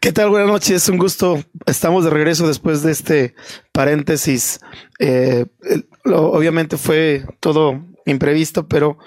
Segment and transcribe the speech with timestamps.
[0.00, 0.30] ¿Qué tal?
[0.30, 1.42] Buenas noches, un gusto.
[1.66, 3.34] Estamos de regreso después de este
[3.72, 4.60] paréntesis.
[5.00, 5.46] Eh,
[6.04, 8.98] obviamente fue todo imprevisto, pero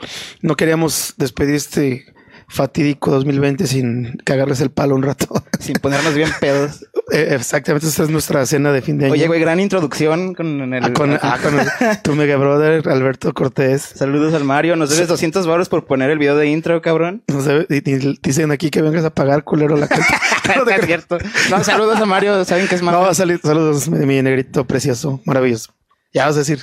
[0.42, 2.06] no queríamos despedir este
[2.50, 5.28] fatídico 2020 sin cagarles el palo un rato.
[5.62, 6.86] Sin ponernos bien pedos.
[7.12, 9.14] Eh, exactamente, esta es nuestra cena de fin de año.
[9.14, 10.84] Oye, güey, gran introducción con el...
[10.84, 11.68] Ah, con, ah, con el,
[12.02, 13.82] tu mega brother, Alberto Cortés.
[13.96, 14.76] Saludos al Mario.
[14.76, 17.24] Nos debes 200 baros por poner el video de intro, cabrón.
[17.28, 20.08] No sé, y- y dicen aquí que vengas a pagar, culero, la cuenta.
[20.66, 21.18] no, es cierto.
[21.50, 22.46] No, saludos a Mario.
[22.46, 22.94] Saben que es más...
[22.94, 25.74] No, sali- saludos, mi negrito precioso, maravilloso.
[26.14, 26.60] Ya vas a decir,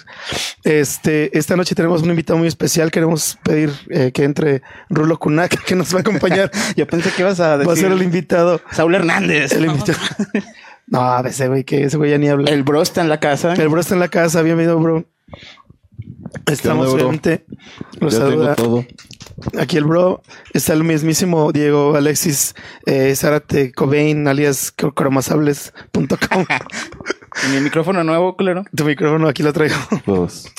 [0.65, 2.91] este, esta noche tenemos un invitado muy especial.
[2.91, 6.51] Queremos pedir eh, que entre Rulo Kunak, que nos va a acompañar.
[6.77, 7.69] Yo pensé que ibas a decir...
[7.69, 8.61] va a ser el invitado.
[8.73, 9.53] Saúl Hernández.
[9.53, 9.99] El invitado.
[10.87, 12.51] no, ese güey, que ese güey ya ni habla.
[12.51, 13.55] El bro está en la casa.
[13.55, 14.43] El bro está en la casa.
[14.43, 15.07] Bienvenido, bro.
[16.47, 17.47] Estamos obviamente.
[18.01, 18.55] Lo Ya tengo saluda.
[18.55, 18.87] todo.
[19.59, 20.21] Aquí el bro
[20.53, 22.55] está el mismísimo Diego Alexis
[22.87, 26.45] eh, Zárate Cobain, alias cro- cromasables.com.
[27.47, 28.65] Y mi micrófono nuevo, culero.
[28.75, 29.77] tu micrófono aquí lo traigo.
[30.07, 30.49] Dos.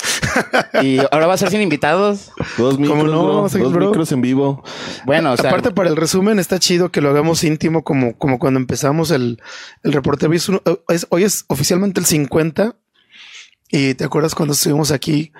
[0.82, 2.30] Y ahora va a ser sin invitados.
[2.56, 3.22] Dos micros, ¿Cómo no?
[3.24, 3.48] bro.
[3.48, 3.86] Dos bro.
[3.88, 4.62] micros en vivo.
[5.04, 5.50] Bueno, o sea...
[5.50, 9.42] Aparte, para el resumen, está chido que lo hagamos íntimo como, como cuando empezamos el,
[9.82, 10.26] el reporte.
[10.26, 12.76] Hoy es- hoy es oficialmente el 50.
[13.72, 15.32] Y te acuerdas cuando estuvimos aquí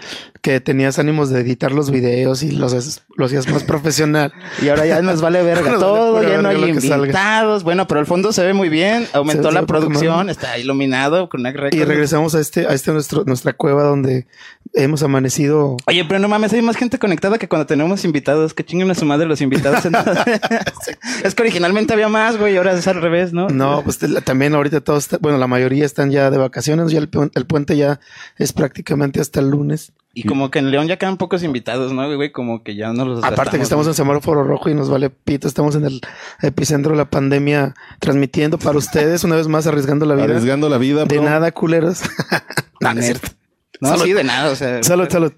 [0.43, 4.33] que tenías ánimos de editar los videos y los, los hacías más profesional.
[4.63, 7.63] Y ahora ya nos vale verga Nos todo, ya no hay lo invitados.
[7.63, 9.07] Bueno, pero el fondo se ve muy bien.
[9.13, 12.93] Aumentó Se- la se producción, está iluminado con una Y regresamos a este, a este
[12.93, 14.27] nuestro, nuestra cueva donde
[14.75, 15.77] hemos amanecido.
[15.87, 18.55] Oye, pero no mames, hay más gente conectada que cuando tenemos invitados.
[18.55, 19.85] Que chinguen a su madre los invitados.
[21.25, 23.49] es que originalmente había más, güey, y ahora es al revés, ¿no?
[23.49, 26.91] No, pues también ahorita todos, bueno, la mayoría están ya de vacaciones.
[26.91, 28.01] Ya el, el puente ya
[28.39, 29.93] es prácticamente hasta el lunes.
[30.13, 32.33] Y como que en León ya quedan pocos invitados, ¿no, güey?
[32.33, 35.47] Como que ya no los Aparte que estamos en semáforo rojo y nos vale pito,
[35.47, 36.01] estamos en el
[36.43, 40.25] epicentro de la pandemia transmitiendo para ustedes, una vez más arriesgando la vida.
[40.25, 41.25] Arriesgando la vida, De bro.
[41.25, 42.03] nada, culeros.
[42.81, 43.29] no, no es cierto.
[43.81, 44.05] No, Salud.
[44.05, 44.83] sí, de nada, o sea.
[44.83, 45.33] Salud, salud.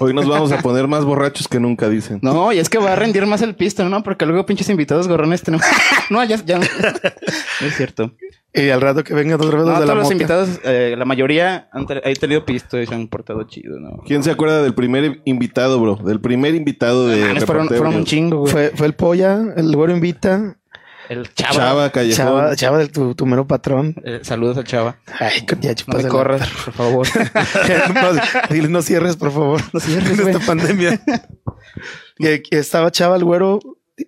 [0.00, 2.18] Hoy nos vamos a poner más borrachos que nunca, dicen.
[2.22, 4.02] No, y es que va a rendir más el pisto, ¿no?
[4.02, 5.66] Porque luego pinches invitados gorrones tenemos.
[6.10, 6.58] no, ya, ya.
[6.58, 8.12] No es cierto.
[8.54, 10.14] Y al rato que vengan otra vez No, los de todos la los mota.
[10.14, 14.02] invitados, eh, la mayoría han, han tenido pisto y se han portado chido, ¿no?
[14.06, 15.96] ¿Quién se acuerda del primer invitado, bro?
[15.96, 18.52] Del primer invitado de Mames, fueron, un chingo, güey.
[18.52, 20.58] Fue, fue el polla, el güero invita.
[21.12, 21.52] El chava.
[21.52, 22.16] Chava Callejón.
[22.26, 23.94] Chava, chava de tu, tu mero patrón.
[24.04, 24.96] Eh, saludos al chava.
[25.18, 27.06] Ay, ya No chupas me corras, por favor.
[27.94, 29.60] no, dile, no cierres, por favor.
[29.72, 31.00] No cierres, en esta pandemia.
[32.18, 33.60] y, y estaba chava el güero.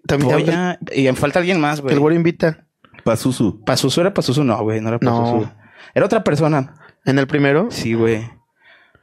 [0.07, 0.79] También.
[0.93, 1.95] Y falta alguien más, güey.
[1.95, 2.67] el güero invita.
[3.05, 3.63] Pazuzu.
[3.65, 5.23] Pazuzu era Pazuzu, no, güey, no era No.
[5.23, 5.51] Pazuzu.
[5.95, 6.75] Era otra persona.
[7.05, 7.69] En el primero.
[7.71, 8.29] Sí, güey.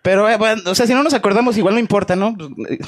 [0.01, 2.35] Pero, eh, bueno, o sea, si no nos acordamos, igual no importa, ¿no?
[2.69, 2.79] Eh,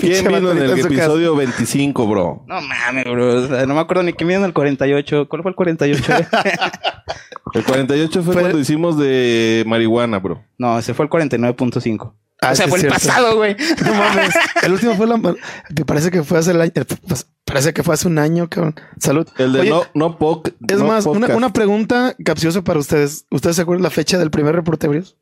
[0.00, 2.44] ¿Quién vino en el episodio 25, bro?
[2.46, 3.44] No mames, bro.
[3.44, 5.28] O sea, no me acuerdo ni quién vino en el 48.
[5.28, 6.02] ¿Cuál fue el 48?
[7.54, 10.40] El 48 fue, Fue- cuando hicimos de marihuana, bro.
[10.56, 12.12] no, ese fue el 49.5.
[12.42, 13.06] Ah, o sea, sí, fue es el cierto.
[13.08, 13.56] pasado, güey.
[13.84, 14.34] No mames.
[14.62, 15.16] El último fue la.
[15.18, 16.72] Me parece que fue hace el año.
[17.06, 18.76] pues, Parece que fue hace un año, cabrón.
[18.98, 19.26] Salud.
[19.36, 20.48] El de Oye, no, no poc.
[20.68, 23.26] Es no más, una, una pregunta capciosa para ustedes.
[23.30, 25.16] ¿Ustedes se acuerdan la fecha del primer reporte Brios?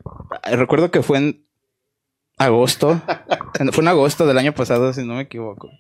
[0.44, 1.46] Recuerdo que fue en
[2.36, 3.00] agosto.
[3.72, 5.70] Fue en agosto del año pasado, si no me equivoco.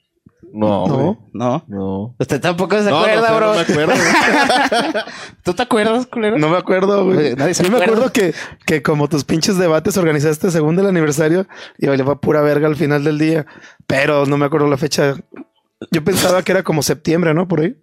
[0.52, 1.30] No, No.
[1.32, 1.64] No.
[1.68, 2.14] No.
[2.18, 3.46] Usted tampoco se No, no acuerda, bro.
[3.48, 3.92] no me acuerdo.
[5.44, 6.38] ¿Tú te acuerdas, culero?
[6.38, 7.34] No me acuerdo, güey.
[7.34, 8.34] Nadie se Yo me acuerdo que,
[8.66, 11.46] que como tus pinches debates organizaste según el aniversario
[11.78, 13.46] y le va pura verga al final del día.
[13.86, 15.14] Pero no me acuerdo la fecha.
[15.90, 17.46] Yo pensaba que era como septiembre, ¿no?
[17.48, 17.76] Por ahí.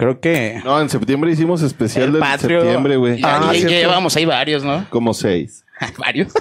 [0.00, 0.60] Creo que.
[0.64, 2.60] No, en septiembre hicimos especial el de Patrio.
[2.62, 3.20] septiembre, güey.
[3.20, 3.76] Ya, Ah, ya- ya cierto.
[3.76, 4.86] llevamos ahí varios, ¿no?
[4.90, 5.64] Como seis.
[5.98, 6.32] varios.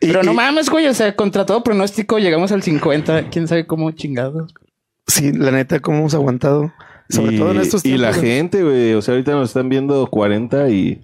[0.00, 0.86] Y- Pero no y- mames, güey.
[0.88, 3.28] O sea, contra todo pronóstico llegamos al 50.
[3.30, 4.54] ¿Quién sabe cómo chingados?
[5.06, 6.72] Sí, la neta, cómo hemos aguantado.
[7.08, 8.02] Sobre y, todo en estos y tiempos.
[8.02, 8.20] la güey.
[8.22, 8.94] gente, güey.
[8.94, 11.02] O sea, ahorita nos están viendo 40 y.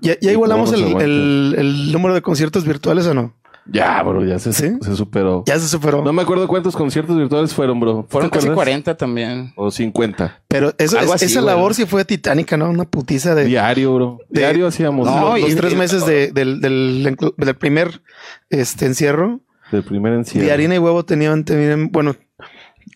[0.00, 3.34] ¿Ya, ya ¿Y igualamos el número de conciertos virtuales o no?
[3.66, 4.72] Ya, bro, ya se, ¿Sí?
[4.80, 5.44] se superó.
[5.46, 6.02] Ya se superó.
[6.02, 8.06] No me acuerdo cuántos conciertos virtuales fueron, bro.
[8.08, 8.64] Fueron ¿Te casi acuerdas?
[8.64, 9.52] 40 también.
[9.56, 10.42] O 50.
[10.48, 11.54] Pero eso, Algo es- así, esa güey.
[11.54, 12.68] labor sí fue titánica, ¿no?
[12.68, 14.18] Una putiza de, Diario, bro.
[14.28, 15.06] De- Diario hacíamos.
[15.06, 18.02] No, los, y- los tres y- meses de- del, del, del primer
[18.50, 19.40] este, encierro.
[19.70, 20.44] Del primer encierro.
[20.46, 22.16] De harina y huevo tenían, tenían bueno,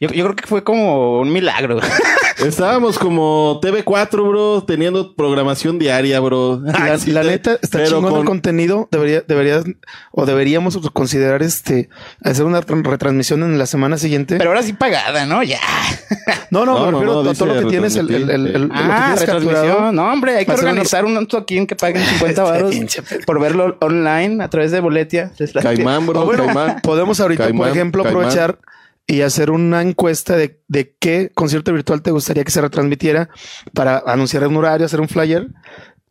[0.01, 1.79] Yo, yo creo que fue como un milagro.
[2.39, 6.61] Estábamos como TV4, bro, teniendo programación diaria, bro.
[6.65, 8.89] la, Ay, sí, la te- neta está pero chingón el con- contenido.
[8.91, 9.65] Debería, deberías,
[10.13, 11.89] o deberíamos considerar este
[12.23, 14.37] hacer una tran- retransmisión en la semana siguiente.
[14.37, 15.43] Pero ahora sí pagada, ¿no?
[15.43, 15.59] Ya.
[16.51, 18.47] no, no, No, me no, refiero no, a todo lo que tienes, el, el, el,
[18.49, 19.93] el- lo que Ah, tienes capturado.
[19.93, 22.75] No, hombre, hay que una- organizar un toquín que paguen 50 Este baros
[23.09, 23.21] pedo.
[23.27, 25.33] por verlo online a través de Boletia.
[25.63, 26.25] Caimán, bro.
[26.25, 26.81] Bueno, Caimán.
[26.83, 28.23] podemos ahorita, por Caimán, ejemplo, Caimán.
[28.25, 28.59] aprovechar
[29.07, 33.29] y hacer una encuesta de, de qué concierto virtual te gustaría que se retransmitiera
[33.73, 35.49] para anunciar un horario, hacer un flyer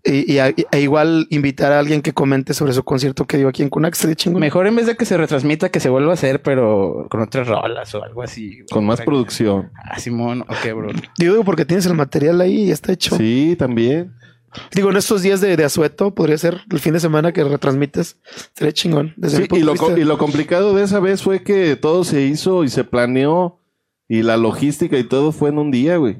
[0.04, 3.48] y, y a- e igual invitar a alguien que comente sobre su concierto que dio
[3.50, 3.98] aquí en Cunax.
[3.98, 4.40] Sería chingón.
[4.40, 7.48] Mejor en vez de que se retransmita, que se vuelva a hacer, pero con otras
[7.48, 8.60] rolas o algo así.
[8.72, 9.72] Con más producción.
[9.84, 10.88] Ah, Simón, ok, bro.
[11.18, 13.18] Digo, digo, porque tienes el material ahí y ya está hecho.
[13.18, 14.14] Sí, también.
[14.74, 18.18] Digo, en estos días de, de asueto podría ser el fin de semana que retransmites.
[18.54, 19.14] Sería chingón.
[19.18, 22.64] Desde Sí, y, lo, y lo complicado de esa vez fue que todo se hizo
[22.64, 23.60] y se planeó
[24.08, 26.18] y la logística y todo fue en un día, güey.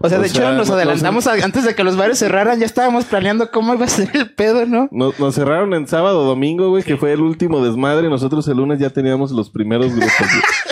[0.00, 2.18] O sea, O de sea, hecho, nos no- adelantamos a- antes de que los bares
[2.18, 2.58] cerraran.
[2.58, 4.88] Ya estábamos planeando cómo iba a ser el pedo, ¿no?
[4.90, 8.08] Nos, nos cerraron en sábado, domingo, güey, que fue el último desmadre.
[8.08, 10.10] Nosotros el lunes ya teníamos los primeros grupos.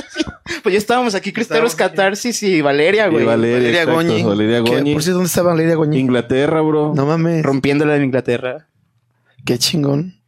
[0.63, 3.25] Pues ya estábamos aquí, Cristeros Catarsis y Valeria, Y güey.
[3.25, 4.23] Valeria, Valeria exacto, Goñi.
[4.23, 4.93] Valeria Goñi.
[4.93, 5.99] Por cierto, ¿dónde estaba Valeria Goñi?
[5.99, 6.93] Inglaterra, bro.
[6.95, 7.43] No mames.
[7.43, 8.69] Rompiéndola en Inglaterra.
[9.45, 10.21] Qué chingón.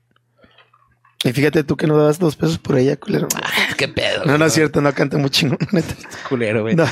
[1.24, 3.28] Y fíjate tú que no dabas dos pesos por ella, culero.
[3.76, 4.24] Qué pedo.
[4.24, 5.94] No, no es cierto, no canta muy chingón, neta.
[6.28, 6.74] Culero, güey.
[6.76, 6.86] No.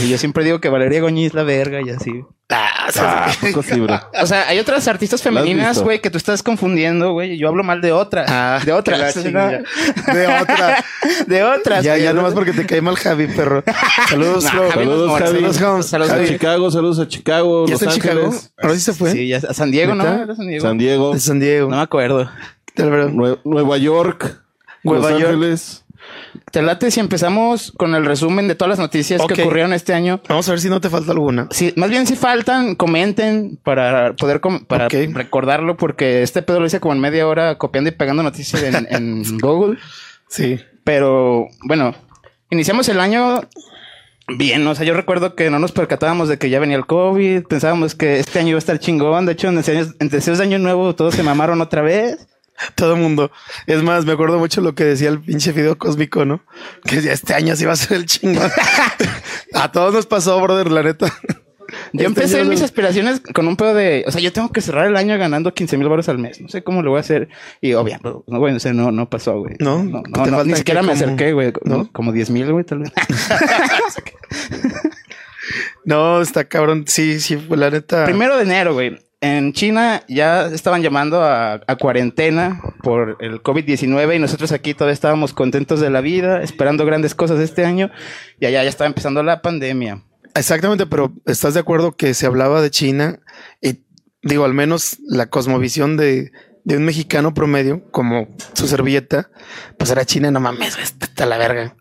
[0.00, 2.12] Y yo siempre digo que Valeria Goñi es la verga y así.
[2.48, 4.00] Ah, Ah, poco sí, bro.
[4.20, 7.36] O sea, hay otras artistas ¿La has femeninas, güey, que tú estás confundiendo, güey.
[7.38, 8.30] Yo hablo mal de otras.
[8.30, 9.14] Ah, de otras.
[9.24, 10.84] De otra.
[11.26, 11.84] de otras.
[11.84, 13.62] ya, ya nomás porque te cae mal Javi, perro.
[14.08, 14.70] Saludos, Nah, Flo.
[14.70, 15.26] Javi Saludos, Javi.
[15.36, 15.86] Saludos, Holmes.
[15.86, 16.24] Saludos, a.
[16.26, 18.20] Chicago, saludos a Chicago, ¿Ya Los está en Chicago?
[18.26, 19.12] Ángeles, ¿Ahora sí se fue?
[19.12, 20.04] Sí, ya a San Diego, ¿no?
[20.04, 20.62] San Diego.
[20.66, 21.70] San Diego, De San Diego.
[21.70, 22.30] No me acuerdo.
[23.44, 24.42] Nueva York,
[24.82, 25.32] Nueva Los York.
[25.34, 25.84] Ángeles.
[26.52, 30.20] Te late si empezamos con el resumen de todas las noticias que ocurrieron este año.
[30.28, 31.48] Vamos a ver si no te falta alguna.
[31.50, 36.66] Sí, más bien si faltan, comenten para poder com- para recordarlo, porque este pedo lo
[36.66, 39.78] hice como en media hora copiando y pegando noticias en, en Google.
[40.28, 40.60] Sí.
[40.84, 41.94] Pero bueno,
[42.50, 43.40] iniciamos el año
[44.28, 44.66] bien.
[44.66, 47.44] O sea, yo recuerdo que no nos percatábamos de que ya venía el COVID.
[47.44, 49.26] Pensábamos que este año iba a estar chingón.
[49.26, 52.26] De hecho, en deseos, en deseos de año nuevo todos se mamaron otra vez.
[52.74, 53.30] Todo el mundo.
[53.66, 56.42] Es más, me acuerdo mucho lo que decía el pinche video cósmico, ¿no?
[56.84, 58.50] Que este año sí va a ser el chingón.
[59.54, 61.12] a todos nos pasó, brother, la neta.
[61.92, 64.86] Yo Este empecé mis aspiraciones con un pedo de, o sea, yo tengo que cerrar
[64.86, 66.40] el año ganando 15 mil baros al mes.
[66.40, 67.28] No sé cómo lo voy a hacer.
[67.60, 69.56] Y obviamente, no, güey, o sea, no, no pasó, güey.
[69.58, 69.82] ¿No?
[69.82, 71.52] no, ¿Te no, ni siquiera me como- acerqué, güey.
[71.64, 71.90] ¿No?
[71.92, 72.92] Como 10 mil, güey, tal vez.
[75.84, 76.84] No, está cabrón.
[76.88, 78.04] Sí, sí, pues, la neta.
[78.04, 78.98] Primero de enero, güey.
[79.20, 85.32] En China ya estaban llamando a, cuarentena por el COVID-19 y nosotros aquí todavía estábamos
[85.32, 87.90] contentos de la vida, esperando grandes cosas este año
[88.38, 90.02] y allá ya estaba empezando la pandemia.
[90.34, 93.20] Exactamente, pero ¿estás de acuerdo que se hablaba de China?
[93.62, 93.84] Y
[94.22, 96.30] digo, al menos la cosmovisión de,
[96.64, 99.30] de un mexicano promedio, como su servilleta,
[99.78, 101.74] pues era China, no mames, está la verga.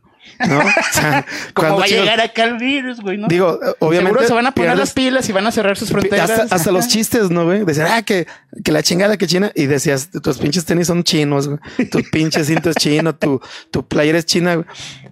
[0.47, 0.59] ¿No?
[0.65, 3.17] O sea, ¿Cómo cuando va a chinos- llegar acá el virus, güey?
[3.17, 3.27] ¿no?
[3.27, 4.11] Digo, obviamente.
[4.13, 6.29] Seguro se van a poner pierdes- las pilas y van a cerrar sus fronteras.
[6.29, 7.63] Hasta, hasta los chistes, ¿no, güey?
[7.65, 8.27] Decían, ah, que,
[8.63, 9.51] que la chingada que China.
[9.55, 11.59] Y decías, tus pinches tenis son chinos, güey.
[11.89, 13.41] Tu pinche cinto es chino, tu,
[13.71, 14.67] tu playera es china, güey.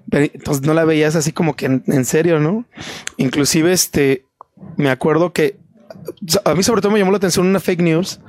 [0.10, 2.66] Pero, pues no la veías así como que en, en serio, ¿no?
[3.18, 4.26] Inclusive, este,
[4.78, 5.58] me acuerdo que
[6.46, 8.20] a mí sobre todo me llamó la atención una fake news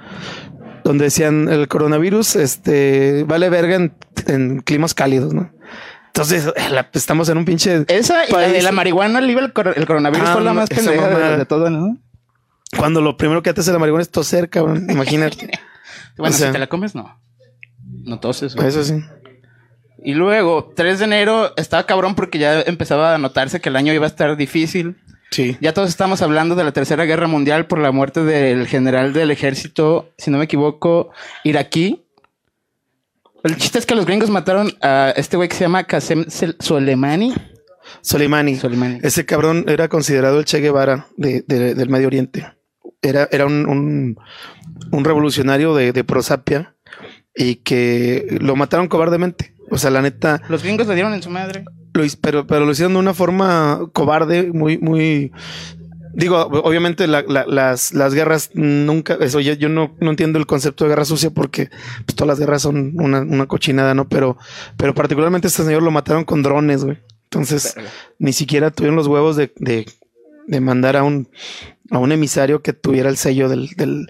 [0.85, 3.95] donde decían el coronavirus, este, vale verga en,
[4.27, 5.51] en climas cálidos, ¿no?
[6.17, 9.85] Entonces, la- estamos en un pinche Esa y la de marihuana libre el, cor- el
[9.85, 11.99] coronavirus Ah, fue la más pendeja de, de todo, ¿no?
[12.79, 14.87] cuando lo primero que haces en la marihuana es toser, cabrón.
[14.91, 15.51] Imagínate.
[16.17, 17.21] Bueno, O sea- si te la comes, no.
[18.05, 18.55] No toses.
[18.55, 18.69] güey.
[18.69, 18.95] Eso sí.
[20.05, 23.93] Y luego, 3 de enero, estaba cabrón porque ya empezaba a notarse que el año
[23.93, 24.97] iba a estar difícil.
[25.33, 25.57] Sí.
[25.61, 29.33] Ya todos estamos hablando de la Tercera Guerra Mundial por la muerte del general del
[29.33, 31.11] ejército, si no me equivoco,
[31.43, 32.04] iraquí.
[33.45, 36.25] El chiste es que los gringos mataron a este güey que se llama Qasem
[36.59, 37.33] Soleimani.
[38.01, 38.57] Soleimani.
[38.57, 38.99] Soleimani.
[39.03, 42.47] Ese cabrón era considerado el Che Guevara de- de- del Medio Oriente.
[43.03, 44.17] Era, era un, un,
[44.91, 46.75] un revolucionario de, de prosapia
[47.37, 49.55] y que lo mataron cobardemente.
[49.71, 51.65] O sea, la neta, Los gringos le dieron en su madre.
[51.93, 55.33] lo, pero, pero lo hicieron de una forma cobarde, muy, muy.
[56.17, 60.47] Digo, obviamente la- la- las, las guerras nunca, eso yo, yo no, no entiendo el
[60.47, 61.71] concepto de guerra sucia porque
[62.07, 64.09] pues, todas las guerras son una, una cochinada, ¿no?
[64.09, 64.37] Pero,
[64.77, 66.99] pero particularmente este señor lo mataron con drones, güey.
[67.25, 67.75] Entonces,
[68.19, 69.87] ni siquiera tuvieron los huevos de, de,
[70.47, 71.29] de mandar a un,
[71.91, 74.07] a un emisario que tuviera el sello del, del,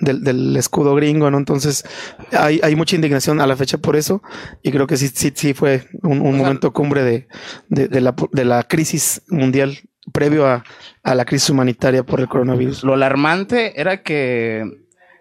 [0.00, 1.38] del, del escudo gringo, ¿no?
[1.38, 1.84] Entonces,
[2.32, 4.22] hay, hay mucha indignación a la fecha por eso.
[4.62, 7.26] Y creo que sí, sí, sí fue un, un sea- momento cumbre de,
[7.70, 9.78] de, de la, de la crisis mundial
[10.12, 10.64] previo a,
[11.02, 12.84] a la crisis humanitaria por el coronavirus.
[12.84, 14.64] Lo alarmante era que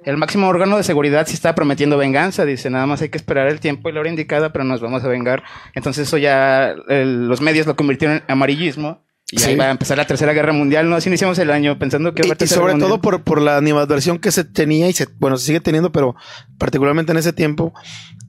[0.06, 2.46] el máximo órgano de seguridad sí estaba prometiendo venganza.
[2.46, 5.04] Dice, nada más hay que esperar el tiempo y la hora indicada, pero nos vamos
[5.04, 5.44] a vengar.
[5.74, 9.04] Entonces eso ya el- los medios lo convirtieron en amarillismo.
[9.30, 9.50] Y Sí.
[9.50, 10.90] ahí va a empezar la Tercera Guerra Mundial.
[10.90, 12.26] No, así iniciamos el año pensando que...
[12.26, 15.48] Y, y sobre todo por, por la animadversión que se tenía y se, bueno, se
[15.48, 16.16] sigue teniendo, pero
[16.58, 17.74] particularmente en ese tiempo,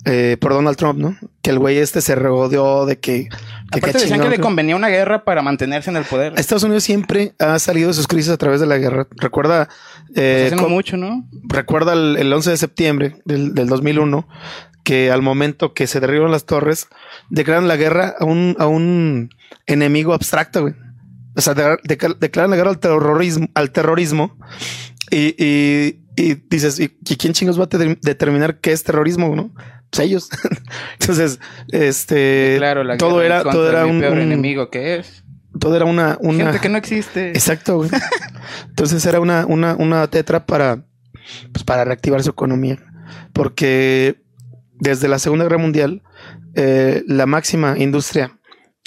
[0.04, 1.16] eh, por Donald Trump, ¿no?
[1.42, 3.28] Que el güey este se regodeó de que...
[3.70, 6.32] que Aparte decían que le convenía una guerra para mantenerse en el poder.
[6.38, 9.06] Estados Unidos siempre ha salido de sus crisis a través de la guerra.
[9.16, 9.68] Recuerda,
[10.14, 11.26] eh, co- mucho, ¿no?
[11.44, 14.26] recuerda el, el 11 de septiembre del, del 2001
[14.84, 16.88] que al momento que se derriban las torres
[17.28, 19.28] declaran la guerra a un, a un
[19.66, 20.74] enemigo abstracto, güey.
[21.36, 24.38] O sea, de- de- declaran la guerra al terrorismo, al terrorismo
[25.10, 29.36] y, y- y dices, ¿y, y quién chingos va a te- determinar qué es terrorismo,
[29.36, 29.52] no?
[29.90, 30.28] Pues ellos.
[31.00, 31.40] Entonces,
[31.72, 35.24] este, Claro, la todo era, todo era un, peor un- enemigo que es.
[35.58, 37.30] todo era una, una, Gente que no existe.
[37.30, 37.90] Exacto, güey.
[38.68, 40.84] Entonces era una, una, una tetra para,
[41.52, 42.78] pues, para reactivar su economía.
[43.32, 44.22] Porque
[44.80, 46.02] desde la Segunda Guerra Mundial,
[46.54, 48.38] eh, la máxima industria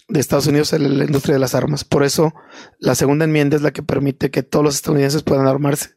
[0.07, 1.83] de Estados Unidos es la industria de las armas.
[1.83, 2.33] Por eso
[2.79, 5.91] la segunda enmienda es la que permite que todos los estadounidenses puedan armarse.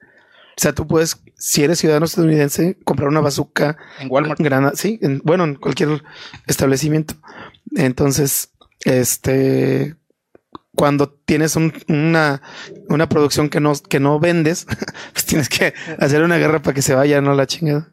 [0.57, 4.41] O sea, tú puedes, si eres ciudadano estadounidense, comprar una bazooka, En Walmart.
[4.41, 6.03] Granada, sí, en- bueno, en cualquier
[6.47, 7.15] establecimiento.
[7.77, 8.51] Entonces,
[8.85, 9.97] este,
[10.77, 12.43] cuando tienes un- una,
[12.89, 14.67] una producción que no, que no vendes,
[15.13, 17.93] pues tienes que hacer una guerra para que se vaya, no la chingada.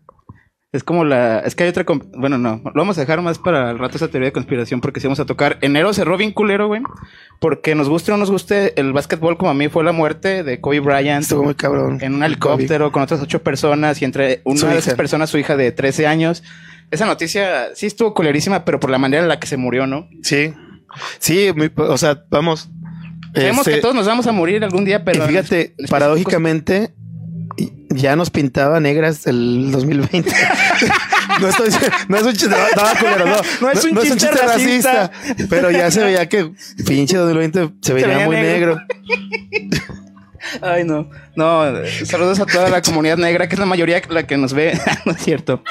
[0.74, 1.40] Es como la.
[1.40, 1.84] Es que hay otra.
[2.16, 2.62] Bueno, no.
[2.64, 5.20] Lo vamos a dejar más para el rato esa teoría de conspiración porque sí vamos
[5.20, 5.58] a tocar.
[5.62, 6.82] Enero cerró bien culero, güey.
[7.40, 10.44] Porque nos guste o no nos guste el básquetbol, como a mí fue la muerte
[10.44, 11.24] de Kobe Bryant.
[11.24, 11.98] Estuvo muy cabrón.
[12.02, 14.80] En un helicóptero con otras ocho personas y entre una Su de hija.
[14.80, 16.42] esas personas, su hija de 13 años.
[16.90, 20.08] Esa noticia sí estuvo culerísima, pero por la manera en la que se murió, ¿no?
[20.24, 20.54] Sí,
[21.20, 22.70] sí, muy- o sea, vamos.
[23.34, 25.26] Sabemos este, que todos nos vamos a morir algún día, pero.
[25.26, 26.94] fíjate, paradójicamente,
[27.90, 30.32] ya nos pintaba negras el 2020.
[31.42, 31.70] no, estoy,
[32.08, 35.12] no es un chiste, no, no, no, es un chiste racista.
[35.50, 36.52] Pero ya se veía que
[36.86, 38.82] pinche 2020 se veía veía muy negro.
[39.10, 39.86] negro.
[40.62, 41.10] Ay, no.
[41.36, 41.64] No,
[42.06, 44.78] saludos a toda la comunidad negra, que es la mayoría la que nos ve.
[45.06, 45.64] no es cierto.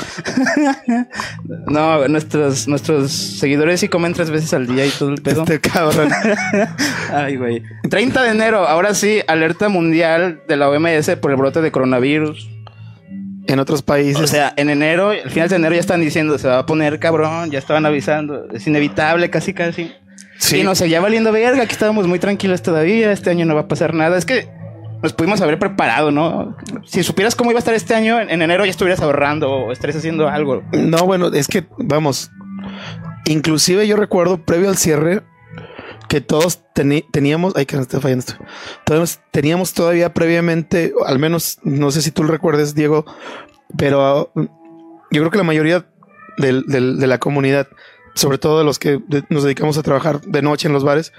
[1.66, 5.42] no, nuestros, nuestros seguidores sí comen tres veces al día y todo el pedo.
[5.42, 6.10] Este cabrón.
[7.12, 7.62] Ay, güey.
[7.88, 12.48] 30 de enero, ahora sí, alerta mundial de la OMS por el brote de coronavirus.
[13.46, 14.22] En otros países.
[14.22, 17.00] O sea, en enero, al final de enero ya están diciendo, se va a poner
[17.00, 19.92] cabrón, ya estaban avisando, es inevitable, casi, casi.
[20.38, 20.58] sí.
[20.58, 23.68] Y nos seguía valiendo verga, aquí estábamos muy tranquilos todavía, este año no va a
[23.68, 24.16] pasar nada.
[24.16, 24.48] Es que
[25.02, 26.56] nos pudimos haber preparado, ¿no?
[26.84, 29.72] Si supieras cómo iba a estar este año, en en enero ya estuvieras ahorrando o
[29.72, 30.62] estarías haciendo algo.
[30.72, 32.30] No, bueno, es que, vamos,
[33.26, 35.22] inclusive yo recuerdo previo al cierre
[36.08, 38.44] que todos teníamos, ay, que no está fallando esto,
[38.84, 43.04] todos teníamos todavía previamente, al menos, no sé si tú lo recuerdes, Diego,
[43.78, 44.42] pero uh,
[45.12, 45.86] yo creo que la mayoría
[46.36, 47.68] de la comunidad,
[48.14, 51.12] sobre todo de los que nos dedicamos a trabajar de noche en los bares,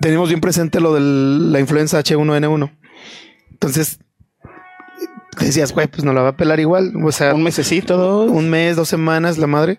[0.00, 2.70] tenemos bien presente lo de la influenza H1N1.
[3.50, 3.98] Entonces,
[5.38, 6.92] decías, güey, pues no la va a pelar igual.
[7.04, 8.30] O sea, Un mesecito, dos.
[8.30, 9.78] un mes, dos semanas, la madre.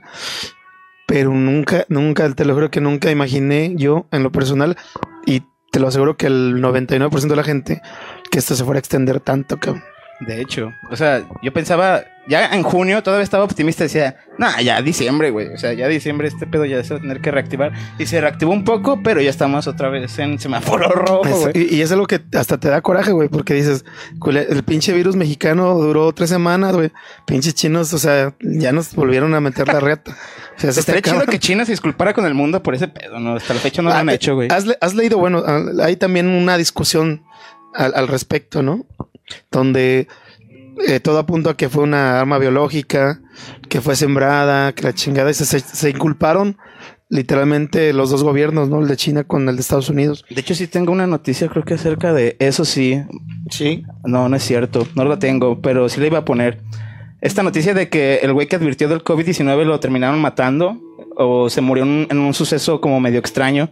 [1.07, 4.77] Pero nunca, nunca, te lo juro que nunca imaginé yo en lo personal
[5.25, 7.81] y te lo aseguro que el 99% de la gente
[8.31, 9.83] que esto se fuera a extender tanto, cabrón.
[10.19, 14.81] De hecho, o sea, yo pensaba, ya en junio todavía estaba optimista, decía, nah, ya
[14.81, 17.73] diciembre, güey, o sea, ya diciembre este pedo ya se va a tener que reactivar.
[17.99, 21.51] Y se reactivó un poco, pero ya estamos otra vez en semáforo rojo, güey.
[21.69, 23.83] y, y es algo que hasta te da coraje, güey, porque dices,
[24.19, 26.91] "Cule- el pinche virus mexicano duró tres semanas, güey.
[27.25, 30.15] Pinches chinos, o sea, ya nos volvieron a meter la reta.
[30.55, 33.35] O sea, Estaría chido que China se disculpara con el mundo por ese pedo, ¿no?
[33.35, 34.47] Hasta la fecha no lo Ah, han hecho, güey.
[34.51, 37.23] Has, has leído, bueno, ah, hay también una discusión
[37.75, 38.85] al, al respecto, ¿no?
[39.51, 40.07] Donde
[40.87, 43.21] eh, todo apunta a que fue una arma biológica,
[43.69, 46.57] que fue sembrada, que la chingada, y se, se, se inculparon
[47.13, 48.81] literalmente los dos gobiernos, ¿no?
[48.81, 50.25] El de China con el de Estados Unidos.
[50.29, 53.01] De hecho, sí tengo una noticia, creo que acerca de eso sí.
[53.51, 53.83] Sí.
[54.03, 56.61] No, no es cierto, no la tengo, pero sí la iba a poner.
[57.21, 60.81] Esta noticia de que el güey que advirtió del COVID-19 lo terminaron matando
[61.15, 63.69] o se murió en, en un suceso como medio extraño.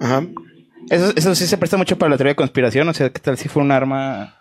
[0.00, 0.24] Ajá.
[0.88, 3.36] Eso, eso sí se presta mucho para la teoría de conspiración, o sea, ¿qué tal
[3.36, 4.35] si fue un arma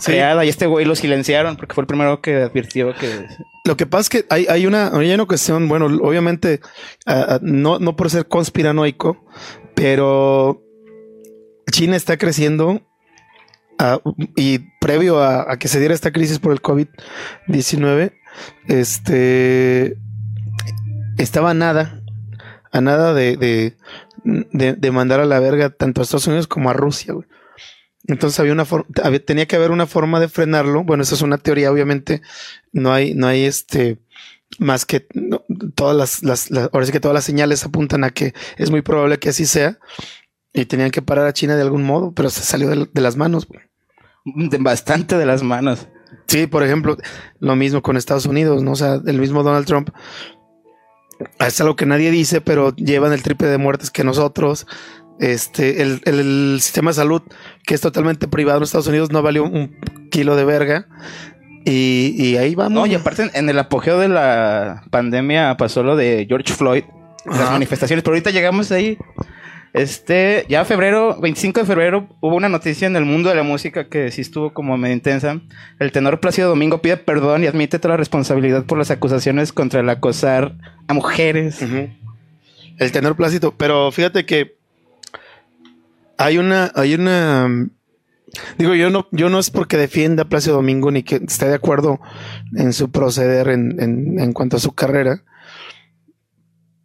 [0.00, 0.12] Sí.
[0.12, 3.26] creada y este güey lo silenciaron porque fue el primero que advirtió que...
[3.64, 6.60] Lo que pasa es que hay, hay una, hay una cuestión, bueno, obviamente,
[7.42, 9.24] no, no por ser conspiranoico,
[9.74, 10.62] pero
[11.70, 12.80] China está creciendo
[14.36, 18.12] y previo a, a que se diera esta crisis por el COVID-19,
[18.68, 19.96] este
[21.18, 22.02] estaba a nada,
[22.72, 23.76] a nada de, de,
[24.24, 27.26] de- de mandar a la verga tanto a Estados Unidos como a Rusia, güey.
[28.08, 28.86] Entonces había una forma,
[29.24, 30.82] tenía que haber una forma de frenarlo.
[30.84, 32.20] Bueno, esa es una teoría, obviamente.
[32.72, 33.98] No hay, no hay este
[34.58, 35.42] más que no,
[35.74, 38.82] todas las, las, las- ahora sí que todas las señales apuntan a que es muy
[38.82, 39.78] probable que así sea.
[40.52, 43.16] Y tenían que parar a China de algún modo, pero se salió de, de las
[43.16, 43.46] manos.
[44.24, 45.88] De bastante de las manos.
[46.26, 46.98] Sí, por ejemplo,
[47.40, 48.72] lo mismo con Estados Unidos, ¿no?
[48.72, 49.90] O sea, el mismo Donald Trump.
[51.38, 54.66] Es algo que nadie dice, pero llevan el triple de muertes que nosotros.
[55.22, 57.22] Este, el, el- el sistema de salud,
[57.64, 59.76] que es totalmente privado en Estados Unidos, no valió un
[60.10, 60.86] kilo de verga.
[61.64, 62.72] Y, y ahí vamos.
[62.72, 66.82] No, y aparte en el apogeo de la pandemia pasó lo de George Floyd,
[67.24, 68.98] las manifestaciones, pero ahorita llegamos ahí.
[69.74, 73.88] Este, ya febrero, 25 de febrero, hubo una noticia en el mundo de la música
[73.88, 75.40] que sí estuvo como medio intensa.
[75.78, 79.80] El tenor Plácido Domingo pide perdón y admite toda la responsabilidad por las acusaciones contra
[79.80, 80.56] el acosar
[80.88, 81.62] a mujeres.
[82.76, 83.54] El tenor plácido.
[83.56, 84.56] Pero fíjate que
[86.22, 87.68] hay una, hay una.
[88.56, 91.54] Digo, yo no, yo no es porque defienda a Plácido Domingo ni que esté de
[91.54, 92.00] acuerdo
[92.56, 95.22] en su proceder en, en, cuanto a su carrera.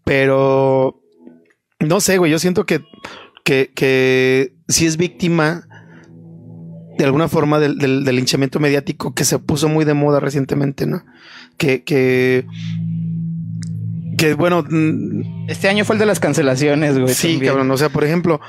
[0.04, 1.02] Pero
[1.80, 2.32] no sé, güey.
[2.32, 2.82] Yo siento que,
[3.44, 5.68] que, que sí es víctima
[6.98, 10.88] de alguna forma del, del, del linchamiento mediático que se puso muy de moda recientemente,
[10.88, 11.06] ¿no?
[11.58, 12.46] Que, que,
[14.18, 17.14] que bueno, mm, Este año fue el de las cancelaciones, güey.
[17.14, 17.52] sí, también.
[17.52, 17.72] cabrón.
[17.72, 18.42] O sea, por ejemplo,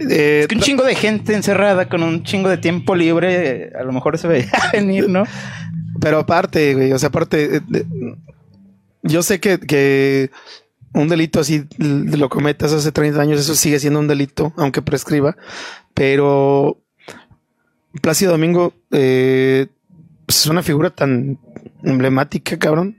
[0.00, 3.82] eh, Es que un chingo de gente encerrada con un chingo de tiempo libre, a
[3.82, 5.24] lo mejor se veía venir, ¿no?
[6.00, 7.84] pero aparte, güey, o sea, aparte, eh,
[9.02, 10.30] yo sé que, que
[10.92, 15.36] un delito así lo cometas hace 30 años, eso sigue siendo un delito, aunque prescriba,
[15.94, 16.78] pero
[18.02, 19.66] Plácido Domingo eh,
[20.26, 21.38] pues es una figura tan
[21.82, 22.96] emblemática, cabrón,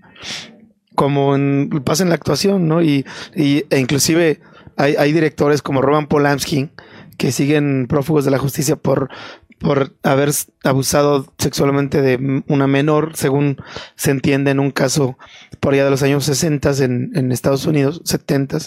[0.98, 2.82] como en, pasa en la actuación, ¿no?
[2.82, 4.42] Y, e inclusive
[4.78, 6.72] hay, directores como Roman Polanski
[7.20, 9.12] que siguen prófugos de la justicia por,
[9.60, 10.32] por haber
[10.64, 13.62] abusado sexualmente de una menor, según
[13.96, 15.20] se entiende en un caso
[15.60, 18.58] por allá de los años 60 en, en Estados Unidos, 70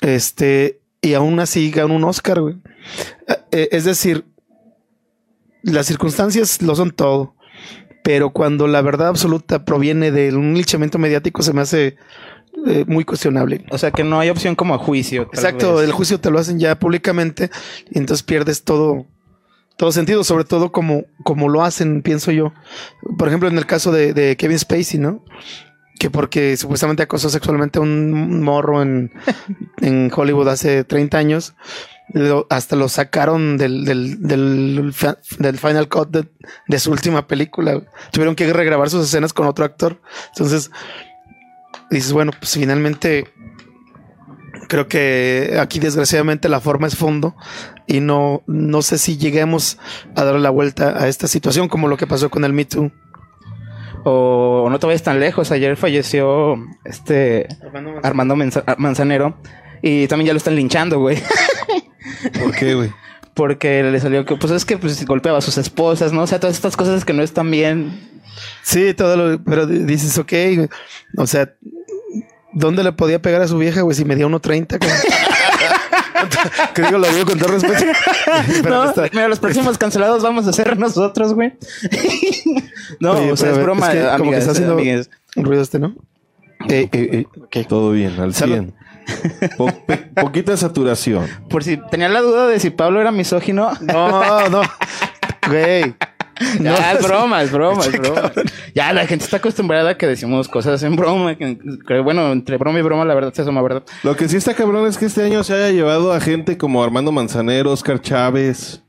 [0.00, 2.54] este, y aún así ganó un Oscar, güey.
[3.50, 4.26] Eh, Es decir,
[5.62, 7.34] las circunstancias lo son todo,
[8.08, 11.96] pero cuando la verdad absoluta proviene de un linchamiento mediático se me hace
[12.66, 13.66] eh, muy cuestionable.
[13.70, 15.28] O sea que no hay opción como a juicio.
[15.30, 15.84] tal Exacto, vez.
[15.84, 17.50] el juicio te lo hacen ya públicamente
[17.90, 19.04] y entonces pierdes todo,
[19.76, 22.54] todo sentido, sobre todo como, como lo hacen, pienso yo.
[23.18, 25.22] Por ejemplo, en el caso de, de Kevin Spacey, ¿no?
[25.98, 29.12] Que porque supuestamente acosó sexualmente a un morro en,
[29.82, 31.54] en Hollywood hace 30 años,
[32.12, 36.28] lo- hasta lo sacaron del, del, del, Final Cut de,
[36.68, 37.82] de su última película.
[38.12, 40.00] Tuvieron que regrabar sus escenas con otro actor.
[40.28, 40.70] Entonces,
[41.90, 43.26] dices, bueno, pues finalmente
[44.68, 47.34] creo que aquí desgraciadamente la forma es fondo
[47.86, 49.78] y no, no sé si lleguemos
[50.14, 52.90] a darle la vuelta a esta situación como lo que pasó con el Me Too.
[54.04, 55.50] O, o no te vayas tan lejos.
[55.50, 57.48] Ayer falleció este
[58.02, 59.38] Armando Menza- Manzanero
[59.82, 61.18] y también ya lo están linchando, güey.
[62.40, 62.90] ¿Por qué, güey?
[63.34, 66.22] Porque le salió que, pues es que pues, golpeaba a sus esposas, ¿no?
[66.22, 68.00] O sea, todas estas cosas que no están bien.
[68.62, 70.68] Sí, todo lo, pero di- dices, ok, güey.
[71.16, 71.52] o sea,
[72.52, 73.96] ¿dónde le podía pegar a su vieja, güey?
[73.96, 74.90] Si medía 1.30, güey?
[76.74, 77.84] que digo, lo digo con todo respeto.
[78.62, 81.52] Pero No, está- mira, los próximos cancelados vamos a ser nosotros, güey.
[83.00, 85.78] no, Oye, o sea, es broma, es que como que está haciendo un ruido este,
[85.78, 85.94] ¿no?
[86.68, 87.64] Eh, eh, eh.
[87.68, 88.54] Todo bien, al Salud.
[88.54, 88.74] 100.
[89.56, 91.26] Po- pe- poquita saturación.
[91.48, 93.72] Por si tenía la duda de si Pablo era misógino.
[93.80, 94.62] No, no.
[95.48, 95.94] Güey.
[96.60, 98.30] No, Ya, es broma, es broma, es broma.
[98.74, 101.34] Ya la gente está acostumbrada a que decimos cosas en broma.
[101.36, 103.82] Que, que, bueno, entre broma y broma, la verdad se asoma, ¿verdad?
[104.04, 106.84] Lo que sí está cabrón es que este año se haya llevado a gente como
[106.84, 108.82] Armando Manzanero, Oscar Chávez.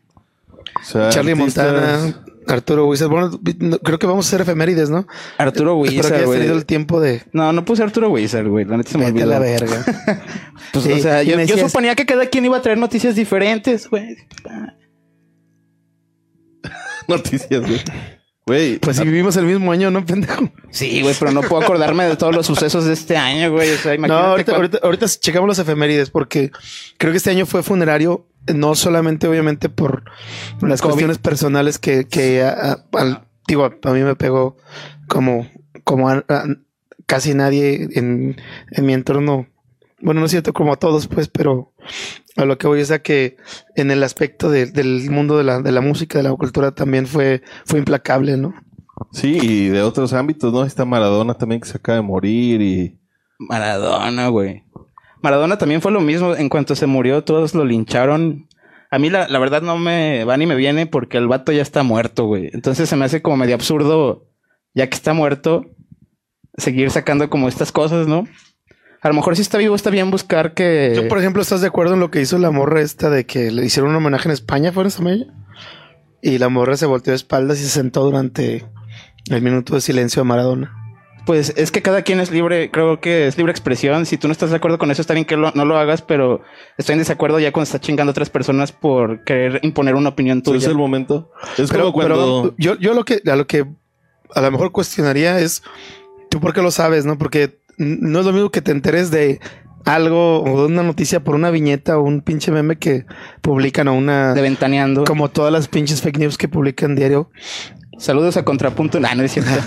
[0.79, 3.09] o sea, Charlie artistas- Montana, Arturo Wizard.
[3.09, 5.05] Bueno, no, creo que vamos a hacer efemérides, ¿no?
[5.37, 7.23] Arturo Espero que Wizard, hayas tenido el tiempo de.
[7.33, 8.65] No, no puse Arturo Wizard, güey.
[8.65, 9.27] La neta se me olvidó.
[9.27, 9.83] la verga.
[10.73, 12.77] Pues, Sí, o sea, yo, me yo decías- suponía que cada quien iba a traer
[12.77, 14.17] noticias diferentes, güey.
[17.07, 17.79] Noticias, güey.
[18.49, 20.49] Güey, Pues si vivimos el mismo año, ¿no, pendejo?
[20.71, 23.69] Sí, güey, pero no puedo acordarme de todos los sucesos de este año, güey.
[23.69, 26.49] O sea, No, ahorita, ahorita, ahorita checamos los efemérides porque
[26.97, 30.03] creo que este año fue funerario, no solamente obviamente por
[30.61, 30.93] las COVID.
[30.93, 34.57] cuestiones personales que, que a- a- al- digo, a mí me pegó
[35.07, 35.47] como,
[35.83, 36.23] como a
[37.05, 39.47] casi nadie en, en mi entorno.
[40.01, 41.73] Bueno, no es cierto como a todos, pues, pero
[42.37, 43.35] a lo que voy es a que
[43.75, 47.05] en el aspecto de- del mundo de la, de la música, de la cultura, también
[47.07, 48.53] fue, fue implacable, ¿no?
[49.13, 50.63] sí, y de otros ámbitos, ¿no?
[50.65, 52.99] Está Maradona también que se acaba de morir y...
[53.39, 54.63] Maradona, güey.
[55.21, 56.35] Maradona también fue lo mismo.
[56.35, 58.47] En cuanto se murió, todos lo lincharon.
[58.91, 61.61] A mí la, la verdad no me va ni me viene porque el vato ya
[61.61, 62.49] está muerto, güey.
[62.53, 64.27] Entonces se me hace como medio absurdo,
[64.73, 65.65] ya que está muerto,
[66.57, 68.25] seguir sacando como estas cosas, ¿no?
[69.01, 70.91] A lo mejor si está vivo está bien buscar que...
[70.95, 73.49] Yo, por ejemplo, ¿estás de acuerdo en lo que hizo la morra esta de que
[73.51, 74.71] le hicieron un homenaje en España?
[74.73, 75.25] ¿Fue en esa mella?
[76.21, 78.65] Y la morra se volteó de espaldas y se sentó durante
[79.29, 80.75] el minuto de silencio a Maradona.
[81.25, 84.05] Pues es que cada quien es libre, creo que es libre expresión.
[84.05, 86.01] Si tú no estás de acuerdo con eso, está bien que lo- no lo hagas,
[86.01, 86.41] pero
[86.77, 90.41] estoy en desacuerdo ya cuando está chingando a otras personas por querer imponer una opinión
[90.41, 90.57] tuya.
[90.57, 91.31] es el momento.
[91.57, 92.15] Es Pero, como cuando...
[92.15, 93.65] pero yo, yo lo que a lo que
[94.33, 95.61] a lo mejor cuestionaría es
[96.29, 97.17] tú por qué lo sabes, ¿no?
[97.17, 99.39] Porque no es lo mismo que te enteres de
[99.85, 103.05] algo o de una noticia por una viñeta o un pinche meme que
[103.41, 105.05] publican o una de ventaneando.
[105.05, 107.31] como todas las pinches fake news que publican diario.
[107.97, 108.99] Saludos a Contrapunto.
[108.99, 109.51] Nah, no es cierto.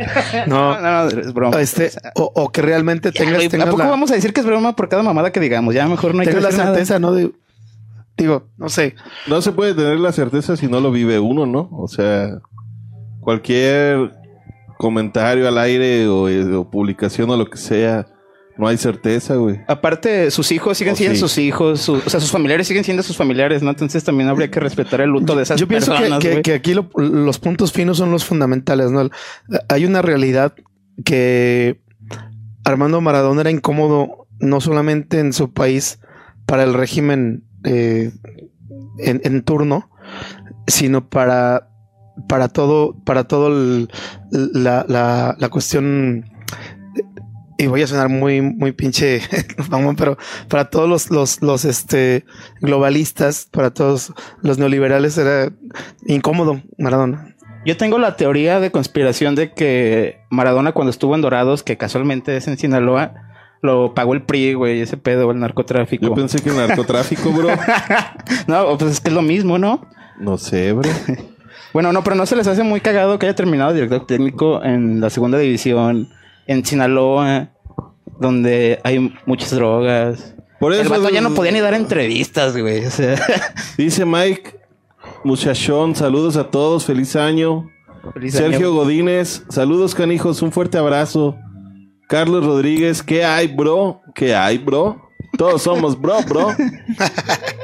[0.46, 1.60] no, no, no, es broma.
[1.60, 4.40] este o, o que realmente Ya, tengas, güey, ¿A poco la, vamos a decir que
[4.40, 5.74] es broma por cada mamada que digamos?
[5.74, 6.74] Ya mejor no hay que tengas la decir nada.
[6.76, 7.12] certeza, ¿no?
[7.12, 7.30] De,
[8.16, 8.94] digo, no sé.
[9.26, 11.68] No se puede tener la certeza si no lo vive uno, ¿no?
[11.72, 12.38] O sea,
[13.20, 14.12] cualquier
[14.80, 18.06] comentario al aire o, eh, o publicación o lo que sea,
[18.56, 19.60] no hay certeza, güey.
[19.68, 21.20] Aparte, sus hijos siguen Oh, siendo sí.
[21.20, 23.68] sus hijos, su- o sea, sus familiares siguen siendo sus familiares, ¿no?
[23.68, 26.24] Entonces también habría que respetar el luto de esas Yo pienso que- personas.
[26.42, 29.10] que, aquí lo- los puntos finos son los fundamentales, ¿no?
[29.68, 30.54] Hay una realidad
[31.04, 31.82] que
[32.64, 36.00] Armando Maradona era incómodo no solamente en su país
[36.46, 38.12] para el régimen eh,
[38.98, 39.90] en, en turno,
[40.66, 41.69] sino para
[42.28, 43.90] para todo para todo el-
[44.30, 46.24] la, la, la cuestión
[47.58, 49.20] y voy a sonar muy muy pinche
[49.70, 50.16] mamón, pero
[50.48, 52.24] para todos los los los este
[52.60, 55.52] globalistas para todos los neoliberales era
[56.06, 57.34] incómodo Maradona
[57.66, 62.34] Yo tengo la teoría de conspiración de que Maradona cuando estuvo en Dorados, que casualmente
[62.36, 63.12] es en Sinaloa,
[63.60, 66.06] lo pagó el PRI, güey, ese pedo, el narcotráfico.
[66.06, 67.48] Yo pensé que el narcotráfico, bro.
[68.46, 69.86] No, pues es que es lo mismo, ¿no?
[70.18, 70.88] No sé, bro.
[71.72, 75.00] Bueno, no, pero no se les hace muy cagado que haya terminado director técnico en
[75.00, 76.08] la segunda división,
[76.46, 77.50] en Sinaloa,
[78.18, 80.34] donde hay muchas drogas.
[80.58, 82.84] Por El eso vato ya no podía ni dar entrevistas, güey.
[82.84, 83.16] O sea,
[83.78, 84.60] dice Mike
[85.24, 87.70] Muchachón, saludos a todos, feliz año.
[88.12, 88.74] feliz Sergio año.
[88.74, 91.36] Godínez, saludos canijos, un fuerte abrazo.
[92.08, 94.02] Carlos Rodríguez, ¿qué hay, bro?
[94.14, 95.09] ¿Qué hay, bro?
[95.36, 96.48] Todos somos bro, bro.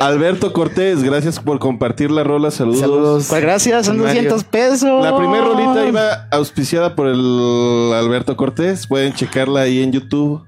[0.00, 2.80] Alberto Cortés, gracias por compartir la rola, saludos.
[2.80, 3.26] Saludos.
[3.28, 4.22] Pues gracias, son Mario.
[4.22, 5.04] 200 pesos.
[5.04, 8.86] La primera rolita iba auspiciada por el Alberto Cortés.
[8.86, 10.42] Pueden checarla ahí en YouTube.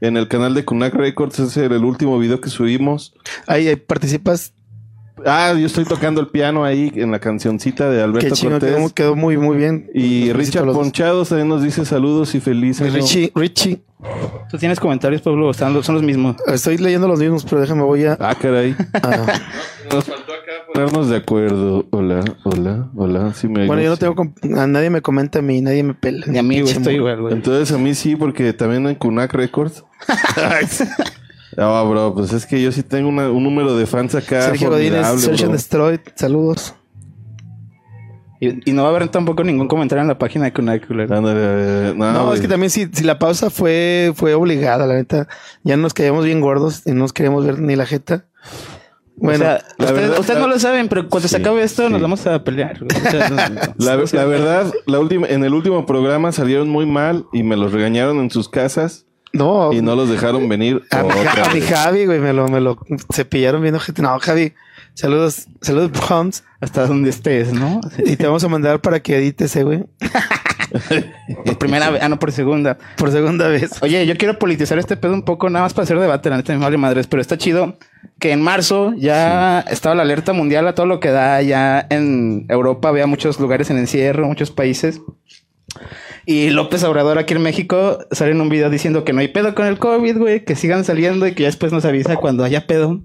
[0.00, 1.38] En el canal de Kunak Records.
[1.38, 3.14] Ese era el último video que subimos.
[3.46, 4.52] ahí ahí participas
[5.24, 8.74] Ah, yo estoy tocando el piano ahí en la cancioncita de qué Alberto chino Cortés.
[8.74, 10.66] quedó, quedó muy muy bien Y Richard.
[10.72, 12.92] Ponchados también nos dice saludos y feliz año.
[12.94, 13.82] Richie Richie
[14.50, 16.36] Tú tienes comentarios, Pablo, están los- son los mismos.
[16.46, 18.74] estoy leyendo los mismos pero déjame voy a, Ah, caray.
[18.94, 19.00] a-
[19.92, 21.86] Nos faltó acá ponernos de acuerdo.
[21.90, 23.32] Hola, hola, hola.
[23.34, 26.26] Sí me bueno yo no tengo a nadie me comenta a mí nadie me pela
[26.26, 27.34] Ni a mí, güey, estoy igual, güey.
[27.34, 29.84] Entonces a mí sí, porque también en Kunak Records.
[31.56, 34.42] No, bro, pues es que yo sí tengo una- un número de fans acá.
[34.42, 35.44] Sergio Godínez Search bro.
[35.46, 36.74] and Destroy saludos
[38.40, 42.34] Y, y no va a haber tampoco ningún comentario en la página de eh, no,
[42.34, 45.28] es que también si, si la pausa fue fue obligada la neta
[45.62, 48.26] ya nos caíamos bien gordos y no nos queríamos ver ni la jeta
[49.16, 51.86] bueno o sea, la ustedes, verdad- ustedes no lo saben, pero cuando se acabe esto
[51.86, 51.92] sí.
[51.92, 52.80] nos vamos a pelear.
[53.78, 57.72] La, la verdad, la última, en el último programa salieron muy mal y me los
[57.72, 60.82] regañaron en sus casas no y no los dejaron venir.
[60.90, 61.70] A mi, otra mi vez.
[61.70, 62.78] Javi, güey, me lo, me lo
[63.12, 64.00] cepillaron viendo gente.
[64.00, 64.54] No, Javi,
[64.94, 66.44] saludos, saludos, Pumps.
[66.60, 67.80] hasta donde estés, ¿no?
[67.98, 69.84] Y te vamos a mandar para que edites, eh, güey,
[71.44, 72.78] Por primera vez, ah, no, por segunda.
[72.96, 73.80] por segunda vez.
[73.82, 76.52] Oye, yo quiero politizar este pedo un poco, nada más para hacer debate, la neta
[76.52, 77.76] me vale madres, pero está chido
[78.18, 82.46] que en marzo ya estaba la alerta mundial a todo lo que da, ya en
[82.48, 85.00] Europa había muchos lugares en encierro, muchos países.
[86.26, 89.54] Y López Obrador aquí en México sale en un video diciendo que no hay pedo
[89.54, 92.66] con el COVID, güey, que sigan saliendo y que ya después nos avisa cuando haya
[92.66, 93.02] pedo.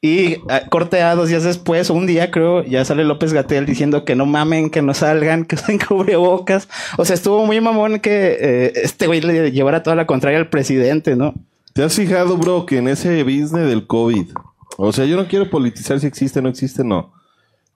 [0.00, 3.66] Y ah, corte a dos días después, o un día creo, ya sale López Gatel
[3.66, 6.68] diciendo que no mamen, que no salgan, que usen cubrebocas.
[6.96, 10.48] O sea, estuvo muy mamón que eh, este güey le llevara toda la contraria al
[10.48, 11.34] presidente, ¿no?
[11.72, 14.30] ¿Te has fijado, bro, que en ese business del COVID,
[14.76, 17.12] o sea, yo no quiero politizar si existe o no existe, no.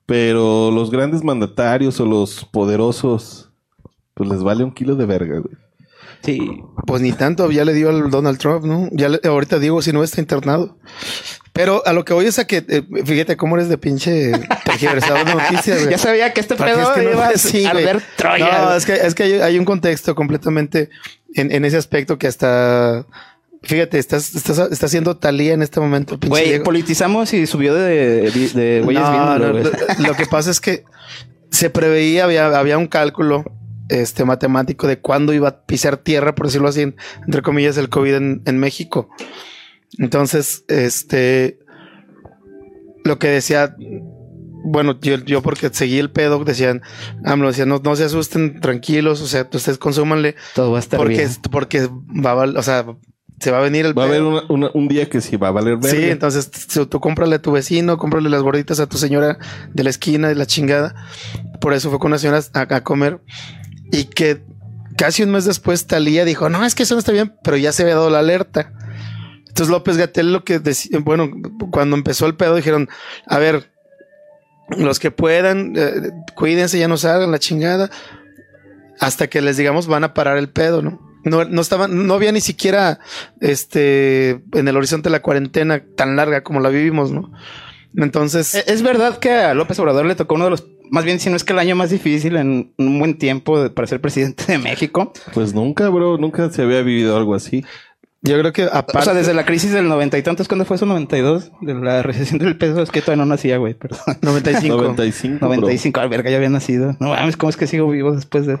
[0.05, 3.49] Pero los grandes mandatarios o los poderosos,
[4.13, 5.55] pues les vale un kilo de verga, güey.
[6.23, 6.39] Sí.
[6.87, 8.87] Pues ni tanto, ya le dio al Donald Trump, ¿no?
[8.93, 10.77] Ya le- ahorita digo si no está internado.
[11.51, 14.31] Pero a lo que voy es a que, eh, fíjate cómo eres de pinche
[14.63, 15.89] tergiversador de noticias, güey.
[15.91, 17.65] Ya sabía que este pedo es que no iba a güey.
[17.65, 18.61] arder Troya.
[18.63, 20.89] No, es que, es que hay, hay un contexto completamente
[21.35, 23.05] en, en ese aspecto que hasta,
[23.61, 26.63] fíjate, estás, estás, estás haciendo talía en este momento, pinche Güey, Diego.
[26.63, 29.63] politizamos y subió de, de, de güeyes No, viéndolo, no, güey.
[29.99, 30.85] lo, lo que pasa es que
[31.51, 33.43] se preveía, había, había un cálculo
[33.89, 37.89] este matemático de cuándo iba a pisar tierra, por decirlo así, en- entre comillas, el
[37.89, 39.09] COVID en, en México.
[39.97, 41.59] Entonces, este,
[43.03, 43.75] lo que decía
[44.65, 46.81] bueno, yo, yo porque seguí el pedo, decían,
[47.25, 50.35] AMLO decía, no, no se asusten, tranquilos, o sea, ustedes consúmanle.
[50.55, 51.29] Todo va a estar porque, bien.
[51.51, 51.89] porque
[52.25, 52.85] va a, o sea,
[53.41, 54.29] se va a venir el Va a haber pedo.
[54.29, 55.79] una- una- un día que sí va a valer.
[55.81, 59.37] Sí, entonces tú, tú cómprale a tu vecino, cómprale las gorditas a tu señora
[59.73, 60.95] de la esquina de la chingada.
[61.59, 63.19] Por eso fue con una señora a, a comer
[63.93, 64.41] y que
[64.97, 67.71] casi un mes después Talía dijo, no, es que eso no está bien, pero ya
[67.71, 68.73] se había dado la alerta.
[69.47, 71.29] Entonces López Gatel lo que decía, bueno,
[71.71, 72.89] cuando empezó el pedo dijeron,
[73.27, 73.71] a ver,
[74.75, 77.91] los que puedan, eh, cuídense, ya no salgan la chingada,
[78.99, 80.99] hasta que les digamos van a parar el pedo, ¿no?
[81.23, 82.99] No, no estaban, no había ni siquiera
[83.41, 87.31] este en el horizonte la cuarentena tan larga como la vivimos, ¿no?
[87.95, 91.19] Entonces, Eh, Es verdad que a López Obrador le tocó uno de los, más bien
[91.19, 93.99] si no es que el año más difícil en un buen tiempo de- para ser
[93.99, 95.11] presidente de México.
[95.33, 97.65] Pues nunca, bro, nunca se había vivido algo así.
[98.21, 100.75] yo creo que aparte, O sea, desde la crisis del noventa y tantos, ¿cuándo fue
[100.77, 100.85] eso?
[100.85, 103.99] 92, de la recesión del peso, es que todavía no nacía, güey, perdón.
[104.21, 104.75] 95.
[104.81, 105.37] 95.
[105.39, 105.55] bro.
[105.55, 106.95] 95, al verga, ya había nacido.
[106.99, 108.59] No mames, ¿cómo es que sigo vivo después de...?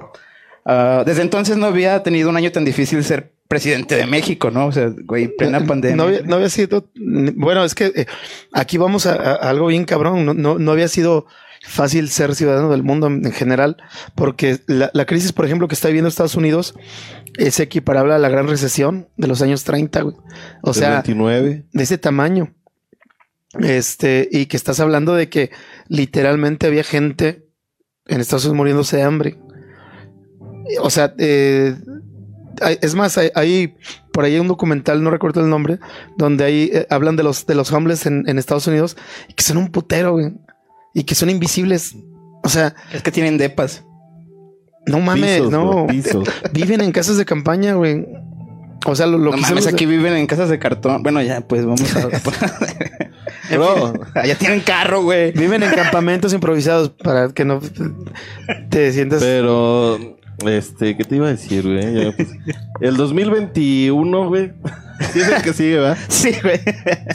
[0.65, 4.67] Ah, desde entonces no había tenido un año tan difícil ser presidente de México, ¿no?
[4.67, 5.95] O sea, güey, plena pandemia.
[5.97, 6.87] No había, no había sido.
[6.95, 8.05] Bueno, es que eh,
[8.53, 10.25] aquí vamos a, a algo bien cabrón.
[10.25, 11.27] No, no, no había sido
[11.63, 13.77] fácil ser ciudadano del mundo en, en general,
[14.15, 16.75] porque la, la crisis, por ejemplo, que está viviendo Estados Unidos
[17.37, 20.15] es equiparable a la gran recesión de los años 30, güey.
[20.61, 21.65] O sea, 29.
[21.71, 22.53] de ese tamaño.
[23.59, 25.51] Este, y que estás hablando de que
[25.87, 27.47] literalmente había gente
[28.07, 29.37] en Estados Unidos muriéndose de hambre.
[30.81, 31.75] O sea, eh,
[32.81, 33.75] es más, hay, hay
[34.11, 35.79] por ahí un documental, no recuerdo el nombre,
[36.17, 38.97] donde ahí eh, hablan de los, de los homeless en, en Estados Unidos
[39.27, 40.33] y que son un putero, güey.
[40.93, 41.95] Y que son invisibles.
[42.43, 43.83] O sea, Es que tienen depas.
[44.85, 45.87] no mames, Pisos, no.
[45.87, 46.27] pisos.
[46.53, 48.05] Viven en casas de campaña, güey.
[48.85, 51.03] O sea, lo, lo no que mames, aquí viven en casas de cartón.
[51.03, 52.09] Bueno, ya, pues vamos a...
[53.51, 53.93] Bro,
[54.25, 55.31] ya tienen carro, güey.
[55.31, 57.61] Viven en campamentos improvisados para que no
[58.69, 59.21] te sientas.
[59.21, 59.97] pero,
[60.45, 62.13] este, ¿qué te iba a decir, güey?
[62.15, 62.29] Pues,
[62.81, 64.51] el 2021, güey.
[65.11, 65.95] Sí es el que sigue, ¿va?
[66.09, 66.59] Sí, güey.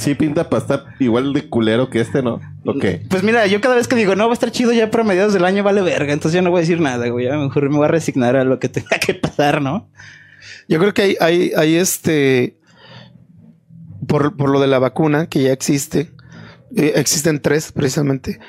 [0.00, 2.40] Sí pinta para estar igual de culero que este, ¿no?
[2.64, 3.02] ¿O qué?
[3.08, 5.32] Pues mira, yo cada vez que digo, no, va a estar chido ya para mediados
[5.32, 6.12] del año, vale verga.
[6.12, 7.26] Entonces yo no voy a decir nada, güey.
[7.28, 9.88] A lo mejor me voy a resignar a lo que tenga que pasar, ¿no?
[10.68, 12.58] Yo creo que hay, hay, hay este.
[14.06, 16.10] Por, por lo de la vacuna que ya existe.
[16.76, 18.40] eh, existen tres, precisamente.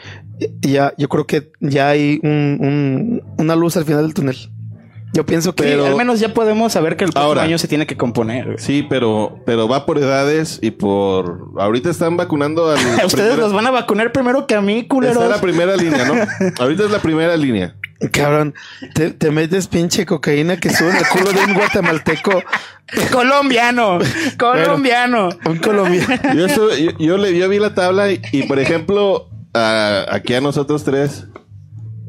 [0.61, 4.37] Y ya, yo creo que ya hay un, un- una luz al final del túnel.
[5.13, 5.63] Yo pienso que.
[5.63, 7.43] Pero- al menos ya podemos saber que el próximo Ahora.
[7.43, 8.45] año se tiene que componer.
[8.45, 8.57] güey.
[8.59, 11.49] Sí, pero, pero va por edades y por...
[11.59, 14.87] Ahorita están vacunando a los Ustedes primera- los van a vacunar primero que a mí,
[14.87, 15.17] culeros.
[15.17, 16.13] Está la primera línea, ¿no?
[16.63, 17.75] Ahorita es la primera línea.
[18.13, 18.53] Cabrón,
[18.93, 22.31] te, te metes pinche cocaína que sube en el culo de un guatemalteco.
[23.11, 23.99] Colombiano.
[24.37, 25.29] Colombiano.
[25.45, 26.33] Un colombiano.
[26.35, 30.33] Yo, eso- yo, yo le, yo vi la tabla y, y, por ejemplo, a- aquí
[30.33, 31.25] a nosotros tres,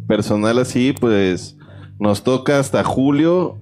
[0.07, 1.57] personal así, pues
[2.01, 3.59] nos toca hasta julio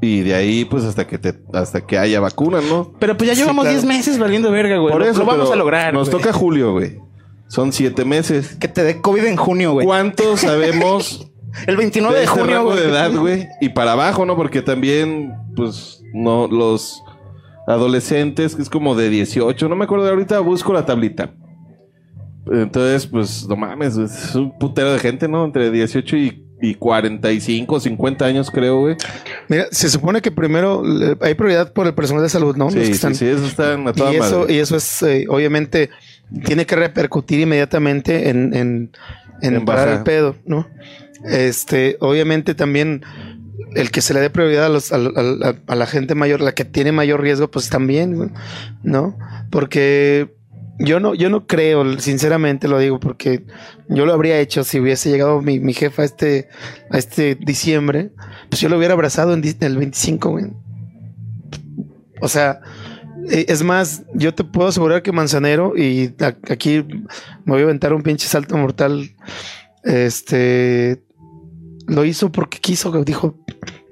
[0.00, 2.92] y de ahí pues hasta que te, hasta que haya vacuna, ¿no?
[2.98, 3.78] Pero pues ya Sí, llevamos claro.
[3.78, 4.92] 10 meses valiendo verga, güey.
[4.92, 5.92] Por eso lo vamos a lograr.
[5.92, 6.22] Nos güey.
[6.22, 6.98] toca julio, güey.
[7.48, 8.56] Son siete meses.
[8.60, 9.84] que te dé COVID en junio, güey.
[9.84, 11.30] ¿Cuántos sabemos
[11.66, 12.82] El 29 de de, este junio, rango güey.
[12.82, 13.48] de edad, güey?
[13.60, 14.36] Y para abajo, ¿no?
[14.36, 17.02] Porque también, pues, no, los
[17.66, 21.34] adolescentes, que es como de 18, no me acuerdo de ahorita, busco la tablita.
[22.50, 25.44] Entonces, pues, no mames, es un putero de gente, ¿no?
[25.44, 28.96] Entre 18 y, y 45, 50 años, creo, güey.
[29.48, 30.82] Mira, se supone que primero
[31.20, 32.66] hay prioridad por el personal de salud, ¿no?
[32.66, 35.02] Los que Sí, sí, están- sí, eso están a toda y eso, y eso es,
[35.02, 35.90] eh, obviamente,
[36.44, 38.90] tiene que repercutir inmediatamente en, en,
[39.42, 40.68] en En parar el pedo, ¿no?
[41.24, 43.02] Este, obviamente también
[43.74, 44.96] el que se le dé prioridad a, los, a,
[45.66, 48.32] a- la gente mayor, la que tiene mayor riesgo, pues también,
[48.82, 49.16] ¿no?
[49.50, 50.34] Porque
[50.80, 53.44] yo no, yo no creo, sinceramente lo digo, porque
[53.88, 56.48] yo lo habría hecho si hubiese llegado mi, mi jefa este,
[56.90, 58.12] a este diciembre,
[58.48, 60.46] pues yo lo hubiera abrazado en, el 25, güey.
[62.22, 62.60] O sea,
[63.30, 66.14] eh, es más, yo te puedo asegurar que Manzanero, y
[66.48, 66.82] aquí
[67.44, 69.10] me voy a aventar un pinche salto mortal,
[69.84, 71.02] este,
[71.86, 73.36] lo hizo porque quiso, dijo,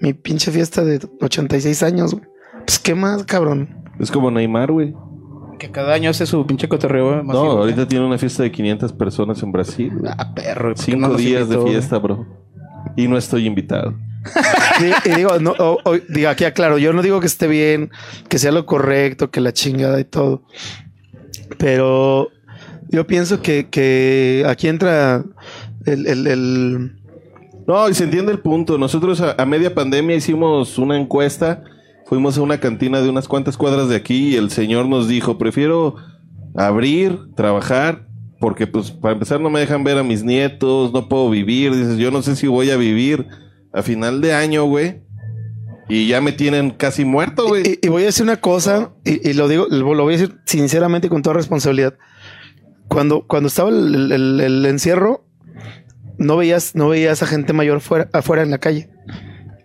[0.00, 2.24] mi pinche fiesta de 86 años, güey.
[2.64, 3.84] Pues qué más, cabrón.
[4.00, 4.94] Es como Neymar, güey.
[5.58, 7.22] Que cada año hace su pinche cotorreo.
[7.22, 9.92] No, ahorita tiene una fiesta de 500 personas en Brasil.
[9.98, 10.12] güey.
[10.16, 10.68] Ah, perro.
[10.70, 12.26] ¿por qué Cinco no días de fiesta, bro.
[12.96, 13.94] Y no estoy invitado.
[14.80, 17.90] Y, y digo, no, o- o- digo, aquí aclaro, yo no digo que esté bien,
[18.28, 20.42] que sea lo correcto, que la chingada y todo.
[21.58, 22.28] Pero
[22.88, 25.24] yo pienso que, que aquí entra
[25.86, 26.92] el, el- el-
[27.66, 28.78] No, y se entiende el punto.
[28.78, 31.62] Nosotros a, a media pandemia hicimos una encuesta.
[32.08, 35.36] Fuimos a una cantina de unas cuantas cuadras de aquí y el señor nos dijo,
[35.36, 35.96] prefiero
[36.54, 38.08] abrir, trabajar
[38.40, 41.98] porque pues para empezar no me dejan ver a mis nietos, no puedo vivir, dices,
[41.98, 43.26] yo no sé si voy a vivir
[43.72, 45.02] a final de año, güey.
[45.90, 47.78] Y ya me tienen casi muerto, güey.
[47.82, 51.10] Y, voy a decir una cosa, y, lo digo, lo voy a decir sinceramente y
[51.10, 51.94] con toda responsabilidad.
[52.88, 55.24] Cuando, cuando estaba el, el- el encierro,
[56.18, 58.90] no veías, no veías a gente mayor fuera, afuera en la calle.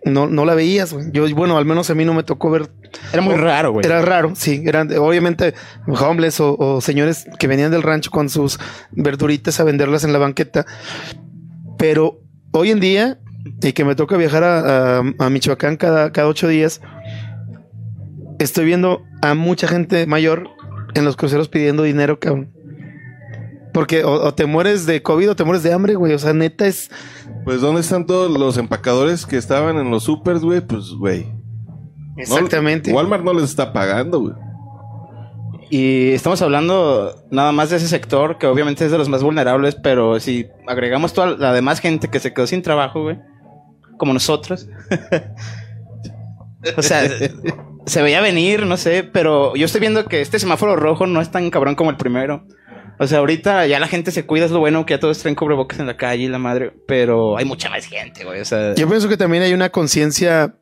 [0.04, 1.06] No, no la veías, güey.
[1.12, 2.70] Yo, bueno, al menos a mí no me tocó ver.
[3.12, 3.86] Era muy raro, güey.
[3.86, 4.62] Era raro, sí.
[4.66, 5.54] Eran obviamente
[5.86, 8.58] homeless o, o señores que venían del rancho con sus
[8.92, 10.66] verduritas a venderlas en la banqueta.
[11.78, 12.20] Pero
[12.52, 13.18] hoy en día,
[13.62, 16.80] y que me toca viajar a, a- a Michoacán cada, cada ocho días,
[18.38, 20.48] estoy viendo a mucha gente mayor
[20.94, 22.52] en los cruceros pidiendo dinero, cabrón.
[23.74, 26.14] Porque o, o te mueres de COVID o te mueres de hambre, güey.
[26.14, 26.90] O sea, neta es.
[27.44, 30.60] Pues ¿dónde están todos los empacadores que estaban en los supers, güey?
[30.62, 31.24] Pues, güey.
[31.26, 32.92] no- Exactamente.
[32.92, 34.34] Walmart no les está pagando, güey.
[35.70, 39.74] Y estamos hablando nada más de ese sector, que obviamente es de los más vulnerables,
[39.74, 43.18] pero si agregamos toda la demás gente que se quedó sin trabajo, güey,
[43.98, 44.68] como nosotros.
[46.76, 47.02] o sea,
[47.86, 51.30] se veía venir, no sé, pero yo estoy viendo que este semáforo rojo no es
[51.30, 52.46] tan cabrón como el primero.
[52.98, 55.34] O sea, ahorita ya la gente se cuida, es lo bueno que ya todos traen
[55.34, 58.40] cubrebocas en la calle y la madre, pero hay mucha más gente, güey.
[58.40, 60.54] O sea, Yo pienso que también hay una conciencia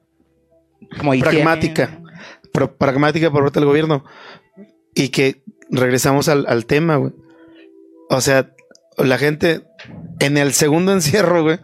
[0.98, 2.00] como pragmática,
[2.52, 4.04] pro- pragmática por parte del gobierno.
[4.94, 7.12] Y que regresamos al, al tema, güey.
[8.10, 8.50] O sea,
[8.98, 9.62] la gente
[10.20, 11.58] en el segundo encierro, güey,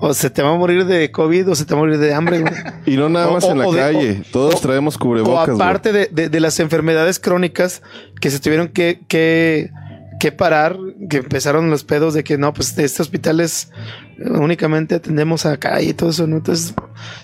[0.00, 2.14] o se te va a morir de COVID o se te va a morir de
[2.14, 2.52] hambre, güey.
[2.86, 4.22] Y no nada O- más o- en la o de- calle.
[4.32, 5.60] Todos o- traemos O cubrebocas, güey.
[5.60, 7.82] aparte de, de- de las enfermedades crónicas
[8.20, 9.70] que se tuvieron que, que,
[10.18, 10.76] que parar,
[11.08, 13.70] que empezaron los pedos de que no, pues este hospital es
[14.18, 16.36] eh, únicamente atendemos a calle y todo eso, ¿no?
[16.36, 16.74] Entonces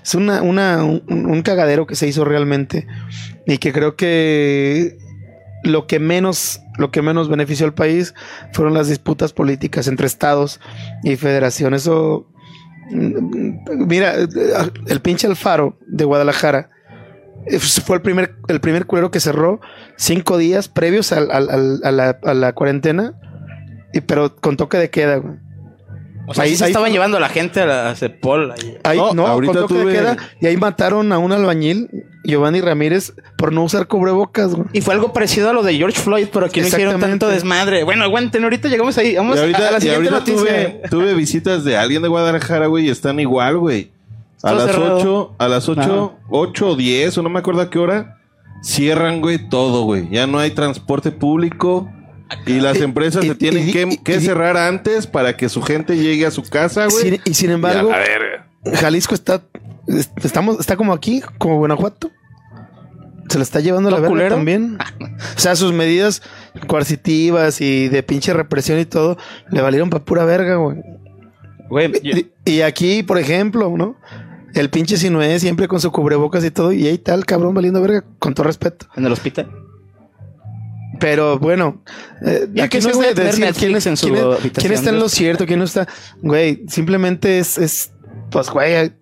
[0.03, 2.87] es una, una, un, un cagadero que se hizo realmente
[3.47, 4.99] y que creo que
[5.65, 8.15] lo que menos, lo que menos benefició al país
[8.53, 10.61] fueron las disputas políticas entre estados
[11.03, 11.75] y federación.
[11.75, 12.29] Eso,
[12.91, 16.84] mm, mira, el pinche Alfaro de Guadalajara eh,
[17.85, 19.61] fue el primer, el primer culero que cerró
[19.97, 23.15] cinco días previos al- al- al- a, la, a la cuarentena,
[23.93, 25.35] y, pero con toque de queda, güey.
[26.27, 28.51] O sea, Ahí- sí se ahí- estaban llevando a la gente a la a Cepol.
[28.53, 28.79] ahí.
[28.83, 31.91] Ahí, No, no, ahorita con toque tuve- de queda, y ahí mataron a un albañil,
[32.25, 34.67] Giovanni Ramírez, por no usar cubrebocas, güey.
[34.73, 37.85] Y fue algo parecido a lo de George Floyd, pero aquí no hicieron tanto desmadre.
[37.85, 39.17] Bueno, aguanten, ahorita llegamos ahí.
[39.17, 40.67] Vamos Y ahorita, a la y siguiente ahorita noticia.
[40.81, 43.91] tuve, tuve visitas de alguien de Guadalajara, güey, y están igual, güey.
[44.45, 44.97] A Todo las cerrado.
[44.99, 48.19] 8, a las 8, 8 o 10, o no me acuerdo a qué hora,
[48.63, 50.09] cierran, güey, todo, güey.
[50.11, 51.89] Ya no hay transporte público.
[52.47, 53.71] Y las Y- empresas y- se tienen
[54.03, 57.03] que, cerrar antes para que su gente llegue a su casa, güey.
[57.11, 58.47] Sin- y sin embargo, Y a la verga.
[58.81, 59.43] Jalisco está,
[59.87, 62.11] es- estamos, está como aquí, como Guanajuato.
[63.29, 64.79] Se lo está llevando la ¿Todo verga también.
[65.37, 66.23] O sea, sus medidas
[66.67, 69.17] coercitivas y de pinche represión y todo
[69.51, 70.79] le valieron para pura verga, güey.
[71.71, 73.97] Güey, yo- Y, y aquí, por ejemplo, ¿no?
[74.55, 78.05] El pinche Sinué siempre con su cubrebocas y todo, y ahí tal, cabrón, valiendo verga,
[78.19, 78.87] con todo respeto.
[78.97, 79.51] en el hospital.
[81.01, 81.83] Pero bueno,
[82.25, 84.91] eh, Ya aquí que no voy a decir quién, es- en su quién quién está
[84.91, 85.89] en lo cierto, quién no está.
[86.23, 87.91] Güey, simplemente es, es
[88.31, 88.73] pues, güey.
[88.75, 88.93] eh,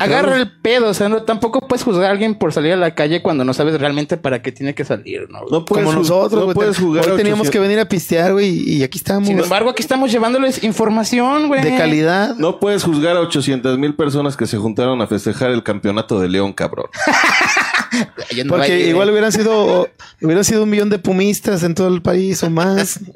[0.00, 2.94] Agarra el pedo, o sea, no, tampoco puedes juzgar a alguien por salir a la
[2.94, 5.40] calle cuando no sabes realmente para qué tiene que salir, ¿no?
[5.50, 8.48] No puedes, como nosotros, no puedes jugar Hoy teníamos 800 que venir a pistear, güey,
[8.48, 9.28] y aquí estamos.
[9.28, 11.62] Sin embargo, aquí estamos llevándoles información, güey.
[11.62, 12.34] de calidad.
[12.36, 16.28] No puedes juzgar a 800 mil personas que se juntaron a festejar el campeonato de
[16.28, 16.86] León, cabrón.
[18.48, 19.88] Porque igual hubieran sido,
[20.20, 23.00] hubieran sido un millón de pumistas en todo el país o más.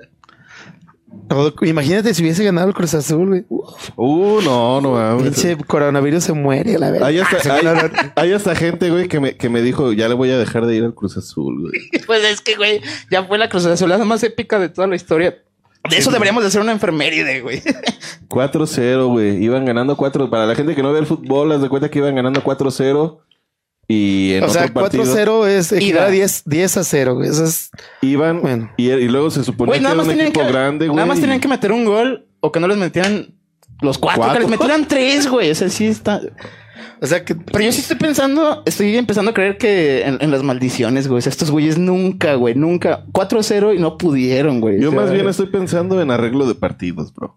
[1.63, 3.45] Imagínate si hubiese ganado el Cruz Azul, güey.
[3.49, 5.23] Uf, Uh, no, no mames.
[5.23, 7.09] pinche coronavirus se muere, a la verdad.
[7.09, 7.67] Hay hasta, hay,
[8.17, 10.77] hay hasta gente, güey, que me, que me dijo, ya le voy a dejar de
[10.77, 11.73] ir al Cruz Azul, güey.
[12.07, 15.39] Pues es que, güey, ya fue la Cruz Azulada más épica de toda la historia.
[15.89, 17.63] De eso deberíamos de hacer una enfermería, güey.
[18.29, 19.43] 4-0, güey.
[19.45, 20.31] Iban ganando 4.
[20.31, 23.19] Para la gente que no ve el fútbol, haz de cuenta que iban ganando 4-0.
[23.89, 26.07] Y en O sea, otro partido 4-0 es equivale Ida.
[26.07, 27.29] a 10, 10 a 0, güey.
[27.29, 27.71] Eso es.
[28.03, 28.41] iban.
[28.41, 28.71] Bueno.
[28.77, 30.53] Y, y luego se suponía Güey, que nada era más un tenían equipo que.
[30.53, 30.97] grande, güey.
[30.97, 33.35] nada más tenían que meter un gol o que no les metieran
[33.83, 34.35] los cuatro, ¿Cuatro?
[34.37, 35.51] que les metieran tres, güey.
[35.51, 36.21] O sea, sí está.
[37.03, 37.35] O sea que.
[37.35, 41.19] Pero yo sí estoy pensando, estoy empezando a creer que en, en las maldiciones, güey.
[41.19, 43.05] O sea, estos güeyes nunca, güey, nunca.
[43.13, 44.81] 4-0 y no pudieron, güey.
[44.81, 47.37] Yo O sea, más bien estoy pensando en arreglo de partidos, bro.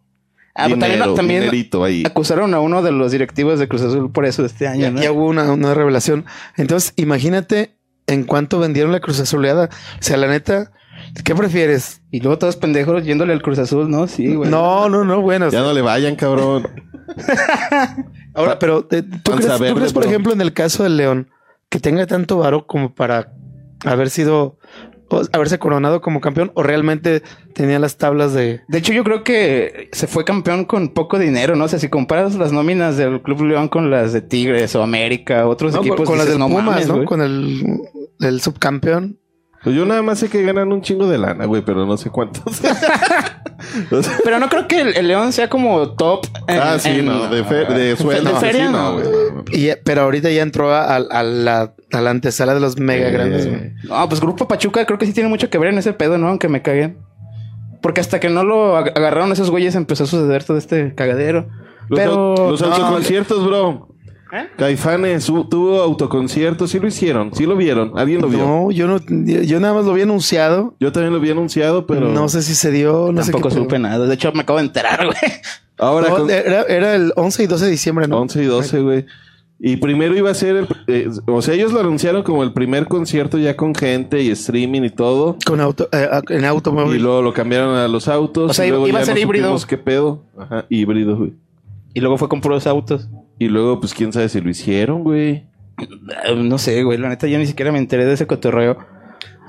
[0.60, 2.04] Ah, pero también, Dinero, también dinerito ahí.
[2.06, 5.02] acusaron a uno de los directivos de Cruz Azul por eso este año, Ya, ¿no?
[5.04, 6.26] ya hubo una, una revelación.
[6.56, 7.78] Entonces, imagínate
[8.08, 9.70] en cuánto vendieron la Cruz Azuleada.
[10.00, 10.72] O sea, la neta,
[11.24, 12.02] ¿qué prefieres?
[12.10, 14.08] Y luego todos pendejos yéndole al Cruz Azul, ¿no?
[14.08, 14.50] Sí, güey.
[14.50, 15.50] No, no, no, bueno.
[15.50, 16.68] Ya no le vayan, cabrón.
[18.34, 20.10] Ahora, pero eh, ¿tú, crees, tú crees, por bro.
[20.12, 21.30] ejemplo, en el caso del León,
[21.70, 23.32] que tenga tanto varo como para
[23.86, 24.58] haber sido
[25.32, 28.62] haberse coronado como campeón o realmente tenía las tablas de...
[28.68, 31.66] De hecho, yo creo que se fue campeón con poco dinero, ¿no?
[31.66, 35.48] O sea, si comparas las nóminas del Club León con las de Tigres o América,
[35.48, 36.08] otros No, equipos...
[36.08, 36.96] con las dices, del Pumas, mames, ¿no?
[36.96, 37.06] güey".
[37.06, 37.82] Con el,
[38.20, 39.18] el subcampeón.
[39.64, 42.10] Pues yo nada más sé que ganan un chingo de lana, güey, pero no sé
[42.10, 42.62] cuántos.
[44.24, 46.28] Pero no creo que el, el León sea como top.
[46.48, 48.30] en- ah, sí, en- no, de, fe- de sueldo.
[48.34, 48.94] de sí, feria, no, no.
[48.94, 49.06] güey.
[49.06, 49.44] no, no.
[49.52, 53.08] Y, pero ahorita ya entró a, a- a la, a la antesala de los mega
[53.08, 53.48] Eh, grandes.
[53.50, 53.74] güey.
[53.84, 56.28] No, pues Grupo Pachuca creo que sí tiene mucho que ver en ese pedo, ¿no?
[56.28, 57.00] Aunque me caguen.
[57.82, 61.48] Porque hasta que no lo ag- agarraron esos güeyes empezó a suceder todo este cagadero.
[61.90, 62.36] Los, Pero...
[62.36, 63.90] au- los no, autoconciertos, bro.
[64.34, 64.48] ¿Eh?
[64.58, 68.40] Caifanes tuvo autoconciertos, sí lo hicieron, sí lo vieron, alguien lo vio.
[68.40, 70.76] No, yo no, yo nada más lo vi anunciado.
[70.80, 73.62] Yo también lo vi anunciado, pero No sé si se dio, no Tampoco sé qué
[73.64, 74.06] supe nada.
[74.06, 75.18] De hecho, me acabo de enterar, güey.
[75.78, 78.20] ahora No, con era, era el 11 y 12 de diciembre, ¿no?
[78.20, 79.06] 11 y 12, güey.
[79.60, 82.86] Y primero iba a ser, el, eh, o sea, ellos lo anunciaron como el primer
[82.86, 85.38] concierto ya con gente y streaming y todo.
[85.46, 87.02] Con auto, eh, en Y automóvil.
[87.02, 88.52] luego lo cambiaron a los autos.
[88.52, 89.58] O sea, y luego iba a ser no híbrido.
[89.68, 90.22] ¿Qué pedo?
[90.38, 91.34] Ajá, híbrido, güey.
[91.96, 93.08] Y luego fue con puros autos.
[93.40, 95.46] Y luego, pues quién sabe si lo hicieron, güey.
[95.80, 96.98] Eh, No sé, güey.
[96.98, 98.78] La neta, yo ni siquiera me enteré de ese cotorreo.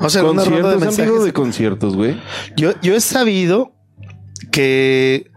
[0.01, 2.17] O sea, una ronda de Conciertos, han de conciertos, güey.
[2.57, 3.73] Yo, yo he sabido
[4.53, 5.31] que,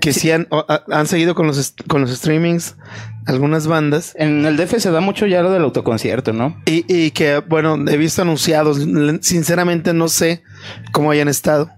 [0.00, 0.48] que sí, han,
[0.90, 2.76] han seguido con los, con los streamings
[3.24, 6.60] algunas bandas En el DF se da mucho ya lo del autoconcierto, ¿no?
[6.66, 8.78] y, y que, bueno, he visto anunciados.
[9.20, 10.42] Sinceramente no sé
[10.90, 11.70] cómo hayan estado,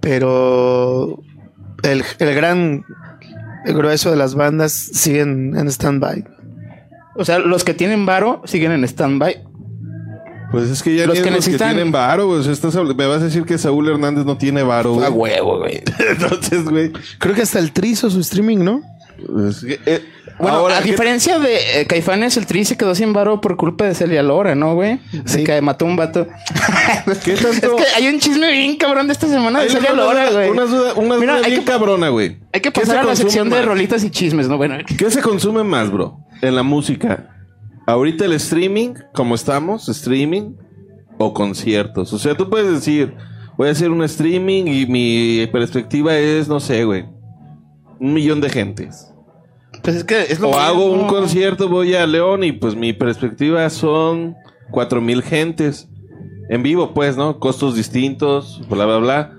[0.00, 1.20] pero
[1.82, 2.84] el, el gran
[3.74, 6.24] grueso de las bandas siguen en stand-by.
[7.16, 9.42] O sea, los que tienen varo siguen en stand-by.
[10.52, 12.40] Pues es que ya Los ni que los necesitan- que tienen varo, güey.
[12.40, 15.06] O sea, estás habl- me vas a decir que Saúl Hernández no tiene varo, güey.
[15.06, 15.82] A huevo, güey.
[16.10, 16.92] Entonces, güey.
[17.18, 18.80] Creo que hasta el Tri hizo su streaming, ¿no?
[19.18, 20.04] Eh,
[20.38, 23.56] Bueno, ahora, a ¿qué- diferencia de eh, Caifanes, el Tri se quedó sin varo por
[23.56, 25.00] culpa de Celia Lora, ¿no, güey?
[25.24, 25.44] Sí.
[25.44, 26.26] Que mató un vato.
[27.24, 27.76] ¿Qué tanto?
[27.78, 30.50] Es que hay un chisme bien cabrón de esta semana de Celia Lora, güey.
[30.50, 32.38] Una duda, una Mira, duda bien que- cabrona, güey.
[32.52, 34.56] Hay que ¿Qué pasar a la sección de rolitas y chismes, ¿no?
[34.56, 36.18] Bueno, ¿Qué se consume más, bro?
[36.42, 37.30] En la música.
[37.86, 40.54] Ahorita el streaming, como estamos, streaming
[41.18, 42.12] o conciertos.
[42.12, 43.14] O sea, tú puedes decir,
[43.56, 47.06] voy a hacer un streaming y mi perspectiva es, no sé, güey,
[47.98, 49.12] un millón de gentes.
[49.82, 52.92] pues es que es lo O hago un concierto, voy a León y pues mi
[52.92, 54.36] perspectiva son
[54.70, 55.88] cuatro mil gentes.
[56.48, 57.40] En vivo, pues, ¿no?
[57.40, 59.32] Costos distintos, bla, bla, bla.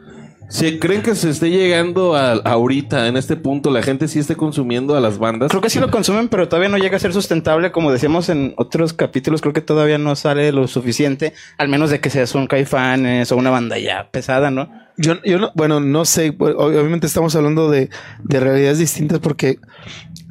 [0.49, 4.35] ¿Se creen que se esté llegando a, ahorita, en este punto, la gente sí esté
[4.37, 5.49] consumiendo a las bandas?
[5.49, 7.71] Creo que sí lo consumen, pero todavía no llega a ser sustentable.
[7.73, 11.33] Como decíamos en otros capítulos, creo que todavía no sale lo suficiente.
[11.57, 14.69] Al menos de que seas un caifanes o una banda ya pesada, ¿no?
[14.97, 17.89] Yo, yo no, bueno, no sé, pues, obviamente estamos hablando de,
[18.23, 19.59] de realidades distintas porque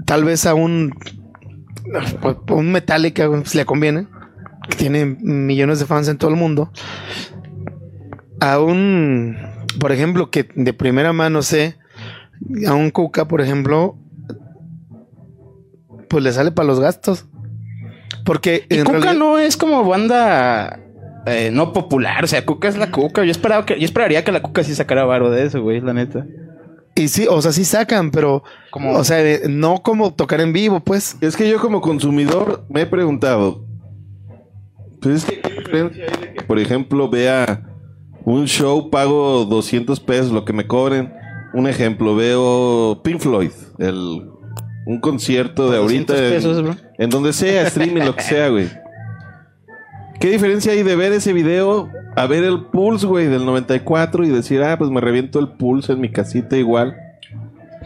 [0.07, 0.93] tal vez a un,
[2.51, 4.09] un Metallica pues, le conviene,
[4.69, 6.73] que tiene millones de fans en todo el mundo.
[8.41, 9.37] A un,
[9.79, 11.77] por ejemplo, que de primera mano sé,
[12.67, 13.97] a un Cuca, por ejemplo,
[16.09, 17.27] pues le sale para los gastos.
[18.25, 20.81] Porque Y en Cuca realidad- no es como banda
[21.27, 22.25] eh, no popular.
[22.25, 23.25] O sea, Cuca es la Cuca.
[23.25, 25.93] Yo esperaba que, yo esperaría que la Cuca sí sacara varo de eso, güey, la
[25.93, 26.27] neta.
[26.95, 30.53] Y sí, o sea, sí sacan, pero, Como- o sea, eh, no como tocar en
[30.55, 31.17] vivo, pues.
[31.21, 33.67] Es que yo como consumidor me he preguntado,
[35.03, 37.63] pues es que qué diferencia hay de que, por ejemplo, vea
[38.25, 41.13] un show, pago 200 pesos, lo que me cobren.
[41.53, 44.23] Un ejemplo, veo Pink Floyd, el,
[44.87, 48.69] un concierto de ahorita 200 en, en donde sea, streaming, lo que sea, güey.
[50.21, 54.29] ¿Qué diferencia hay de ver ese video a ver el Pulse, güey, del 94 y
[54.31, 56.97] decir, ah, pues me reviento el Pulse en mi casita igual?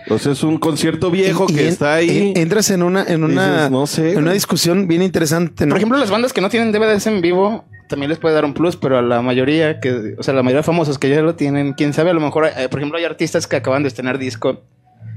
[0.08, 2.32] O sea, es un concierto viejo Y- y que en- está ahí.
[2.34, 5.70] en- Entras en una, en una, Dices, no sé, en una discusión bien interesante, ¿no?
[5.70, 8.54] Por ejemplo, las bandas que no tienen DVDs en vivo también les puede dar un
[8.54, 11.34] plus, pero a la mayoría que, o sea, la mayoría de famosos que ya lo
[11.34, 14.18] tienen, quién sabe, a lo mejor, eh, por ejemplo, hay artistas que acaban de estrenar
[14.18, 14.62] disco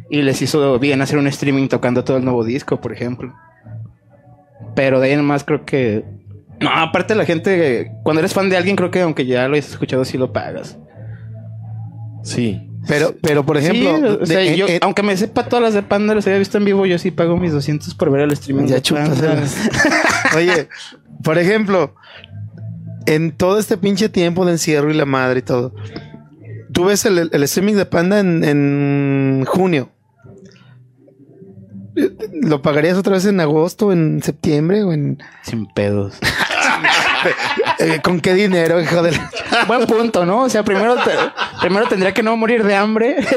[0.09, 3.33] y les hizo bien hacer un streaming tocando todo el nuevo disco, por ejemplo.
[4.75, 6.03] Pero de ahí en más creo que
[6.63, 9.69] no, aparte la gente cuando eres fan de alguien creo que aunque ya lo hayas
[9.69, 10.77] escuchado sí lo pagas.
[12.23, 12.69] Sí.
[12.87, 15.83] pero, pero por ejemplo, Sí, o sea, de- yo, aunque me sepa todas las de
[15.83, 18.65] Panda, las haya visto en vivo, yo sí pago mis 200 por ver el streaming
[18.67, 19.57] ya chúpaselas.
[20.37, 20.67] Oye,
[21.23, 21.95] por ejemplo,
[23.05, 25.73] en todo este pinche tiempo de encierro y la madre y todo,
[26.71, 29.89] tú ves el, el streaming de Panda en, en junio.
[32.41, 36.17] ¿Lo pagarías otra vez en agosto, en septiembre o en Sin pedos.
[37.79, 39.31] eh, con qué dinero, hijo de la-
[39.67, 40.43] Buen punto, ¿no?
[40.43, 41.11] O sea, primero, te-
[41.61, 43.17] primero tendría que no morir de hambre.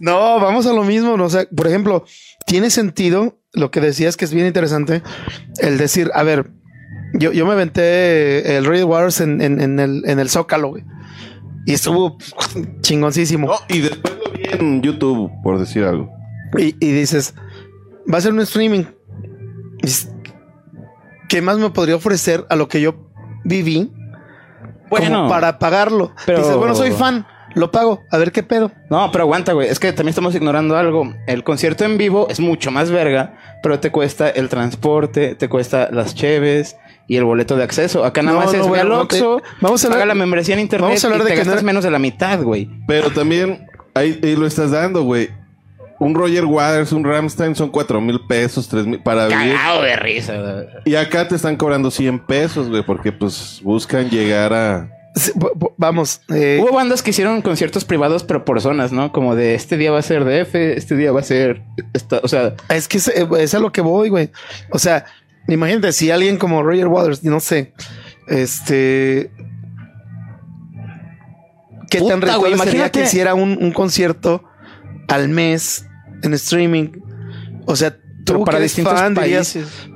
[0.00, 1.16] No, vamos a lo mismo.
[1.16, 1.24] ¿no?
[1.24, 2.04] O sea, por ejemplo,
[2.46, 5.02] tiene sentido lo que decías que es bien interesante,
[5.58, 6.52] el decir, a ver,
[7.14, 10.84] yo, yo me aventé el Royal Wars en, en, en el, en el Zócalo, güey.
[11.66, 12.16] Y estuvo
[12.80, 13.48] chingoncísimo.
[13.48, 16.08] No, y después lo vi en YouTube, por decir algo.
[16.56, 17.34] Y, y dices,
[18.12, 18.84] va a ser un streaming.
[19.82, 20.12] Dices,
[21.28, 22.94] ¿Qué más me podría ofrecer a lo que yo
[23.44, 23.92] viví?
[24.90, 25.16] Bueno.
[25.18, 26.12] como para pagarlo.
[26.24, 28.72] pero- Dices, bueno, soy fan, lo pago, a ver qué pedo.
[28.88, 29.68] No, pero aguanta, güey.
[29.68, 31.12] Es que también estamos ignorando algo.
[31.26, 35.90] El concierto en vivo es mucho más verga, pero te cuesta el transporte, te cuesta
[35.92, 36.76] las cheves
[37.06, 38.04] y el boleto de acceso.
[38.04, 40.06] Acá nada No, más no, es güey, al no, Oxxo, te- vamos a hablar- paga
[40.06, 41.84] la membresía en internet vamos a hablar y de te que no gastas era- menos
[41.84, 42.70] de la mitad, güey.
[42.86, 45.28] Pero también ahí, ahí lo estás dando, güey.
[46.00, 49.54] Un Roger Waters, un Ramstein son cuatro mil pesos, tres mil para vivir.
[49.56, 50.34] Cagado de risa.
[50.40, 50.66] güey.
[50.84, 54.90] Y acá te están cobrando 100 pesos, güey, porque pues buscan llegar a...
[55.16, 55.32] Sí,
[55.76, 59.10] Vamos, eh, Hubo bandas que hicieron conciertos privados, pero por zonas, ¿no?
[59.10, 61.62] Como de este día va a ser DF, este día va a ser...
[61.92, 64.30] esta- o sea, es que es, es a lo que voy, güey.
[64.70, 65.04] O sea,
[65.48, 67.72] imagínate si alguien como Roger Waters, no sé,
[68.28, 69.32] este.
[71.90, 74.44] ¿Qué Puta, tan rentable sería que hiciera un, un concierto
[75.08, 75.86] al mes
[76.22, 76.88] en streaming?
[77.66, 79.88] O sea, pero tú para que eres distintos fan dirías, países.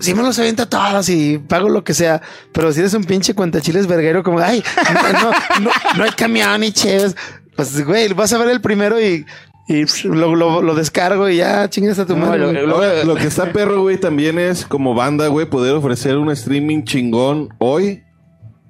[0.00, 2.20] si me los avienta todas y pago lo que sea,
[2.52, 4.62] pero si eres un pinche cuentachiles verguero, como, ay,
[4.94, 7.16] no, no, no, no hay camión ni chéves,
[7.56, 9.26] pues, güey, vas a ver el primero y,
[9.68, 12.38] y lo, lo, lo descargo y ya chingas a tu No, madre.
[12.38, 12.66] lo- güey.
[12.66, 16.30] lo- Ahora, lo que está perro, güey, también es como banda, güey, poder ofrecer un
[16.30, 18.02] streaming chingón hoy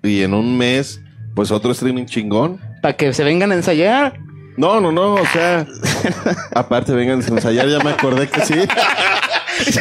[0.02, 1.00] y en un mes,
[1.34, 2.58] pues otro streaming chingón.
[2.82, 4.18] Para que se vengan a ensayar.
[4.56, 5.66] No, no, no, o sea,
[6.54, 8.54] aparte vengan a ensayar, ya me acordé que sí.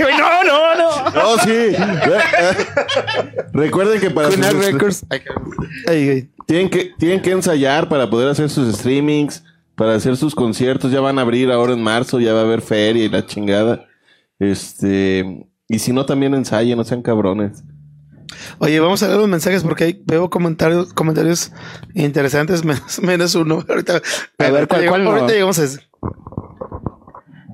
[0.02, 1.10] No, no, no.
[1.12, 1.74] No, sí.
[3.54, 5.06] Recuerden que para sus- Records.
[5.88, 6.30] Ay, güey.
[6.48, 9.44] tienen que tienen que ensayar para poder hacer sus streamings,
[9.76, 12.62] para hacer sus conciertos, ya van a abrir ahora en marzo, ya va a haber
[12.62, 13.86] feria y la chingada.
[14.40, 17.64] Este, y si no también ensayen, no sean cabrones.
[18.60, 21.52] Oye, vamos a leer los mensajes porque ahí veo comentarios, comentarios
[21.96, 23.64] interesantes, menos, menos uno.
[23.68, 24.02] Ahorita,
[24.38, 25.12] A ver, ¿cuál- cuál no?
[25.12, 25.80] ahorita llegamos a ese.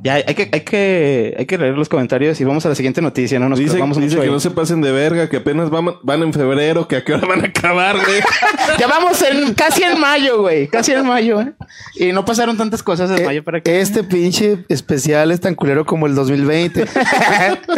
[0.06, 3.02] Ya, hay que, hay que, hay que leer los comentarios y vamos a la siguiente
[3.02, 4.30] noticia, no nos Dice, dice mucho que ahí.
[4.30, 7.28] no se pasen de verga, que apenas van, van en febrero, que a qué hora
[7.28, 8.22] van a acabar, güey.
[8.80, 10.68] Ya vamos en, casi en mayo, güey.
[10.68, 11.54] Casi en mayo, ¿eh?
[11.96, 13.80] Y no pasaron tantas cosas en Eh, mayo para que...
[13.82, 16.86] Este pinche especial es tan culero como el 2020.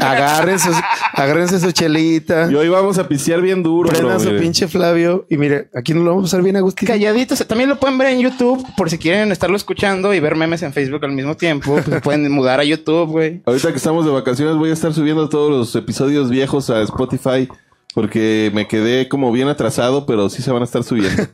[0.02, 0.76] Agarren sus,
[1.14, 2.50] agárrense su chelita.
[2.52, 4.42] Y hoy vamos a pisear bien duro, bro, Prendan su mire.
[4.42, 5.26] pinche Flavio.
[5.30, 6.86] Y mire, aquí nos lo vamos a pasar bien a gusto.
[6.86, 7.46] Calladitos.
[7.48, 10.74] También lo pueden ver en YouTube por si quieren estarlo escuchando y ver memes en
[10.74, 11.80] Facebook al mismo tiempo.
[11.86, 13.42] Pues pueden mudar a YouTube, güey.
[13.46, 17.48] Ahorita que estamos de vacaciones voy a estar subiendo todos los episodios viejos a Spotify
[17.94, 21.24] porque me quedé como bien atrasado, pero sí se van a estar subiendo.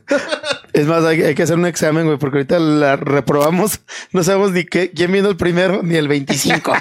[0.72, 3.78] Es más, hay, hay que hacer un examen, güey, porque ahorita la reprobamos.
[4.12, 6.72] No sabemos ni qué, quién vino el primero ni el 25.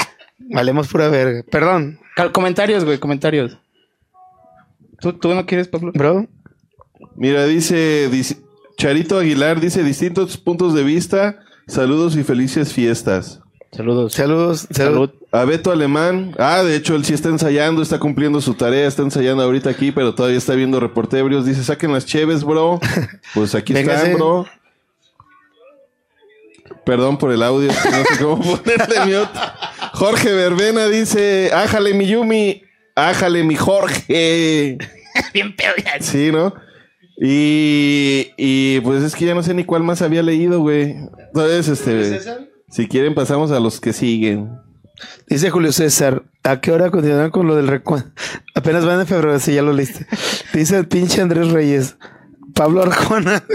[0.38, 1.42] Valemos pura verga.
[1.50, 3.58] Perdón, Cal- comentarios, güey, comentarios.
[5.00, 5.92] ¿Tú, ¿Tú no quieres, Pablo?
[5.94, 6.26] bro.
[7.16, 8.38] Mira, dice, dice-
[8.78, 13.40] Charito Aguilar, dice distintos puntos de vista, saludos y felices fiestas.
[13.74, 14.12] Saludos.
[14.12, 14.68] Saludos.
[14.70, 15.10] Salud.
[15.10, 15.10] Salud.
[15.32, 19.00] A Beto Alemán, ah, de hecho él sí está ensayando, está cumpliendo su tarea, está
[19.00, 21.46] ensayando ahorita aquí, pero todavía está viendo reportebrios.
[21.46, 22.80] Dice, saquen las cheves, bro.
[23.32, 24.46] Pues aquí están, bro.
[26.84, 29.40] Perdón por el audio, no sé cómo ponerle mute.
[29.94, 32.62] Jorge Verbena dice, ájale mi Yumi,
[32.94, 34.76] ájale mi Jorge.
[35.32, 35.98] Bien pedo ya.
[36.00, 36.52] Sí, ¿no?
[37.16, 40.94] Y, y pues es que ya no sé ni cuál más había leído, güey.
[41.28, 44.50] Entonces, este, si quieren pasamos a los que siguen.
[45.28, 48.10] Dice Julio César, ¿a qué hora continúan con lo del recuento?
[48.54, 50.06] Apenas van en febrero, si ya lo leíste.
[50.52, 51.96] Dice el pinche Andrés Reyes.
[52.54, 53.42] Pablo Arjona.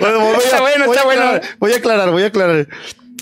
[0.00, 1.22] Bueno, voy a- está bueno, voy está bueno.
[1.22, 2.68] aclarar, Voy a aclarar, voy a aclarar.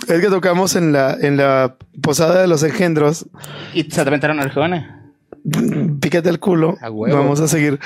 [0.06, 3.26] Es que tocamos en la, en la posada de los engendros.
[3.74, 5.12] Y se aventaron Arjona.
[6.00, 6.76] Pícate el culo.
[6.80, 7.16] A huevo.
[7.16, 7.80] Vamos a seguir.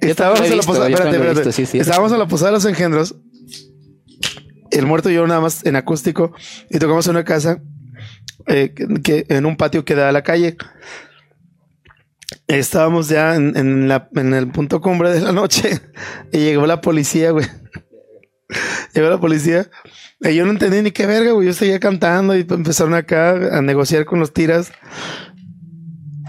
[0.00, 0.88] La posada.
[0.88, 1.34] Espérate, espérate.
[1.34, 1.78] visto, sí, sí.
[1.78, 3.14] Estábamos en la posada de los engendros.
[4.70, 6.32] El muerto y yo nada más en acústico.
[6.70, 7.60] Y tocamos en una casa
[8.46, 10.56] eh, que, en un patio que da a la calle.
[12.46, 15.80] Estábamos ya en, el punto cumbre de la noche.
[16.32, 17.46] Y llegó la policía, güey.
[18.94, 19.70] Llegó la policía.
[20.20, 21.46] Y yo no entendí ni qué verga, güey.
[21.46, 24.72] Yo seguía cantando y empezaron acá a negociar con los tiras.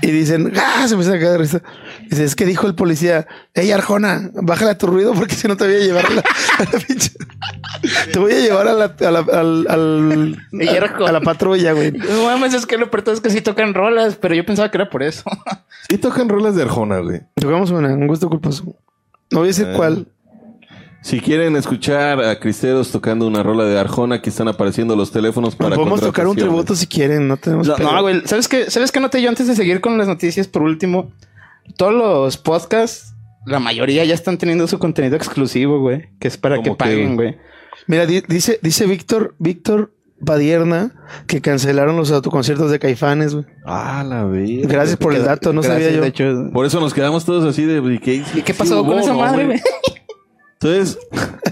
[0.02, 0.88] Y dicen, ¡ah!
[0.88, 1.64] Se me a caer de risa.
[2.10, 5.56] Dice, es que dijo el policía, ey, Arjona, bájale a tu ruido porque si no
[5.56, 6.22] te voy a llevar a la,
[6.58, 7.12] a la pinche.
[8.12, 10.38] Te voy a llevar a la, a la, al, al-
[11.08, 11.92] a la patrulla, güey.
[11.92, 14.78] No mames, es que lo peor es que sí tocan rolas, pero yo pensaba que
[14.78, 15.24] era por eso.
[15.92, 17.22] Y tocan rolas de Arjona, güey.
[17.36, 18.64] Tocamos una, un gusto culposo.
[19.32, 19.74] No voy a decir Eh.
[19.76, 20.08] cuál.
[21.02, 25.56] Si quieren escuchar a Cristeros tocando una rola de Arjona, aquí están apareciendo los teléfonos
[25.56, 28.22] para Podemos tocar un tributo si quieren, no tenemos no, güey.
[28.26, 28.70] ¿Sabes qué?
[28.70, 30.48] ¿Sabes qué noté yo antes de seguir con las noticias?
[30.48, 31.12] Por último,
[31.78, 33.14] todos los podcasts,
[33.46, 36.10] la mayoría ya están teniendo su contenido exclusivo, güey.
[36.20, 37.38] Que es para que ¿Cómo qué, paguen, güey.
[37.88, 39.94] Mira, di- dice, dice Víctor, Víctor
[40.26, 40.92] Padierna
[41.28, 43.46] que cancelaron los autoconciertos de Caifanes, güey.
[43.66, 44.68] Ah, la vida.
[44.68, 46.04] Gracias por el dato, no Gracias, sabía yo.
[46.04, 46.50] hecho.
[46.54, 47.78] Por eso nos quedamos todos así de...
[47.94, 49.62] ¿y ¿Qué, ¿Y qué pasó con hubo, esa no, madre, güey?
[50.62, 51.00] Entonces,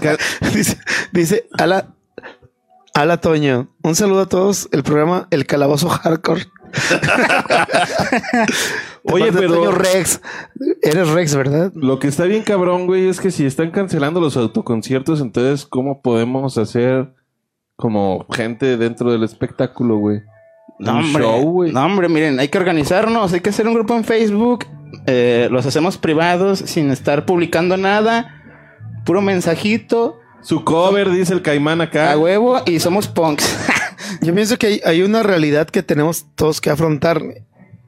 [0.54, 0.76] dice,
[1.12, 1.94] dice, Ala,
[2.92, 6.44] Ala Toño, un saludo a todos, el programa El Calabozo Hardcore.
[9.04, 10.20] Oye, pero- Toño Rex,
[10.82, 11.72] eres Rex, ¿verdad?
[11.74, 16.02] lo que está bien cabrón, güey, es que si están cancelando los autoconciertos, entonces, ¿cómo
[16.02, 17.14] podemos hacer
[17.76, 20.20] como gente dentro del espectáculo, güey?
[20.78, 21.22] No, Un hombre.
[21.22, 21.72] show, güey.
[21.72, 24.66] no, hombre, miren, hay que organizarnos, hay que hacer un grupo en Facebook.
[25.06, 28.34] eh, los hacemos privados sin estar publicando nada.
[29.04, 32.12] Puro mensajito, Su cover, dice el caimán acá.
[32.12, 33.56] a huevo y somos punks.
[34.22, 37.22] Yo pienso que hay, hay una realidad que tenemos todos que afrontar.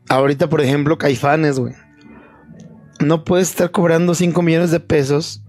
[0.08, 1.74] Ahorita, por ejemplo, Caifanes, güey.
[3.00, 5.42] No puedes estar cobrando 5 millones de pesos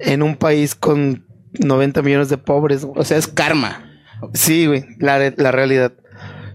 [0.00, 1.24] en un país con
[1.60, 2.84] 90 millones de pobres.
[2.84, 3.00] güey.
[3.00, 3.90] o sea, es karma.
[4.34, 5.92] Sí, güey, la, la realidad.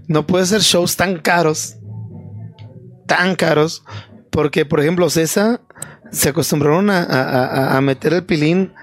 [0.07, 1.77] No puedes hacer shows tan caros,
[3.05, 3.83] tan caros,
[4.31, 5.61] porque, por ejemplo, César
[6.11, 8.73] se acostumbraron a, a- a- a meter el pilín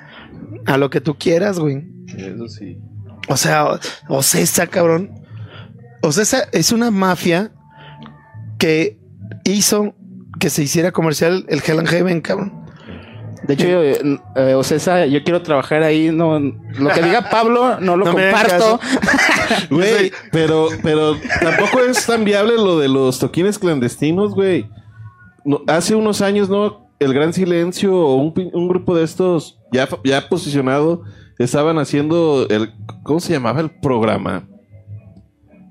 [0.66, 1.84] a lo que tú quieras, güey.
[2.16, 2.78] Eso sí.
[3.28, 5.10] O sea, Ocesa, cabrón.
[6.02, 7.52] Ocesa es una mafia
[8.58, 8.98] que
[9.44, 9.94] hizo
[10.38, 12.66] que se hiciera comercial el Hell and Heaven, cabrón.
[13.42, 16.10] De hecho, eh, eh, Ocesa, yo quiero trabajar ahí.
[16.10, 18.80] No, lo que diga Pablo no lo No comparto.
[19.70, 24.68] Güey, pero, pero tampoco es tan viable lo de los toquines clandestinos, güey.
[25.44, 26.90] No, hace unos años, ¿no?
[26.98, 31.04] El Gran Silencio o un, un grupo de estos ya, ya posicionado
[31.38, 32.72] estaban haciendo el...
[33.02, 34.48] ¿Cómo se llamaba el programa?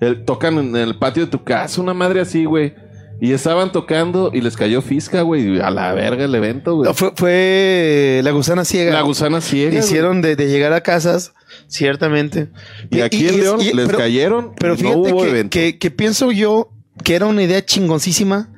[0.02, 2.74] El, tocan en el patio de tu casa, una madre así, güey.
[3.22, 5.62] Y estaban tocando y les cayó fisca, güey.
[5.62, 6.94] A la verga el evento, güey.
[6.94, 8.92] Fue, fue la gusana ciega.
[8.94, 9.80] La gusana ciega.
[9.80, 11.34] Hicieron de, de llegar a casas,
[11.68, 12.50] ciertamente.
[12.92, 14.52] Y aquí en y- León y- les pero- cayeron.
[14.60, 15.50] Pero y fíjate no hubo que, evento.
[15.54, 16.72] que- que pienso yo
[17.06, 18.50] que era una idea chingoncísima,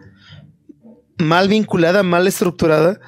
[1.19, 2.99] mal vinculada, mal estructurada,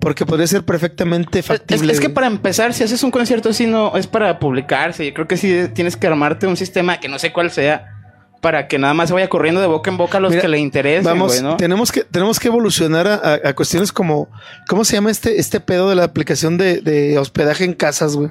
[0.00, 1.92] porque podría ser perfectamente Es, factible.
[1.92, 2.14] es que güey.
[2.14, 5.04] para empezar, si haces un concierto así, no es para publicarse.
[5.06, 7.94] Yo creo que sí tienes que armarte un sistema que no sé cuál sea
[8.40, 10.58] para que nada más vaya corriendo de boca en boca a los Mira, que le
[10.58, 11.56] interesen, Vamos, güey, ¿no?
[11.56, 14.28] tenemos que tenemos que evolucionar a, a- a cuestiones como
[14.68, 18.30] ¿cómo se llama este este pedo de la aplicación de, de hospedaje en casas, güey?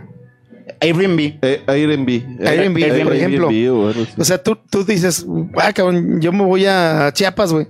[0.80, 1.39] Airbnb.
[1.41, 2.45] Eh, Airbnb.
[2.45, 3.49] Airbnb, Eh, por ejemplo.
[3.49, 4.11] Airbnb o algo así.
[4.18, 5.26] O sea, tú, tú dices,
[5.57, 7.68] ah, cabrón, yo me voy a Chiapas, güey.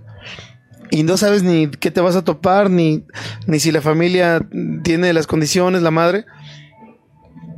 [0.92, 3.04] Y no sabes ni qué te vas a topar, ni,
[3.46, 4.46] ni si la familia
[4.84, 6.26] tiene las condiciones, la madre.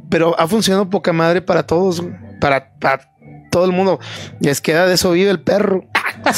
[0.10, 2.04] Pero ha funcionado poca madre para todos,
[2.42, 3.12] para, para
[3.52, 4.00] todo el mundo.
[4.42, 5.86] Y es que de eso vive el perro.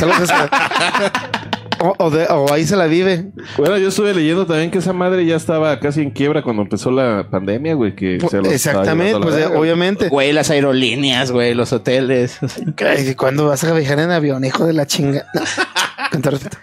[1.84, 3.32] O, o de- o ahí se la vive.
[3.58, 6.92] Bueno, yo estuve leyendo también que esa madre ya estaba casi en quiebra cuando empezó
[6.92, 7.96] la pandemia, güey.
[7.96, 10.08] Que se los estaba Exactamente, pues obviamente.
[10.08, 12.38] Güey, las aerolíneas, güey, los hoteles.
[12.86, 15.26] Ay, ¿Cuándo vas a viajar en avión, hijo de la chinga?
[15.34, 15.42] No,
[16.12, 16.58] con todo respeto.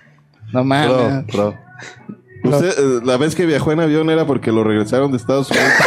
[0.52, 1.26] No Bro, mames.
[1.26, 1.54] bro.
[2.44, 5.68] Usted, eh, la vez que viajó en avión era porque lo regresaron de Estados Unidos.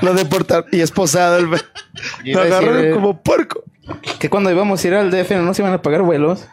[0.00, 3.64] Lo deportaron y esposado el Lo decir, agarraron eh, como puerco.
[4.20, 6.46] Que cuando íbamos a ir al DF no nos iban a pagar vuelos.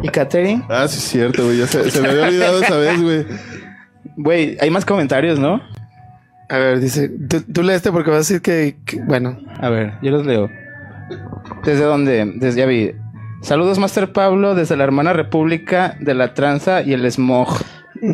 [0.00, 0.64] y catering.
[0.68, 1.58] ah, sí, es cierto, güey.
[1.58, 3.26] Ya se, se me había olvidado esa vez, güey.
[4.16, 5.60] Güey, hay más comentarios, ¿no?
[6.48, 9.94] A ver, dice, tú, tú este porque vas a decir que, que- bueno, A ver,
[10.02, 10.48] yo los leo.
[11.64, 12.32] ¿Desde dónde?
[12.36, 12.92] Desde ya vi.
[13.42, 17.48] Saludos, Master Pablo, desde la hermana República de la Tranza y el Smog.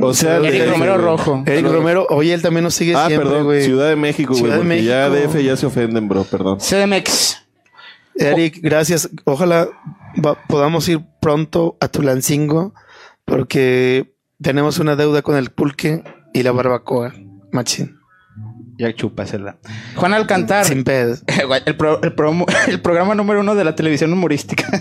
[0.01, 1.43] O sea, Eric de- Romero Rojo.
[1.47, 1.77] Eric Saludos.
[1.77, 3.45] Romero, oye, él también nos sigue Ah, siempre, perdón.
[3.45, 3.63] güey.
[3.65, 4.41] Ciudad de México, güey.
[4.43, 5.29] Ciudad de Porque ya México.
[5.33, 6.25] DF ya se ofenden, bro.
[6.25, 6.59] Perdón.
[6.61, 7.43] CDMX.
[8.15, 9.11] Eric, gracias.
[9.25, 9.69] Ojalá
[10.25, 12.73] va- podamos ir pronto a Tulancingo
[13.25, 16.03] porque tenemos una deuda con el pulque
[16.33, 17.13] y la barbacoa.
[17.53, 17.96] Machín.
[18.79, 19.57] Ya chúpasela.
[19.95, 20.65] Juan Alcantar.
[20.67, 21.17] Sin pedo.
[21.67, 24.67] El, pro- el promo- el programa número uno de la televisión humorística.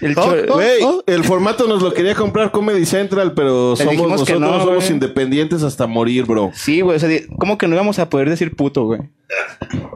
[0.00, 0.54] el Oh, oh.
[0.54, 4.90] Güey, el formato nos lo quería comprar Comedy Central, pero Le somos nosotros no, somos
[4.90, 6.50] independientes hasta morir, bro.
[6.54, 6.96] Sí, güey.
[6.96, 7.08] O sea,
[7.38, 9.00] ¿cómo que no íbamos a poder decir puto, güey?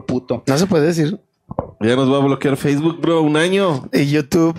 [0.07, 0.43] Puto.
[0.47, 1.19] No se puede decir.
[1.79, 3.89] Ya nos va a bloquear Facebook, bro, un año.
[3.93, 4.55] Y YouTube,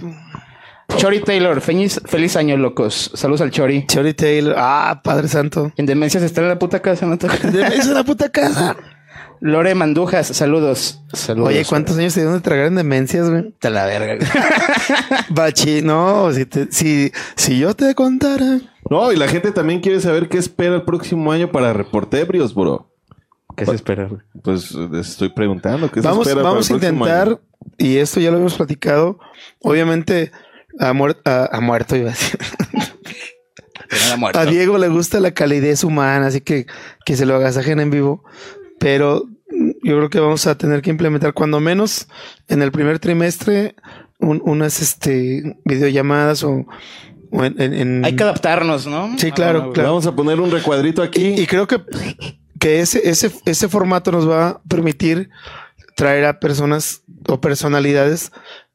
[0.96, 3.10] Chori Taylor, feliz, feliz año, locos.
[3.14, 3.86] Saludos al Chori.
[3.86, 4.54] Cherry Taylor.
[4.56, 5.72] Ah, Padre Santo.
[5.76, 7.18] En demencias está en la puta casa, ¿no?
[7.18, 8.76] te- De es la puta casa.
[9.40, 11.00] Lore Mandujas, saludos.
[11.12, 11.48] Saludos.
[11.48, 13.52] Oye, ¿cuántos años te dieron de tragar en demencias, güey?
[13.58, 14.24] Te la verga.
[15.30, 18.60] Bachi, no, si, te- si, si yo te contara.
[18.88, 22.88] No, y la gente también quiere saber qué espera el próximo año para Reportebrios, bro.
[23.56, 24.06] ¿Qué se espera?
[24.06, 24.20] güey?
[24.44, 27.40] Pues les estoy preguntando qué Vamos, se espera vamos a para el próximo intentar, año?
[27.78, 29.18] y esto ya lo hemos platicado,
[29.60, 30.30] obviamente
[30.78, 32.38] a, muer- a, a muerto iba a decir.
[34.34, 36.66] A Diego le gusta la calidez humana, así que
[37.04, 38.24] que se lo agasajen en vivo.
[38.78, 39.24] Pero
[39.82, 42.06] yo creo que vamos a tener que implementar, cuando menos
[42.48, 43.74] en el primer trimestre,
[44.18, 46.64] un- unas este, videollamadas o,
[47.32, 49.12] o en, en- en- Hay que adaptarnos, ¿no?
[49.18, 49.90] Sí, claro, Ah, claro.
[49.90, 51.34] Vamos a poner un recuadrito aquí.
[51.36, 51.82] Y, y creo que,
[52.58, 55.28] que ese, ese, ese formato nos va a permitir
[55.96, 58.32] traer a personas o personalidades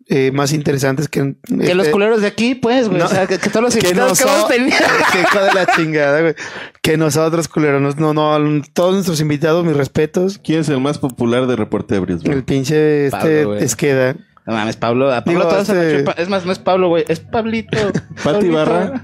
[0.10, 2.99] eh, más interesantes que, Que los eh, culeros de aquí, pues, güey.
[2.99, 4.76] no, o sea, que, que todos los que invitados que teniendo.
[5.12, 6.36] que de la chingada, güey.
[6.82, 10.39] Que nosotros, culeros, no, no, todos nuestros invitados, mis respetos.
[10.41, 12.34] ¿Quién es el más popular de Reportebrios, bro?
[12.34, 13.64] El pinche este Pablo, güey.
[13.64, 14.16] Esqueda.
[14.45, 15.14] No mames, Pablo.
[15.14, 17.03] A Pablo Digo, todos este- Es más, no es Pablo, güey.
[17.10, 17.78] Es Pablito.
[18.24, 18.53] Pablito.
[18.53, 19.03] Barra.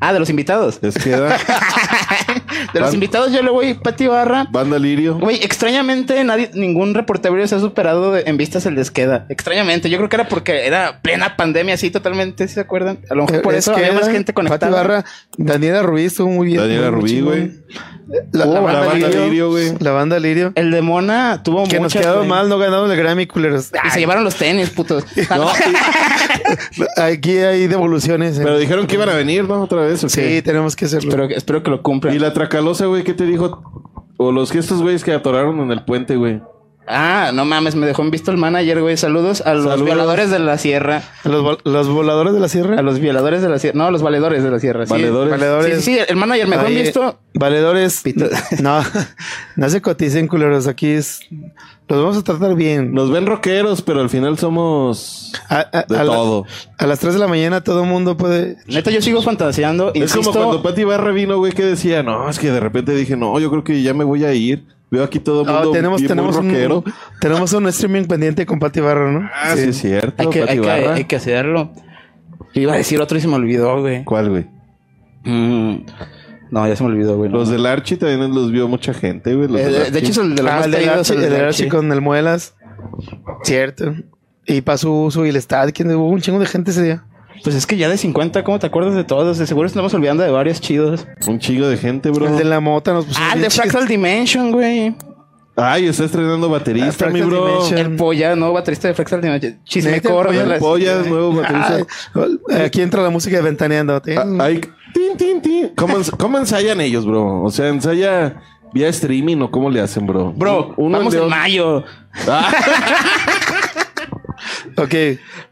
[0.00, 0.80] ah, de los invitados.
[0.82, 1.38] Les queda
[2.72, 4.46] De los invitados yo le voy Pati Barra.
[4.50, 5.18] Banda Lirio.
[5.18, 9.26] Güey, extrañamente nadie, ningún reportero se ha superado de- en vistas el desqueda.
[9.28, 9.88] Extrañamente.
[9.90, 12.98] Yo creo que era porque era plena pandemia así totalmente, ¿sí se acuerdan?
[13.10, 14.72] A lo mejor por eso había más gente Pati conectada.
[14.76, 15.04] Barra,
[15.36, 16.58] Daniela Rubí estuvo muy bien.
[16.60, 17.50] Daniela muy Rubí, güey.
[18.32, 19.72] La, la Oh, banda, la banda Lirio, Lirio, güey.
[19.78, 20.52] La banda Lirio.
[20.56, 23.70] El de Mona tuvo Que nos quedó mal, no ganamos el Grammy, culeros.
[23.86, 25.04] Y se llevaron los tenis, putos.
[25.30, 25.48] No,
[26.96, 28.38] Aquí hay devoluciones.
[28.38, 28.40] eh.
[28.42, 29.62] pero dijeron que iban a venir, ¿no?
[29.62, 30.00] Otra vez.
[30.08, 31.08] Sí, tenemos que hacerlo.
[31.08, 32.14] espero, que- espero que lo cumplan.
[32.14, 33.62] Y la tracalosa, güey, ¿qué te dijo?
[34.16, 36.42] O los gestos, güeyes que atoraron en el puente, güey.
[36.86, 38.96] Ah, no mames, me dejó en visto el manager, güey.
[38.96, 39.84] Saludos a los Saludos.
[39.84, 41.02] violadores de la sierra.
[41.24, 42.76] Los, vol- los voladores de la sierra.
[42.78, 43.78] A los violadores de la sierra.
[43.78, 44.84] No, a los valedores de la sierra.
[44.86, 44.90] sí.
[44.92, 45.30] Valedores.
[45.30, 45.76] Valedores.
[45.76, 47.18] Sí, sí, sí, el manager me dejó en visto.
[47.34, 48.00] Valedores.
[48.02, 48.26] Pito.
[48.60, 48.80] No,
[49.56, 50.66] no se coticen, culeros.
[50.66, 51.20] Aquí es.
[51.88, 52.92] Los vamos a tratar bien.
[52.94, 56.46] Nos ven rockeros, pero al final somos A, a- de a la- todo.
[56.78, 58.56] a las 3 de la mañana todo el mundo puede.
[58.66, 59.90] Neta, yo sigo fantaseando.
[59.94, 62.92] Es Insisto, como cuando Pati Barra vino, güey, que decía, no, es que de repente
[62.94, 64.64] dije, no, yo creo que ya me voy a ir.
[64.92, 66.78] Veo aquí todo el No, mundo Ah, tenemos, bien tenemos, muy rockero.
[66.86, 69.28] un, tenemos un streaming pendiente con Pati Barra, ¿no?
[69.34, 70.14] Ah, sí, es cierto.
[70.22, 70.94] hay que, Pati hay, que, Barra.
[70.94, 71.72] hay que hacerlo.
[72.54, 74.04] Yo iba a decir otro y se me olvidó, güey.
[74.04, 74.46] ¿Cuál, güey?
[75.24, 75.86] Mm,
[76.50, 77.30] no, ya se me olvidó, güey.
[77.30, 77.38] no.
[77.38, 79.48] Los del Archie también los vio mucha gente, güey.
[79.48, 81.44] los Eh, de, hecho, es el de los Ah, más el del Archie, el Archie.
[81.46, 82.54] Archie con el Muelas.
[83.44, 83.94] Cierto.
[84.46, 85.72] Y pasó uso y el estadio.
[85.74, 87.04] ¿Quién hubo un chingo de gente ese día?
[87.42, 89.38] Pues es que ya de 50, ¿cómo te acuerdas de todos?
[89.38, 91.06] De seguro estamos olvidando de varios chidos.
[91.26, 92.26] Un chingo de gente, bro.
[92.28, 93.18] El de la mota nos puso.
[93.22, 94.94] Ah, el de Fractal Dimension, güey.
[95.54, 97.46] Ay, está estrenando baterista, mi bro.
[97.46, 97.78] Dimension.
[97.78, 99.52] El Polla, nuevo baterista de Fractal Dimension.
[99.52, 100.34] Neta, Chismecor.
[100.34, 101.86] el las- Pollas, nuevo baterista.
[102.14, 103.94] Ay, aquí entra la música de Ventaneando.
[104.16, 104.60] Ah, Ay,
[104.94, 105.68] tin, tin, tin.
[105.76, 107.42] ¿Cómo, ens- cómo ensayan ellos, bro?
[107.42, 108.40] O sea, ensaya
[108.72, 110.32] vía streaming o cómo le hacen, bro.
[110.32, 111.84] Bro, Uno vamos de- en mayo.
[112.26, 112.50] Ah,
[114.76, 114.94] Ok,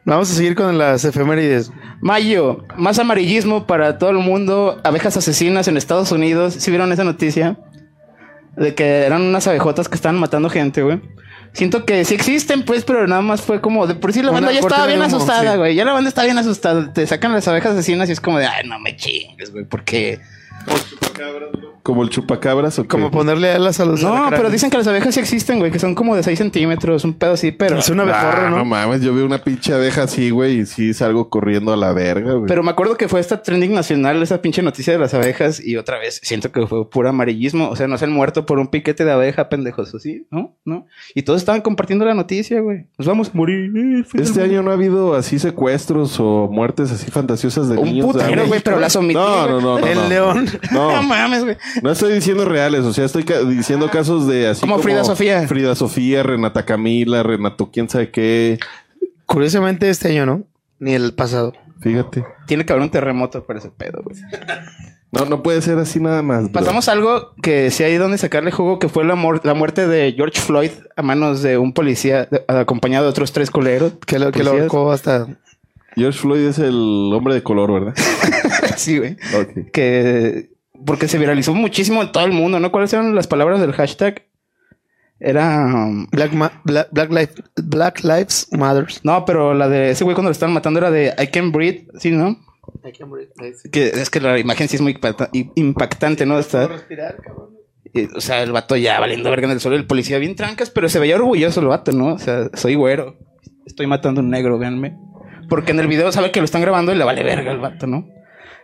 [0.05, 1.73] vamos a seguir con las efemérides.
[2.01, 4.81] Mayo, más amarillismo para todo el mundo.
[4.85, 6.55] Abejas asesinas en Estados Unidos.
[6.55, 7.59] ¿Sí vieron esa noticia?
[8.57, 11.01] De que eran unas abejotas que estaban matando gente, güey.
[11.53, 14.41] Siento que sí existen, pues, pero nada más fue como de por sí la Una
[14.41, 15.59] banda ya estaba bien humo, asustada, sí.
[15.59, 15.75] güey.
[15.75, 16.93] Ya la banda está bien asustada.
[16.93, 20.21] Te sacan las abejas asesinas y es como de, ay, no me chingues, güey, porque.
[21.83, 22.89] Como el chupacabras o qué?
[22.89, 24.03] Como ponerle alas a los.
[24.03, 24.39] No, alacranes.
[24.39, 27.15] pero dicen que las abejas sí existen, güey, que son como de 6 centímetros, un
[27.15, 27.79] pedo así, pero.
[27.79, 28.59] Es una abejorra, Ah, ¿no?
[28.59, 31.93] no mames, yo veo una pinche abeja así, güey, y sí salgo corriendo a la
[31.93, 32.47] verga, güey.
[32.47, 35.77] Pero me acuerdo que fue esta trending nacional, esa pinche noticia de las abejas, y
[35.77, 37.71] otra vez siento que fue puro amarillismo.
[37.71, 40.27] O sea, no se han muerto por un piquete de abeja, pendejos, ¿o sí?
[40.31, 40.57] ¿No?
[40.65, 40.87] ¿No?
[41.15, 42.87] Y todos estaban compartiendo la noticia, güey.
[42.99, 43.71] Nos vamos a morir.
[43.77, 48.07] Eh, Este año no ha habido así secuestros o muertes así fantasiosas de Un niños.
[48.07, 49.87] putero, güey, pero las omití, No, no, no, no.
[49.87, 50.09] El no.
[50.09, 50.47] león.
[50.73, 51.57] No No, mames, güey.
[51.83, 55.47] no estoy diciendo reales, o sea, estoy ca- diciendo casos de así Como Frida Sofía.
[55.47, 58.59] Frida Sofía, Renata Camila, Renato quién sabe qué.
[59.27, 60.45] Curiosamente este año, ¿no?
[60.79, 61.53] Ni el pasado.
[61.81, 62.25] Fíjate.
[62.47, 64.17] Tiene que haber un terremoto para ese pedo, güey.
[65.13, 66.45] No, no puede ser así nada más.
[66.45, 66.53] bro.
[66.53, 70.41] Pasamos a algo que sí hay donde sacarle jugo, que fue la, muerte de George
[70.41, 73.95] Floyd a manos de un policía de- acompañado de otros tres coleros.
[74.07, 75.27] Que lo, que lo hasta.
[75.97, 77.95] George Floyd es el hombre de color, ¿verdad?
[78.77, 79.17] sí, güey.
[79.73, 80.51] Que
[80.87, 82.71] porque se viralizó muchísimo en todo el mundo, ¿no?
[82.73, 84.23] ¿Cuáles eran las palabras del hashtag?
[85.19, 89.01] Era um, Black, Ma- Black, Black, Life- Black Lives Matters.
[89.05, 91.89] no, pero la de ese güey cuando lo estaban matando era de I can breathe,
[91.99, 92.39] sí, ¿no?
[93.71, 96.39] Que es que la imagen sí es muy impacta- i- impactante, ¿no?
[96.39, 96.69] Está,
[97.93, 100.71] y, o sea, el vato ya valiendo verga en el suelo, el policía bien trancas,
[100.71, 102.15] pero se veía orgulloso el vato, ¿no?
[102.15, 103.17] O sea, soy güero,
[103.67, 104.97] estoy matando a un negro, véanme.
[105.51, 107.87] Porque en el video sabe que lo están grabando y le vale verga al vato,
[107.87, 108.07] ¿no?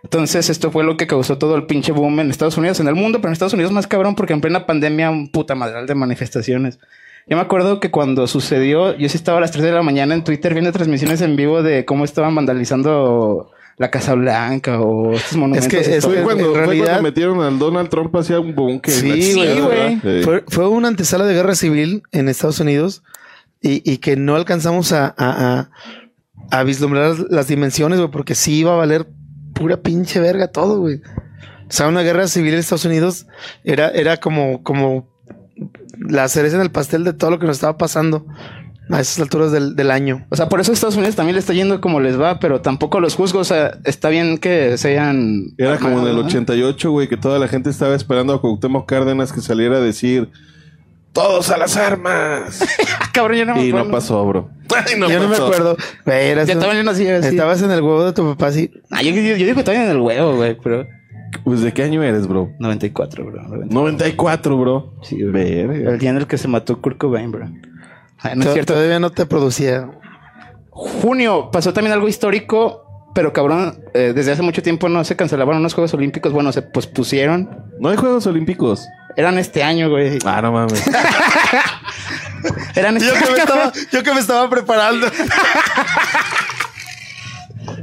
[0.07, 2.95] Entonces, esto fue lo que causó todo el pinche boom en Estados Unidos, en el
[2.95, 5.95] mundo, pero en Estados Unidos más cabrón porque en plena pandemia un puta madral de
[5.97, 6.79] manifestaciones.
[7.27, 10.15] Yo me acuerdo que cuando sucedió, yo sí estaba a las 3 de la mañana
[10.15, 15.37] en Twitter viendo transmisiones en vivo de cómo estaban vandalizando la Casa Blanca o estos
[15.37, 15.69] monumentos.
[15.69, 18.95] que es- Fue en cuando, fue realidad- cuando metieron al Donald Trump hacia un búnker.
[18.95, 19.61] Sí, güey.
[19.61, 20.01] güey.
[20.01, 20.23] Sí.
[20.25, 23.03] Fue, fue una antesala de guerra civil en Estados Unidos
[23.61, 25.71] y, y que no alcanzamos a, a, a-
[26.53, 29.09] a vislumbrar las dimensiones, güey, porque sí iba a valer
[29.57, 30.97] pura pinche verga todo, güey.
[30.97, 33.27] O sea, una guerra civil en Estados Unidos
[33.65, 35.09] era, era como, como
[35.99, 38.27] la cereza en el pastel de todo lo que nos estaba pasando
[38.91, 40.27] a esas alturas del, del año.
[40.31, 43.01] O sea, por eso Estados Unidos también le está yendo como les va, pero tampoco
[43.01, 43.41] los juzgo.
[43.41, 45.55] O sea, está bien que sean.
[45.57, 46.29] Era como en el armados, ¿no?
[46.29, 50.31] 88, güey, que toda la gente estaba esperando a Cuauhtémoc Cárdenas que saliera a decir
[51.17, 52.61] todos a las armas.
[53.13, 53.91] Cabrón, yo no me y no acuerdo.
[53.97, 54.51] pasó, bro.
[54.75, 55.77] Ay, Yo no me acuerdo.
[56.05, 57.29] Güey, eras- Ya también yo nací así.
[57.29, 58.71] estabas en el huevo de tu papá, sí.
[58.91, 60.87] Ah, yo, yo, yo digo que todavía en el huevo, güey, pero.
[61.45, 62.51] Pues de qué año eres, bro?
[62.61, 63.43] 94, bro.
[63.43, 63.75] 94.
[63.75, 64.95] 94, bro.
[65.03, 65.33] Sí, bro.
[65.33, 65.91] Verga.
[65.93, 67.47] El día en el que se mató Kurt Cobain, bro.
[68.21, 68.75] Ah, no es To- cierto.
[68.75, 69.91] Todavía no te producía.
[70.71, 72.83] Junio pasó también algo histórico,
[73.15, 76.33] pero cabrón, eh, desde hace mucho tiempo no se cancelaban unos Juegos Olímpicos.
[76.33, 77.49] Bueno, se pospusieron.
[77.81, 78.87] No hay Juegos Olímpicos.
[79.17, 80.19] Eran este año, güey.
[80.25, 80.83] Ah, no mames.
[82.75, 85.07] Eran este Yo que me estaba, yo que me estaba preparando.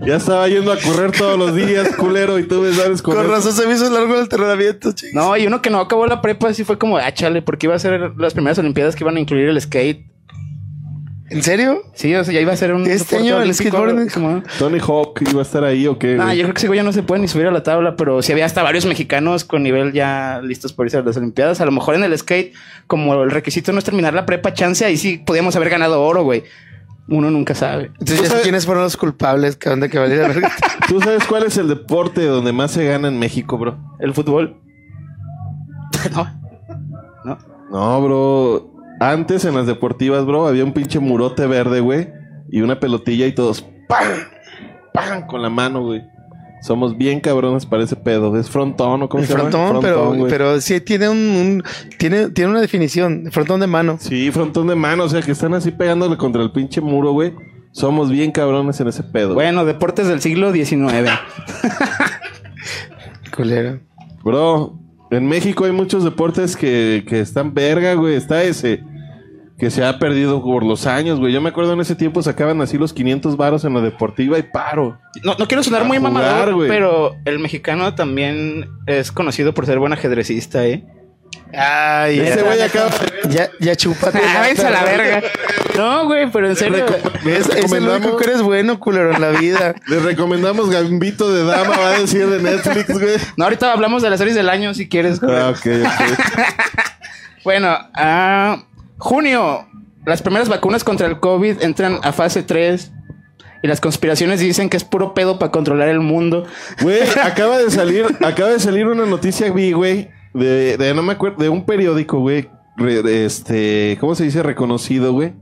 [0.05, 3.31] ya estaba yendo a correr todos los días, culero, y tú me sabes Con correr.
[3.31, 5.15] razón se me hizo largo el entrenamiento, chicos.
[5.15, 7.75] No, y uno que no acabó la prepa así fue como, ah, chale, porque iba
[7.75, 10.05] a ser las primeras Olimpiadas que iban a incluir el skate.
[11.33, 11.81] ¿En serio?
[11.93, 12.85] Sí, o sea, ya iba a ser un.
[12.87, 16.15] Este año el skateboarding- como- Tony Hawk iba a estar ahí o qué.
[16.15, 16.37] Nah, güey?
[16.37, 18.21] yo creo que ese güey ya no se puede ni subir a la tabla, pero
[18.21, 21.59] si había hasta varios mexicanos con nivel ya listos por irse a las Olimpiadas.
[21.61, 22.53] A lo mejor en el skate,
[22.87, 26.23] como el requisito no es terminar la prepa, chance, ahí sí podíamos haber ganado oro,
[26.23, 26.43] güey.
[27.09, 27.87] Uno nunca sabe.
[27.99, 30.33] Entonces, ¿Tú ya sé sabes- quiénes fueron los culpables, que donde que valía la.
[30.87, 33.77] ¿Tú sabes cuál es el deporte donde más se gana en México, bro?
[33.99, 34.55] El fútbol.
[36.15, 36.27] no.
[37.25, 37.37] No.
[37.71, 38.72] No, bro.
[38.99, 42.09] Antes en las deportivas, bro, había un pinche murote verde, güey.
[42.49, 44.07] Y una pelotilla y todos ¡pam!
[44.93, 45.25] ¡pam!
[45.27, 46.01] con la mano, güey.
[46.61, 48.37] Somos bien cabrones para ese pedo.
[48.39, 49.49] ¿Es frontón o cómo El se llama?
[49.49, 51.63] frontón, pero, pero sí tiene un, un-
[51.97, 53.27] tiene, tiene una definición.
[53.31, 53.97] Frontón de mano.
[53.99, 55.03] Sí, frontón de mano.
[55.03, 57.33] O sea, que están así pegándole contra el pinche muro, güey.
[57.73, 59.33] Somos bien cabrones en ese pedo.
[59.33, 61.09] Bueno, deportes del siglo XIX.
[63.35, 63.79] Culero.
[64.23, 64.79] Bro,
[65.17, 68.15] en México hay muchos deportes que, que están verga, güey.
[68.15, 68.83] Está ese
[69.57, 71.31] que se ha perdido por los años, güey.
[71.31, 74.43] Yo me acuerdo en ese tiempo sacaban así los 500 varos en la deportiva y
[74.43, 74.99] paro.
[75.23, 76.69] No, no quiero sonar muy jugar, mamador, güey.
[76.69, 80.85] pero el mexicano también es conocido por ser buen ajedrecista, ¿eh?
[81.55, 82.89] Ay, Ese ya, güey acaba
[83.29, 84.19] ya, ya chúpate.
[84.19, 85.21] Ah, a la verga.
[85.77, 86.85] No, güey, pero en serio.
[87.25, 89.75] Es, es el Recomendamos- único que eres bueno, culero, en la vida.
[89.87, 93.17] Les recomendamos Gambito de Dama, va a decir de Netflix, güey.
[93.37, 95.19] No, ahorita hablamos de las series del año si quieres.
[95.23, 96.19] Ah, ok, ok.
[97.43, 98.63] Bueno, ah,
[98.97, 99.67] junio.
[100.05, 102.91] Las primeras vacunas contra el COVID entran a fase 3.
[103.61, 106.45] Y las conspiraciones dicen que es puro pedo para controlar el mundo.
[106.81, 111.13] Güey, acaba de salir, acaba de salir una noticia, vi, güey, de, de, no me
[111.13, 114.43] acuerdo, de un periódico, güey, este, ¿cómo se dice?
[114.43, 115.33] Reconocido, güey,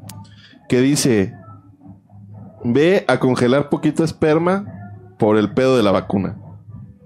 [0.68, 1.34] que dice,
[2.64, 4.66] ve a congelar poquito esperma
[5.18, 6.38] por el pedo de la vacuna.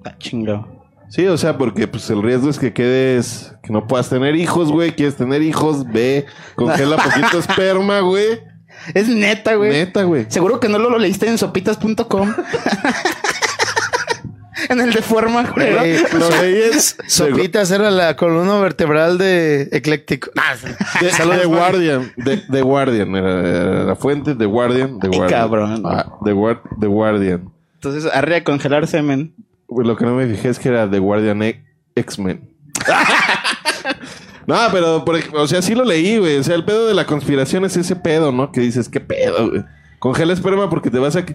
[0.04, 0.76] Ah, chingado.
[1.10, 4.72] Sí, o sea, porque pues el riesgo es que quedes, que no puedas tener hijos,
[4.72, 6.26] güey, quieres tener hijos, ve,
[6.56, 8.40] congela poquito esperma, güey.
[8.94, 9.72] Es neta, güey.
[9.72, 10.26] Neta, güey.
[10.30, 12.34] Seguro que no lo, lo leíste en sopitas.com.
[14.70, 15.74] en el de forma, güey.
[15.74, 20.32] Güey, Lo leí en- Sopitas era la columna vertebral de Ecléctico.
[21.02, 21.60] De, saludos, The Juan.
[21.60, 25.28] Guardian, de, The Guardian, era, era la fuente The Guardian, Ay, Guardian.
[25.42, 25.84] cabrón.
[25.86, 27.52] Ah, The Guardian.
[27.76, 29.34] Entonces, arre a congelar semen.
[29.70, 31.64] Lo que no me fijé es que era The Guardian E-
[31.96, 32.50] X-Men.
[34.48, 36.38] no, pero, por o sea, sí lo leí, güey.
[36.38, 38.52] O sea, el pedo de la conspiración es ese pedo, ¿no?
[38.52, 39.64] Que dices, ¿qué pedo, güey?
[40.00, 41.26] Congela esperma porque te vas a...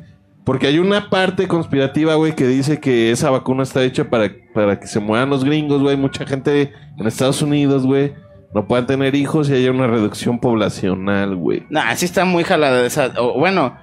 [0.44, 4.80] Porque hay una parte conspirativa, güey, que dice que esa vacuna está hecha para, para
[4.80, 5.96] que se mueran los gringos, güey.
[5.96, 8.14] Mucha gente en Estados Unidos, güey,
[8.54, 11.64] no puedan tener hijos y haya una reducción poblacional, güey.
[11.70, 13.12] Nah, sí está muy jalada esa.
[13.18, 13.76] o, bueno,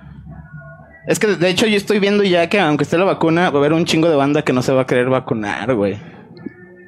[1.07, 3.59] es que de hecho yo estoy viendo ya que aunque esté la vacuna, va a
[3.59, 5.97] haber un chingo de banda que no se va a querer vacunar, güey.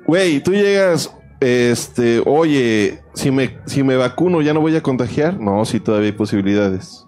[0.05, 5.39] Güey, tú llegas, este, oye, si me, si me vacuno, ¿ya no voy a contagiar?
[5.39, 7.05] No, sí, todavía hay posibilidades.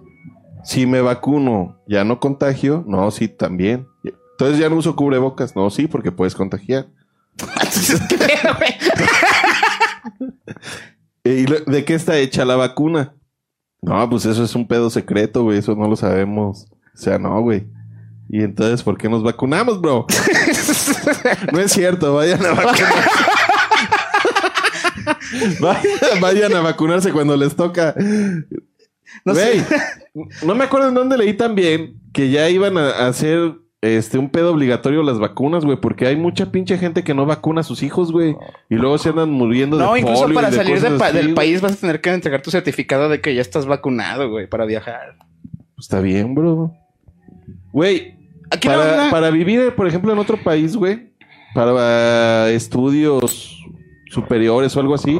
[0.63, 2.83] Si me vacuno, ¿ya no contagio?
[2.87, 3.87] No, sí, también.
[4.03, 5.55] Entonces ya no uso cubrebocas.
[5.55, 6.87] No, sí, porque puedes contagiar.
[7.39, 8.71] Entonces, ¿qué pedo, güey?
[11.23, 13.13] ¿Y lo- de qué está hecha la vacuna?
[13.81, 15.57] No, pues eso es un pedo secreto, güey.
[15.59, 16.67] Eso no lo sabemos.
[16.93, 17.67] O sea, no, güey.
[18.29, 20.05] Y entonces, ¿por qué nos vacunamos, bro?
[21.51, 23.09] No es cierto, vayan a vacunarse.
[25.59, 25.83] vayan,
[26.21, 27.93] vayan a vacunarse cuando les toca.
[29.25, 29.63] No sé.
[30.45, 34.51] no me acuerdo en dónde leí también que ya iban a hacer este un pedo
[34.53, 38.11] obligatorio las vacunas, güey, porque hay mucha pinche gente que no vacuna a sus hijos,
[38.11, 38.35] güey,
[38.69, 41.07] y luego se andan muriendo de No, incluso polio y para de salir de pa-
[41.07, 41.35] así, del güey.
[41.35, 44.65] país vas a tener que entregar tu certificado de que ya estás vacunado, güey, para
[44.65, 45.15] viajar.
[45.79, 46.73] Está bien, bro.
[47.71, 48.15] Güey,
[48.51, 51.13] Aquí no, para, para vivir, por ejemplo, en otro país, güey,
[51.55, 53.57] para estudios
[54.11, 55.19] superiores o algo así,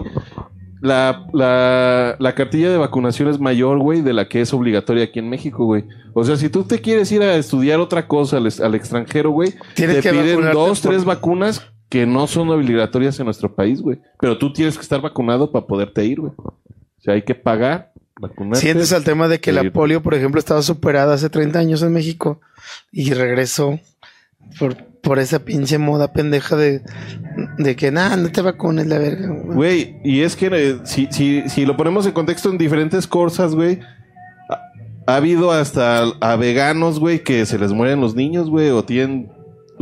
[0.82, 5.20] la, la, la cartilla de vacunación es mayor, güey, de la que es obligatoria aquí
[5.20, 5.86] en México, güey.
[6.14, 9.54] O sea, si tú te quieres ir a estudiar otra cosa al, al extranjero, güey,
[9.76, 13.82] Tienes te que piden dos, por- tres vacunas que no son obligatorias en nuestro país,
[13.82, 14.00] güey.
[14.20, 16.34] Pero tú tienes que estar vacunado para poderte ir, güey.
[16.38, 16.54] O
[17.04, 18.60] sea, hay que pagar, vacunarte.
[18.62, 21.92] Sientes al tema de que la polio, por ejemplo, estaba superada hace 30 años en
[21.94, 22.40] México
[22.92, 23.80] y regresó
[24.58, 26.82] por, por esa pinche moda pendeja de,
[27.58, 29.28] de que nada, no te vacunes la verga.
[29.28, 29.56] güey".
[29.56, 33.54] Güey, y es que eh, si, si, si lo ponemos en contexto en diferentes cosas,
[33.56, 33.80] güey,
[34.50, 38.84] ha, ha habido hasta a veganos, güey, que se les mueren los niños, güey, o
[38.84, 39.32] tienen...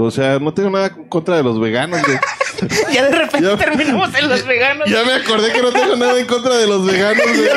[0.01, 2.17] O sea, no tengo nada en contra de los veganos, güey.
[2.93, 4.89] Ya de repente Ya- terminamos en los veganos.
[4.89, 7.47] ya me acordé que no tengo nada en contra de los veganos, güey.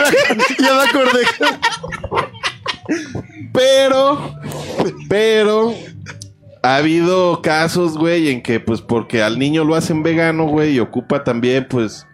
[0.61, 1.23] ya me acordé.
[3.53, 4.35] Pero,
[5.09, 5.75] pero,
[6.63, 10.81] ha habido casos, güey, en que, pues, porque al niño lo hacen vegano, güey, y
[10.81, 12.07] ocupa también, pues,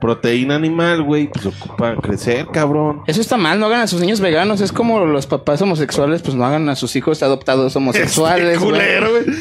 [0.00, 3.02] proteína animal, güey, pues ocupa crecer, cabrón.
[3.06, 4.60] Eso está mal, no hagan a sus niños veganos.
[4.60, 8.58] Es como los papás homosexuales, pues no hagan a sus hijos adoptados homosexuales.
[8.60, 8.72] güey.
[8.72, 9.24] Culero, güey.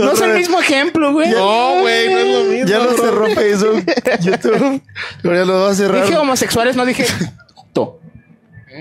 [0.00, 1.30] No es el mismo ejemplo, güey.
[1.30, 2.66] No, güey, no es lo mismo.
[2.68, 3.04] Ya lo bro.
[3.04, 3.84] cerró Facebook,
[4.20, 4.82] YouTube.
[5.22, 6.04] Pero ya lo va a cerrar.
[6.04, 7.06] Dije homosexuales, no dije.
[7.72, 8.00] to.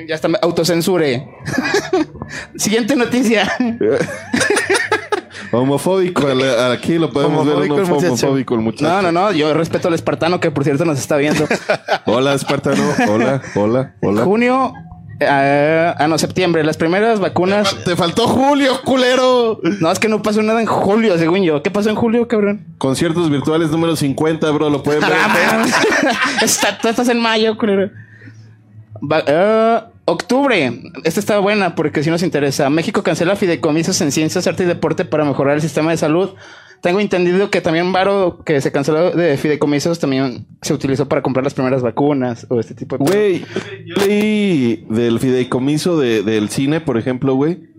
[0.05, 1.27] Ya está, me autocensure.
[2.55, 3.51] Siguiente noticia.
[5.51, 6.27] Homofóbico,
[6.71, 8.83] aquí lo podemos Homofóbico ver el homofóbico el muchacho.
[8.91, 9.31] No, no, no.
[9.31, 11.47] Yo respeto al espartano que por cierto nos está viendo.
[12.05, 12.83] Hola, Espartano.
[13.09, 14.23] Hola, hola, hola.
[14.23, 14.73] Junio.
[15.21, 16.63] ah, ah, no, septiembre.
[16.65, 17.73] Las primeras vacunas.
[17.85, 19.59] Te faltó Julio, culero.
[19.79, 21.63] No, es que no pasó nada en julio, según yo.
[21.63, 22.65] ¿Qué pasó en julio, cabrón?
[22.77, 25.11] Conciertos virtuales número 50, bro, lo pueden ver.
[26.41, 27.89] Está- tú estás en mayo, culero.
[29.01, 30.81] Va- ah, octubre.
[31.03, 32.69] Esta está buena porque si nos interesa.
[32.69, 36.31] México cancela fideicomisos en ciencias, arte y deporte para mejorar el sistema de salud.
[36.81, 41.43] Tengo entendido que también Varo, que se canceló de fideicomisos, también se utilizó para comprar
[41.43, 43.15] las primeras vacunas o este tipo de cosas.
[43.15, 43.45] Güey,
[43.85, 47.75] yo leí del fideicomiso de- del cine, por ejemplo, güey.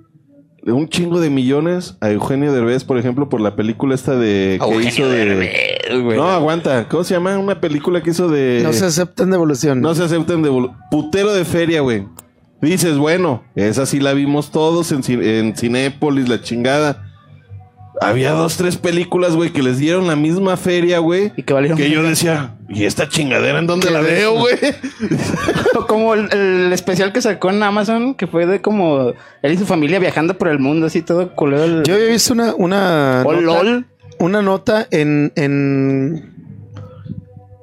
[0.63, 4.59] De un chingo de millones a Eugenio Derbez, por ejemplo, por la película esta de...
[4.61, 5.25] que Eugenio hizo de...
[5.25, 6.19] Derbez, güey.
[6.19, 6.89] No, aguanta.
[6.89, 7.39] ¿Cómo se llama?
[7.39, 8.61] Una película que hizo de...
[8.65, 9.81] No se aceptan devolución.
[9.81, 10.51] No se aceptan de...
[10.51, 12.07] vol- Putero de feria, güey.
[12.61, 17.08] Dices, bueno, esa sí la vimos todos en, en Cinépolis, la chingada.
[18.01, 21.33] Había dos, tres películas, güey, que les dieron la misma feria, güey.
[21.37, 24.55] Y que valieron Que yo decía, ¿y esta chingadera en dónde la veo, güey?
[25.89, 29.67] Como el, el especial que sacó en Amazon, que fue de como él y su
[29.67, 31.83] familia viajando por el mundo, así todo culero.
[31.83, 33.87] Yo había visto una, una, Oh, nota, lol.
[34.19, 36.35] una nota en, en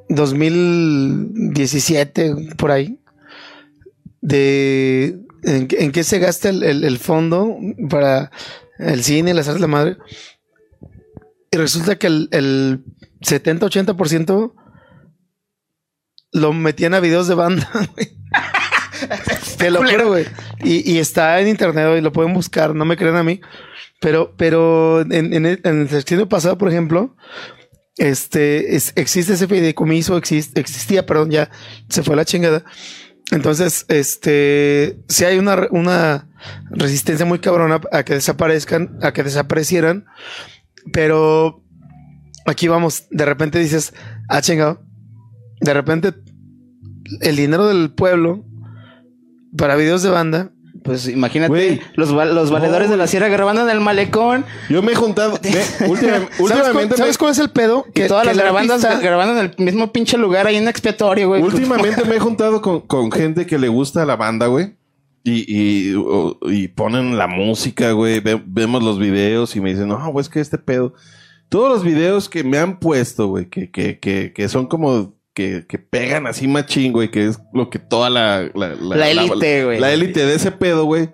[0.10, 2.98] 2017, por ahí,
[4.22, 7.58] de en, qué- en qué se gasta el, el- el fondo
[7.90, 8.32] para
[8.80, 9.98] el cine, las artes de la madre.
[11.52, 12.84] Y resulta que el, el
[13.22, 14.54] 70-80%
[16.34, 18.16] lo metían a videos de banda, güey.
[19.58, 20.26] Te lo juro, güey.
[20.64, 23.40] Y, está en internet y lo pueden buscar, no me crean a mí.
[24.02, 27.16] Pero, pero en, el, en pasado, por ejemplo,
[27.98, 31.50] este es- existe ese fideicomiso, existe, existía, perdón, ya
[31.90, 32.66] se fue la chingada.
[33.32, 36.30] Entonces, este, si hay una, una
[36.70, 40.06] resistencia muy cabrona a que desaparezcan, a que desaparecieran,
[40.94, 41.64] pero
[42.46, 43.94] aquí vamos, de repente dices,
[44.30, 44.84] ah, chingado,
[45.62, 46.14] de repente
[47.22, 48.46] el dinero del pueblo
[49.58, 50.52] para videos de banda
[50.86, 51.82] Pues imagínate, Güey.
[51.96, 55.40] los, va- los valedores de la sierra grabando en el malecón Yo me he juntado...
[55.44, 56.98] me- última- ¿Sabes, cuál, últimamente...
[56.98, 57.86] sabes cuál es el pedo?
[57.94, 61.28] y todas las el grabandas artista- grabando en el mismo pinche lugar ahí en expiatorio,
[61.30, 61.42] güey.
[61.42, 64.76] Últimamente me he juntado con, con gente que le gusta la banda, güey.
[65.24, 65.44] Y,
[65.92, 68.20] y, o- y ponen la música, güey.
[68.20, 70.94] Ve- vemos los videos y me dicen, no, güey, es que este pedo.
[71.50, 75.66] Todos los videos que me han puesto, güey, que, que, que, que son como que,
[75.68, 78.50] que pegan así machín, güey, que es lo que toda la...
[78.56, 79.80] La, La élite, güey.
[79.80, 81.10] La élite de ese pedo, güey.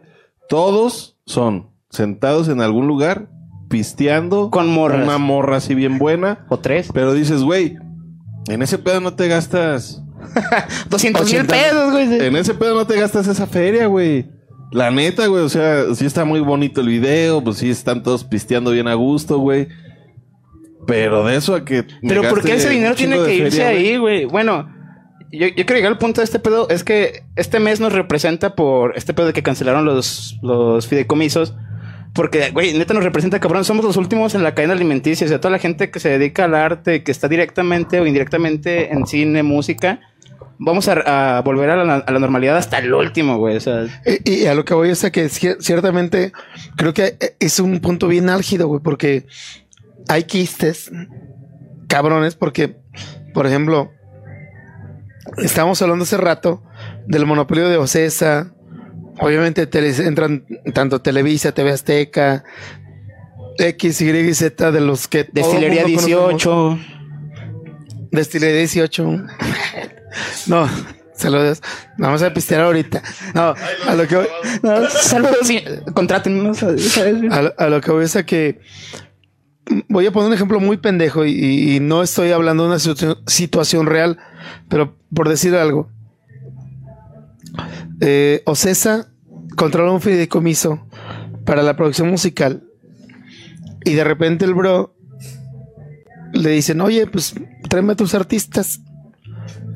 [0.47, 3.29] Todos son sentados en algún lugar,
[3.67, 4.49] pisteando.
[4.51, 5.03] Con morras.
[5.03, 6.45] Una morra así bien buena.
[6.49, 6.89] O tres.
[6.93, 7.75] Pero dices, güey,
[8.47, 10.01] en ese pedo no te gastas...
[10.89, 11.53] 200 mil 80.
[11.53, 12.25] pesos, güey.
[12.27, 14.29] En ese pedo no te gastas esa feria, güey.
[14.71, 18.23] La neta, güey, o sea, sí está muy bonito el video, pues sí están todos
[18.23, 19.67] pisteando bien a gusto, güey.
[20.87, 21.85] Pero de eso a que.
[22.07, 24.25] Pero ¿por qué ese dinero tiene que irse feria, ahí, güey?
[24.25, 24.69] Bueno,
[25.31, 26.67] yo, yo quiero llegar al punto de este pedo.
[26.69, 31.53] Es que este mes nos representa por este pedo de que cancelaron los, los fideicomisos.
[32.13, 33.63] Porque, güey, neta nos representa, cabrón.
[33.63, 35.25] Somos los últimos en la cadena alimenticia.
[35.25, 38.91] O sea, toda la gente que se dedica al arte, que está directamente o indirectamente
[38.91, 40.01] en cine, música.
[40.63, 43.55] Vamos a, a volver a la, a la normalidad hasta el último, güey.
[43.55, 43.85] O sea,
[44.25, 46.33] Y, y a lo que voy es a que cier- ciertamente
[46.75, 49.25] creo que es un punto bien álgido, güey, porque
[50.07, 50.91] hay quistes
[51.87, 52.77] cabrones, porque,
[53.33, 53.91] por ejemplo,
[55.37, 56.63] estábamos hablando hace rato
[57.07, 58.53] del monopolio de Ocesa.
[59.19, 59.67] Obviamente
[60.05, 62.43] entran tanto Televisa, TV Azteca,
[63.57, 66.43] X, Y y Z de los que Destilería mundo conocemos.
[66.43, 66.79] 18.
[68.11, 69.03] Destilería 18.
[70.47, 70.69] no,
[71.13, 71.61] saludos.
[71.97, 73.03] Vamos a pistear ahorita.
[73.33, 73.53] No,
[73.87, 74.27] a lo que voy,
[74.63, 75.63] No, saludos y.
[76.55, 77.21] ¿sabes?
[77.31, 78.59] a, a lo que voy es a que
[79.89, 83.19] voy a poner un ejemplo muy pendejo y, y no estoy hablando de una situ-
[83.27, 84.17] situación real,
[84.69, 85.89] pero por decir algo.
[87.99, 89.07] Eh, Ocesa
[89.55, 90.85] controla un fideicomiso
[91.45, 92.63] para la producción musical
[93.83, 94.95] y de repente el bro
[96.33, 97.35] le dicen, oye, pues
[97.67, 98.79] tráeme a tus artistas.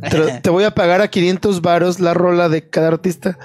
[0.09, 3.37] Te, te voy a pagar a 500 varos la rola de cada artista.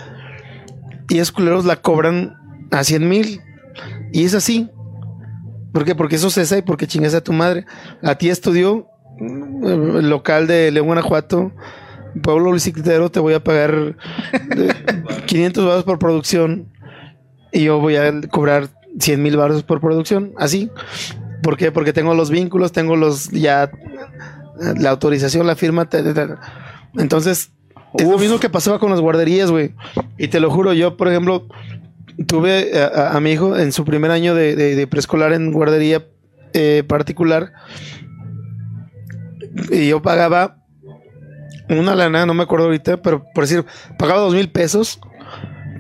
[1.09, 2.37] Y esos culeros la cobran
[2.71, 3.41] a 100 mil.
[4.13, 4.71] Y es así.
[5.73, 5.95] ¿Por qué?
[5.95, 7.67] Porque eso cesa y porque chingas a tu madre.
[8.03, 8.87] A ti estudió
[9.19, 11.53] el local de León, Guanajuato.
[12.23, 13.97] Pueblo Luis Quintero, te voy a pagar
[14.57, 14.73] eh,
[15.27, 16.69] 500 varos por producción.
[17.53, 18.69] Y yo voy a cobrar
[18.99, 20.33] 100 mil varos por producción.
[20.37, 20.71] Así.
[21.43, 21.73] ¿Por qué?
[21.73, 23.71] Porque tengo los vínculos, tengo los ya
[24.77, 25.89] la autorización, la firma.
[25.89, 26.41] ta, ta, ta.
[26.97, 27.53] Entonces,
[27.95, 29.75] es lo mismo que pasaba con las guarderías, güey.
[30.19, 31.47] Y te lo juro, yo, por ejemplo,
[32.27, 36.05] tuve a, mi hijo en su primer año de, de- de preescolar en guardería
[36.53, 37.53] eh, particular.
[39.71, 40.57] Y yo pagaba
[41.69, 43.65] una lana, no me acuerdo ahorita, pero por decir,
[43.99, 45.01] pagaba dos mil pesos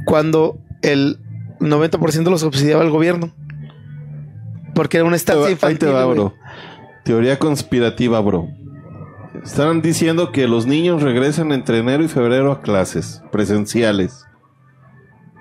[0.06, 1.18] cuando el
[1.60, 3.32] 90% lo subsidiaba el gobierno.
[4.74, 5.78] Porque era una estancia Ahí infantil.
[5.78, 6.16] te va, güey.
[6.16, 6.34] bro.
[7.04, 8.48] Teoría conspirativa, bro.
[9.44, 14.24] Están diciendo que los niños regresan entre enero y febrero a clases presenciales.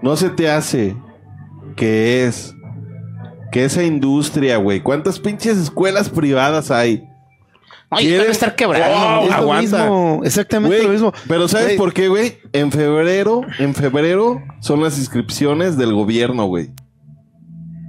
[0.02, 0.96] No se te hace
[1.76, 2.54] que es
[3.52, 4.82] que esa industria, güey.
[4.82, 7.04] ¿Cuántas pinches escuelas privadas hay?
[7.90, 9.26] Ay, ¿Quieren- debe estar quebrando.
[9.28, 9.62] Lo aguanta.
[9.84, 11.14] mismo, exactamente lo mismo.
[11.28, 12.38] Pero ¿sabes por qué, güey?
[12.54, 16.70] En febrero, en febrero son las inscripciones del gobierno, güey.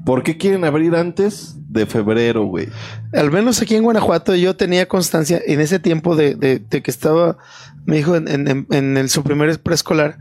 [0.06, 2.68] ¿Por qué quieren abrir antes de febrero, güey?
[3.12, 6.90] Al menos aquí en Guanajuato yo tenía constancia en ese tiempo de, de- de que
[6.90, 7.36] estaba
[7.84, 10.16] mi hijo en, en- en- en el, su primer preescolar.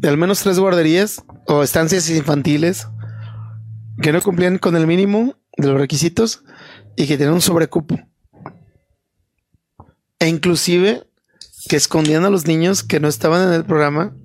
[0.00, 2.88] De al menos tres guarderías o estancias infantiles
[4.00, 6.42] que no cumplían con el mínimo de los requisitos
[6.96, 7.98] y que tenían un sobrecupo.
[10.18, 11.06] E inclusive
[11.68, 14.16] que escondían a los niños que no estaban en el programa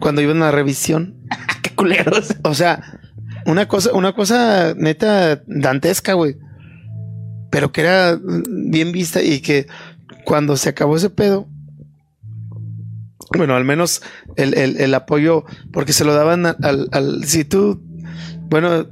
[0.00, 1.26] cuando iban a la revisión.
[1.62, 2.34] Qué culeros.
[2.42, 2.98] O sea,
[3.44, 6.38] una cosa, una cosa neta dantesca, güey.
[7.50, 9.66] Pero que era bien vista y que
[10.24, 11.50] cuando se acabó ese pedo,
[13.36, 14.02] bueno, al menos
[14.36, 17.80] el, el- el apoyo, porque se lo daban al, al- si tú,
[18.48, 18.86] bueno,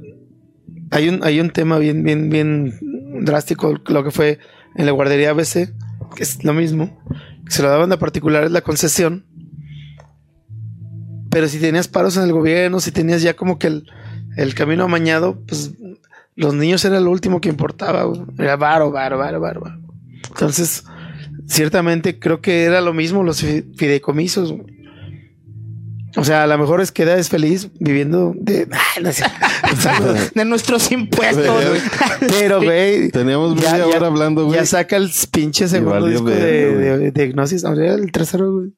[0.91, 2.73] hay un, hay un tema bien, bien, bien
[3.21, 4.39] drástico, lo que fue
[4.75, 5.73] en la guardería ABC,
[6.15, 7.01] que es lo mismo,
[7.47, 9.25] se lo daban a particulares la concesión,
[11.29, 13.89] pero si tenías paros en el gobierno, si tenías ya como que el,
[14.35, 15.71] el camino amañado, pues
[16.35, 18.11] los niños era lo último que importaba.
[18.37, 19.39] Era varo, varo, varo.
[19.39, 19.63] varo.
[20.29, 20.83] Entonces,
[21.51, 24.55] ciertamente creo que era lo mismo los fi- fideicomisos.
[26.17, 28.67] O sea, a lo mejor es que es feliz viviendo de...
[29.13, 29.23] sé.
[30.35, 31.63] De nuestros impuestos.
[32.19, 33.09] Pero, güey...
[33.11, 34.59] Teníamos ya- media ya- hora hablando, güey.
[34.59, 37.63] Ya saca el pinche segundo disco de, de, de Gnosis.
[37.63, 38.71] No, era el tercero, güey.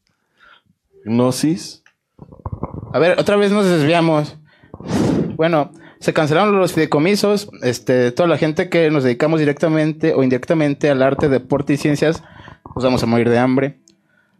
[1.06, 1.82] Gnosis.
[2.94, 4.38] A ver, otra vez nos desviamos.
[5.36, 7.50] Bueno, se cancelaron los fideicomisos.
[7.64, 12.24] Este, toda la gente que nos dedicamos directamente o indirectamente al arte, deporte y ciencias,
[12.76, 13.80] nos vamos a morir de hambre.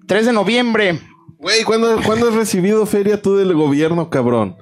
[0.08, 1.00] 3 de noviembre.
[1.40, 4.56] Güey, ¿cuándo, ¿cuándo has recibido feria tú del gobierno, cabrón?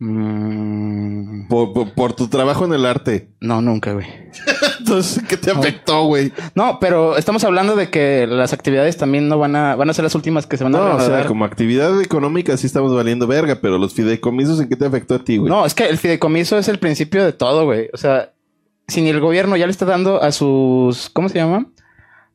[0.00, 3.30] Mm, Por, por- por tu trabajo en el arte.
[3.40, 4.06] no, nunca, güey.
[4.80, 6.32] Entonces, ¿qué te afectó, güey?
[6.54, 10.02] No, pero estamos hablando de que las actividades también no van a, van a ser
[10.04, 13.26] las últimas que se van a No, o sea, como actividad económica sí estamos valiendo
[13.26, 15.50] verga, pero los fideicomisos, ¿en qué te afectó a ti, güey?
[15.50, 17.88] No, es que el fideicomiso es el principio de todo, güey.
[17.92, 18.32] O sea,
[18.88, 21.66] si ni el gobierno ya le está dando a sus, ¿cómo se llama?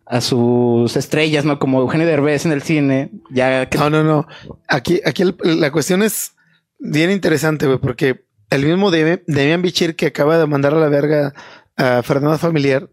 [0.10, 1.60] A sus estrellas, ¿no?
[1.60, 3.12] Como Eugenio Derbez en el cine.
[3.30, 4.28] Ya que No, no, no.
[4.68, 6.34] Aquí, aquí la cuestión es
[6.80, 10.90] bien interesante, güey, porque el mismo Demi- Demian Bichir que acaba de mandar a la
[10.90, 11.34] verga
[11.78, 12.90] a Fernanda Familiar,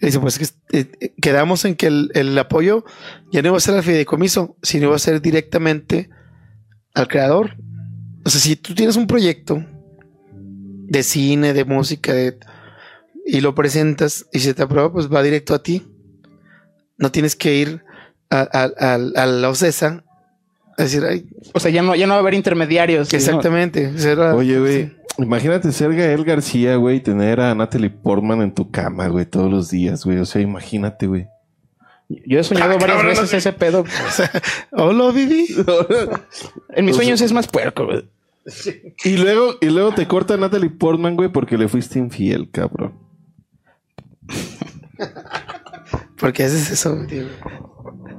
[0.00, 0.40] dice, pues
[0.72, 2.84] eh, eh, quedamos en que el, el apoyo
[3.32, 6.10] ya no iba a ser al fideicomiso, sino iba a ser directamente
[6.94, 7.56] al creador.
[8.24, 9.64] O sea, si tú tienes un proyecto
[10.88, 12.36] de cine, de música, de-
[13.24, 15.86] y lo presentas y se te aprueba, pues va directo a ti.
[16.98, 17.82] No tienes que ir
[18.30, 20.02] a, a- a- a la OCESA
[20.78, 23.12] a decir, ay, O sea, ya no, ya no va a haber intermediarios.
[23.12, 23.92] exactamente.
[23.98, 28.70] era- Oye, güey, imagínate ser Gael García, güey, y tener a Natalie Portman en tu
[28.70, 30.18] cama, güey, todos los días, güey.
[30.18, 31.26] O sea, imagínate, güey.
[32.08, 33.84] Yo he soñado Ah, varias cabrón, veces no ese pedo.
[34.70, 35.48] Hola, Vivi.
[36.74, 38.08] En mis sueños es más puerco, güey.
[39.04, 42.94] y luego, y luego te corta Natalie Portman, güey, porque le fuiste infiel, cabrón.
[46.18, 47.24] ¿Por qué haces eso, tío?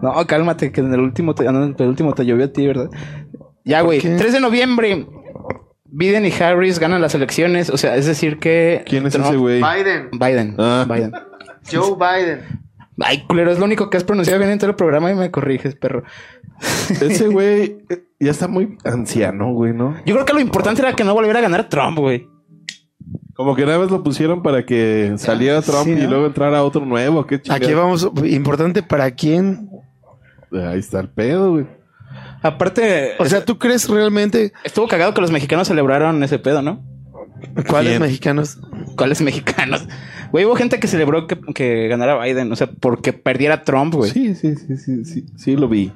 [0.01, 2.53] No, cálmate, que en el último te, ah, no, en el último te llovió a
[2.53, 2.89] ti, ¿verdad?
[3.65, 3.99] Ya, güey.
[3.99, 4.15] qué?
[4.15, 5.07] 3 de noviembre.
[5.85, 7.69] Biden y Harris ganan las elecciones.
[7.69, 8.83] O sea, es decir que.
[8.85, 9.61] ¿Quién es Trump- ese güey?
[9.61, 10.09] Biden.
[10.11, 10.55] Biden.
[10.59, 10.85] Ah.
[10.87, 11.11] Biden.
[11.71, 12.41] Joe Biden.
[12.99, 15.29] Ay, culero, es lo único que has pronunciado bien en todo el programa y me
[15.31, 16.03] corriges, perro.
[17.01, 19.95] Ese güey eh, ya está muy anciano, güey, ¿no?
[20.05, 22.27] Yo creo que lo importante era que no volviera a ganar Trump, güey.
[23.37, 26.83] Como que nada más lo pusieron para que saliera Trump Sí, y luego entrara otro
[26.83, 27.27] nuevo.
[27.27, 27.39] Qué.
[27.49, 29.69] Aquí vamos, importante para quién.
[30.51, 31.67] Ahí está el pedo, güey.
[32.41, 36.83] Aparte, O sea, ¿tú crees realmente estuvo cagado que los mexicanos celebraron ese pedo, ¿no?
[37.67, 38.57] cuáles mexicanos?
[38.95, 39.87] ¿Cuáles mexicanos?
[40.31, 44.09] Güey, hubo gente que celebró que, que ganara Biden, o sea, porque perdiera Trump, güey.
[44.09, 45.93] Sí, sí, sí, sí, sí, sí, lo vi.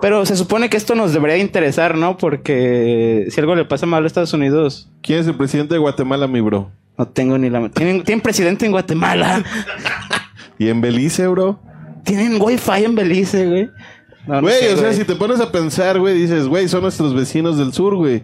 [0.00, 2.16] Pero se supone que esto nos debería interesar, ¿no?
[2.16, 6.26] Porque si algo le pasa mal a Estados Unidos, ¿Quién es el presidente de Guatemala,
[6.26, 6.70] mi bro?
[6.96, 7.68] no tengo ni la...
[7.70, 9.42] Tienen, tienen presidente en Guatemala.
[10.58, 11.58] ¿Y en Belice, bro?
[12.04, 13.70] tienen wifi en Belice, güey.
[14.26, 14.98] No, no Güey, sé, o sea, güey.
[14.98, 18.22] si te pones a pensar, güey, dices, güey, son nuestros vecinos del sur, güey.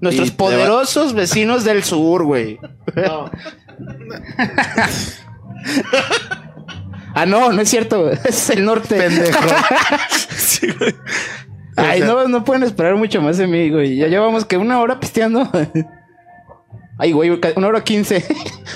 [0.00, 2.58] Nuestros y te va- poderosos vecinos del sur, güey.
[7.14, 8.10] Ah, no, no es cierto.
[8.24, 8.96] Es el norte.
[8.96, 9.38] Pendejo.
[11.76, 13.96] Ay, O sea- no, no pueden esperar mucho más de mí, güey.
[13.96, 15.48] Ya llevamos que una hora pisteando.
[16.98, 18.24] Ay, güey, una hora quince.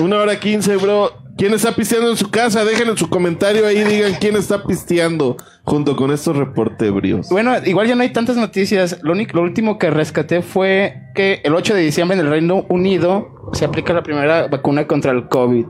[0.00, 1.12] Una hora quince, bro.
[1.36, 2.64] ¿Quién está pisteando en su casa?
[2.64, 7.28] Dejen en su comentario ahí, digan quién está pisteando junto con estos reportebrios.
[7.28, 8.98] bueno, igual ya no hay tantas noticias.
[9.02, 12.66] Lo, único, lo último que rescaté fue que el 8 de diciembre en el Reino
[12.68, 15.66] Unido se aplica la primera vacuna contra el COVID.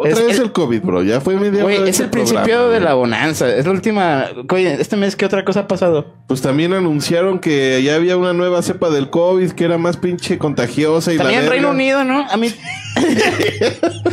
[0.00, 1.02] Otra es vez el- el COVID, bro.
[1.02, 3.52] Ya fue media Güey, es el principio de la bonanza.
[3.52, 4.26] Es la última.
[4.52, 6.14] Oye, este mes, ¿qué otra cosa ha pasado?
[6.28, 10.38] Pues también anunciaron que ya había una nueva cepa del COVID que era más pinche
[10.38, 11.70] contagiosa y También en Reino.
[11.70, 12.24] Unido, ¿no?
[12.30, 12.54] A mí.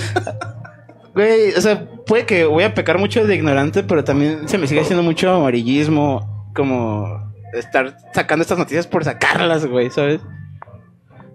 [1.14, 4.68] Güey, o sea, puede que voy a pecar mucho de ignorante, pero también se me
[4.68, 6.50] sigue haciendo mucho amarillismo.
[6.54, 7.08] Como
[7.54, 10.20] estar sacando estas noticias por sacarlas, güey, ¿sabes?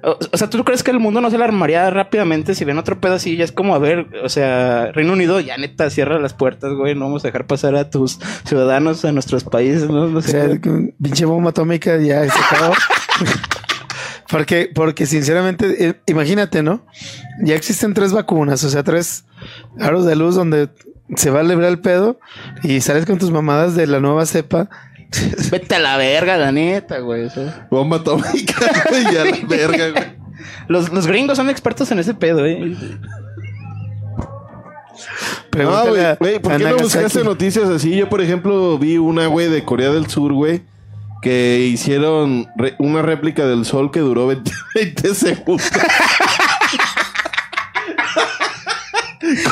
[0.03, 3.01] O, o sea, ¿tú crees que el mundo no se alarmaría rápidamente si ven otro
[3.01, 3.37] pedo así?
[3.37, 6.95] Ya es como, a ver, o sea, Reino Unido ya neta cierra las puertas, güey.
[6.95, 10.09] No vamos a dejar pasar a tus ciudadanos a nuestros países, ¿no?
[10.09, 10.49] No O sea,
[11.03, 12.75] pinche bomba atómica ya se acabó.
[14.31, 16.87] porque, porque sinceramente, eh, imagínate, ¿no?
[17.43, 19.25] Ya existen tres vacunas, o sea, tres
[19.79, 20.71] aros de luz donde
[21.17, 22.21] se va a librar el pedo
[22.63, 24.71] y sales con tus mamadas de la nueva cepa.
[25.51, 27.25] Vete a la verga, la neta, güey.
[27.25, 27.67] o sea.
[27.71, 28.55] Bomba atómica,
[28.89, 30.21] güey, ya la verga, güey.
[30.69, 32.77] Los, los gringos son expertos en ese pedo, eh.
[35.57, 37.97] No, güey, a- güey, ¿por a qué no buscaste noticias así?
[37.97, 40.63] Yo, por ejemplo, vi una, güey, de Corea del Sur, güey,
[41.23, 45.71] que hicieron re- una réplica del sol que duró 20, 20 segundos.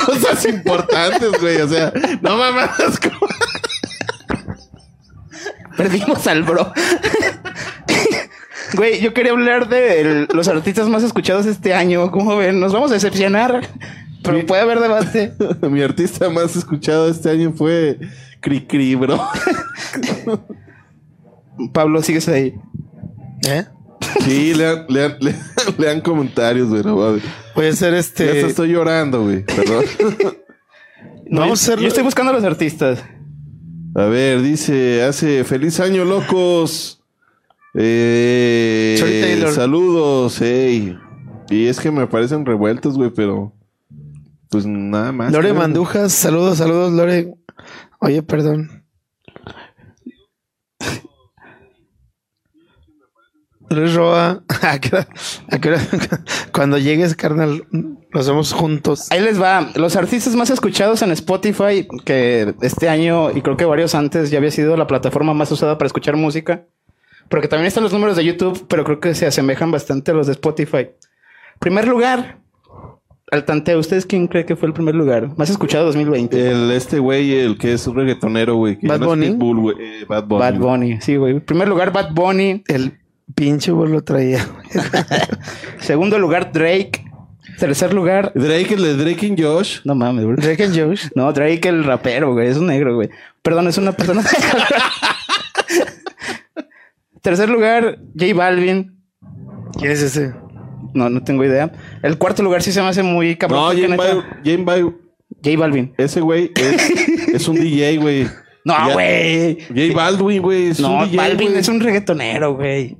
[0.06, 2.70] Cosas importantes, güey, o sea, no mamas.
[3.00, 3.28] como-
[5.78, 6.70] Perdimos al bro.
[8.74, 12.10] Güey, yo quería hablar de el- los artistas más escuchados este año.
[12.10, 12.60] ¿Cómo ven?
[12.60, 13.66] Nos vamos a decepcionar.
[14.22, 15.32] Pero puede haber debate.
[15.62, 17.98] Mi artista más escuchado este año fue
[18.40, 19.18] Cricri, bro.
[21.72, 22.54] Pablo, sigues ahí.
[23.46, 23.64] ¿Eh?
[24.24, 25.38] Sí, lean, lean, lean,
[25.78, 26.82] lean comentarios, güey.
[27.70, 28.30] hacer Ya este.
[28.30, 29.44] hasta estoy llorando, güey.
[29.44, 29.84] Perdón.
[31.26, 33.02] No, Vamos a hacerlo- yo estoy buscando a los artistas.
[33.94, 37.00] A ver, dice, hace feliz año, locos.
[37.74, 38.96] Eh.
[39.52, 40.98] Saludos, ey.
[41.50, 43.52] Y es que me parecen revueltos, güey, pero
[44.50, 45.32] pues nada más.
[45.32, 45.52] Lore.
[45.52, 47.34] Mandujas, saludos, saludos, Lore.
[48.00, 48.84] Oye, perdón.
[53.70, 55.08] Luis Roa, ¿a qué hora-
[55.50, 55.80] a qué hora?
[56.52, 59.08] cuando llegues, carnal, lo hacemos juntos.
[59.10, 59.70] Ahí les va.
[59.74, 64.38] Los artistas más escuchados en Spotify, que este año y creo que varios antes ya
[64.38, 66.64] había sido la plataforma más usada para escuchar música.
[67.28, 70.26] Porque también están los números de YouTube, pero creo que se asemejan bastante a los
[70.26, 70.88] de Spotify.
[71.60, 72.38] Primer lugar,
[73.30, 73.78] al tanteo.
[73.78, 75.36] ¿Ustedes quién cree que fue el primer lugar?
[75.36, 76.50] Más escuchado 2020.
[76.50, 78.76] El este güey, el que es un reggaetonero, güey.
[78.80, 79.26] Bad ya no es Bunny.
[79.32, 79.76] Pitbull, güey.
[79.78, 80.40] Eh, Bad Bunny.
[80.40, 81.38] Bad Bunny, sí, güey.
[81.40, 82.62] Primer lugar, Bad Bunny.
[82.66, 82.98] El
[83.34, 84.46] pinche güey lo traía.
[85.80, 87.04] Segundo lugar, Drake.
[87.58, 89.80] Tercer lugar, Drake, el de Drake and Josh.
[89.84, 90.36] no mames, güey.
[90.36, 91.06] Drake and Josh.
[91.16, 92.48] No, Drake el rapero, güey.
[92.48, 93.10] Es un negro, güey.
[93.42, 94.22] Perdón, es una persona.
[97.22, 98.96] Tercer lugar, J Balvin.
[99.78, 100.32] ¿Quién es ese?
[100.94, 101.70] No, no tengo idea.
[102.02, 103.60] El cuarto lugar sí se me hace muy cabrón.
[103.60, 104.96] No, neta- Bal- Jane Bal-
[105.44, 105.94] J Balvin.
[105.98, 108.26] ese güey es, es un DJ, güey.
[108.64, 109.60] No, güey.
[109.68, 110.72] J Baldwin, güey.
[110.78, 112.98] No, DJ, Balvin es un reggaetonero, güey.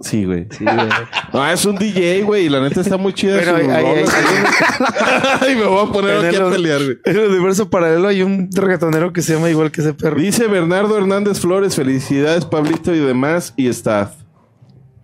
[0.00, 0.46] Sí, güey.
[0.50, 0.76] Sí, güey.
[1.32, 2.46] No, es un DJ, güey.
[2.46, 3.36] y La neta está muy chida.
[3.38, 6.82] Pero su ahí- ahí- rola, ahí- Ay, me voy a poner aquí el- a pelear,
[6.82, 6.98] güey.
[7.04, 10.18] En el universo paralelo hay un reggaetonero que se llama igual que ese perro.
[10.18, 14.12] Dice Bernardo Hernández Flores, felicidades Pablito y demás y staff.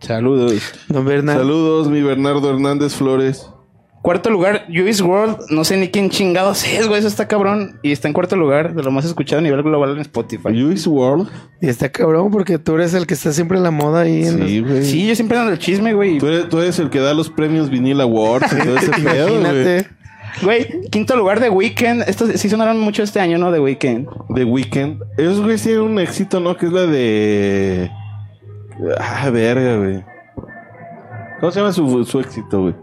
[0.01, 0.55] Saludos.
[0.89, 1.39] Don Bernard.
[1.39, 3.49] Saludos, mi Bernardo Hernández Flores.
[4.07, 5.37] Cuarto lugar, Juice World.
[5.51, 7.01] No sé ni quién chingados es, güey.
[7.01, 7.81] Eso está cabrón.
[7.83, 10.51] Y está en cuarto lugar de lo más escuchado a nivel global en Spotify.
[10.51, 11.29] Juice World.
[11.61, 14.25] Y está cabrón porque tú eres el que está siempre en la moda ahí.
[14.25, 14.85] En Sí, güey.
[14.85, 16.19] Sí, yo siempre ando el chisme, güey.
[16.19, 19.27] Tú eres, tú eres el que da los premios Vinil Awards y todo ese pedo,
[19.27, 19.41] güey.
[19.41, 19.89] Imagínate.
[20.41, 22.05] Güey, quinto lugar de Weekend.
[22.07, 23.51] Estos sí sonaron mucho este año, ¿no?
[23.51, 24.07] De Weekend.
[24.37, 25.03] The Weeknd.
[25.19, 26.57] Esos güeyes tienen un éxito, ¿no?
[26.57, 27.91] Que es la de...
[29.01, 30.05] Ah, verga, güey.
[31.41, 32.75] ¿Cómo se llama su, su éxito, güey?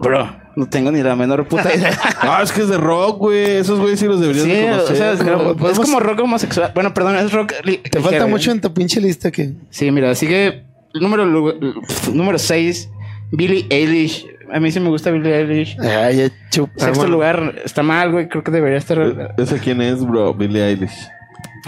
[0.00, 1.98] Bro, no tengo ni la menor puta idea.
[2.20, 3.56] Ah, es que es de rock, güey.
[3.56, 4.96] Esos güeyes sí los deberías Sí, de o conocer.
[4.96, 6.72] sea, es, como rock homosexual.
[6.74, 7.52] Bueno, perdón, es rock.
[7.64, 8.30] li- Te ligero, falta ¿eh?
[8.30, 9.52] mucho en tu pinche lista que.
[9.70, 10.64] Sí, mira, sigue
[10.94, 11.24] el número
[12.12, 12.88] número 6,
[13.32, 14.26] Billie Eilish.
[14.52, 15.76] A mí sí me gusta Billie Eilish.
[15.80, 16.72] Ay, ya chupa.
[16.76, 17.12] Sexto bueno.
[17.12, 18.28] lugar está mal, güey.
[18.28, 20.34] Creo que debería estar Eh, ¿Esa quién es, bro?
[20.34, 21.08] Billie Eilish.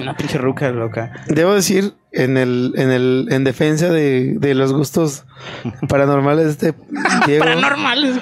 [0.00, 1.12] una pinche ruca loca.
[1.28, 5.24] Debo decir, en el, en el, en defensa de, de los gustos
[5.88, 6.74] paranormales de este
[7.26, 8.16] Diego, Paranormales.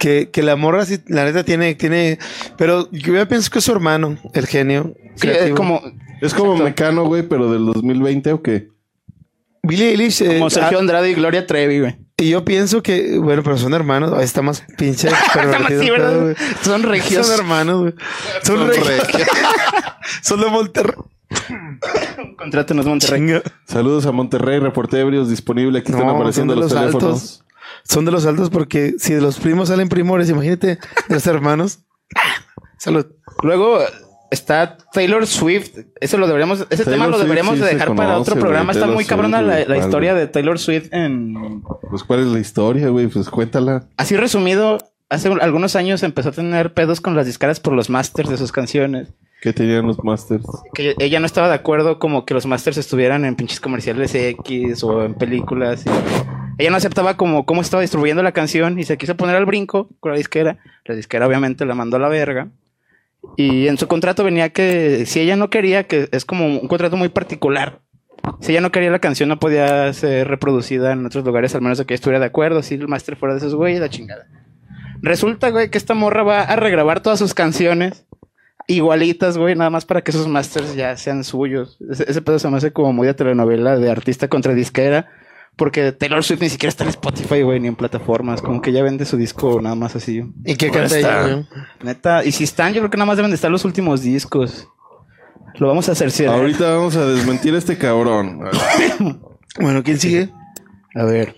[0.00, 2.18] Que, que la morra sí, la neta tiene, tiene,
[2.56, 4.94] pero yo ya pienso que es su hermano, el genio.
[5.16, 5.82] Sí, es como,
[6.22, 8.68] Es como Mecano, güey, pero del 2020 o qué?
[9.62, 10.22] Billie Eilish.
[10.22, 11.98] eh, como Sergio ah, Andrade y Gloria Trevi, güey.
[12.16, 14.12] y yo pienso que, bueno, pero son hermanos.
[14.14, 16.34] Ahí está más pinche Está.
[16.62, 17.26] Son regios.
[17.26, 17.94] Son hermanos, güey.
[18.42, 18.88] Son, Son regios.
[18.88, 19.28] regios.
[20.22, 20.94] son de Monterrey.
[22.38, 23.20] Contrátenos Monterrey.
[23.20, 23.42] Chinga.
[23.66, 25.80] Saludos a Monterrey, reporte ebrios disponible.
[25.80, 27.04] Aquí están apareciendo los, los teléfonos.
[27.04, 27.44] altos.
[27.90, 31.80] Son de los altos porque si de los primos salen primores, imagínate de los hermanos.
[32.78, 33.04] Salud.
[33.42, 33.80] Luego
[34.30, 35.76] está Taylor Swift.
[36.00, 38.70] Eso lo deberíamos, ese Taylor tema lo deberíamos de dejar para conoce, otro programa.
[38.70, 42.38] Está Taylor muy Swift, cabrona la, historia de Taylor Swift en Pues, ¿cuál es la
[42.38, 43.08] historia, güey?
[43.08, 43.88] Pues, cuéntala.
[43.96, 44.78] Así resumido,
[45.10, 48.36] hace un- algunos años empezó a tener pedos con las discaras por los masters de
[48.38, 49.08] sus canciones.
[49.42, 50.44] ¿Qué tenían los masters?
[50.74, 54.82] Que ella no estaba de acuerdo como que los masters estuvieran en pinches comerciales X
[54.84, 55.84] o en películas.
[55.86, 59.46] y ella no aceptaba como cómo estaba distribuyendo la canción y se quiso poner al
[59.46, 60.58] brinco con la disquera.
[60.84, 62.48] La disquera obviamente la mandó a la verga.
[63.36, 66.96] Y en su contrato venía que si ella no quería, que es como un contrato
[66.98, 67.80] muy particular.
[68.40, 71.78] Si ella no quería la canción no podía ser reproducida en otros lugares, al menos
[71.78, 72.62] de que ella estuviera de acuerdo.
[72.62, 74.26] Si el máster fuera de esos güeyes, la chingada.
[75.02, 78.06] Resulta, güey, que esta morra va a regrabar todas sus canciones
[78.66, 81.78] igualitas, güey, nada más para que esos masters ya sean suyos.
[81.90, 85.08] Ese, ese pedo se me hace como muy de telenovela de artista contra disquera.
[85.56, 88.40] Porque Taylor Swift ni siquiera está en Spotify, güey, ni en plataformas.
[88.40, 90.24] Como que ya vende su disco nada más así.
[90.44, 90.98] ¿Y qué canta está.
[90.98, 91.46] ella, güey?
[91.82, 94.68] Neta, y si están, yo creo que nada más deben de estar los últimos discos.
[95.56, 96.34] Lo vamos a hacer cierto.
[96.34, 98.40] Ahorita vamos a desmentir a este cabrón.
[99.58, 100.30] Bueno, ¿quién sigue?
[100.94, 101.34] A ver.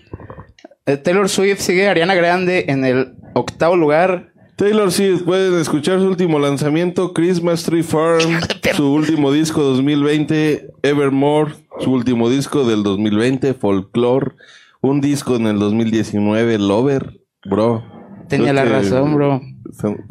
[0.85, 4.33] Eh, Taylor Swift sigue Ariana Grande en el octavo lugar.
[4.57, 8.39] Taylor Swift, pueden escuchar su último lanzamiento, Christmas Tree Farm,
[8.75, 14.33] su último disco 2020, Evermore, su último disco del 2020, Folklore,
[14.81, 17.83] un disco en el 2019, Lover, bro.
[18.29, 19.41] Tenía la razón, bro.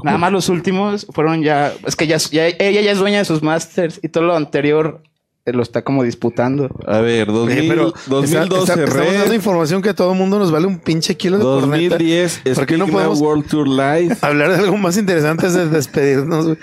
[0.03, 1.73] Nada más los últimos fueron ya.
[1.87, 5.03] Es que ya, ya- ella ya es dueña de sus masters y todo lo anterior
[5.47, 6.69] lo está como disputando.
[6.87, 10.39] A ver, 2000, Oye, pero 2012 está- está- estamos dando información que a todo mundo
[10.39, 11.97] nos vale un pinche kilo de corneta.
[11.97, 14.17] 2010 ¿Por qué no podemos World Tour Live.
[14.23, 16.57] hablar de algo más interesante antes de despedirnos?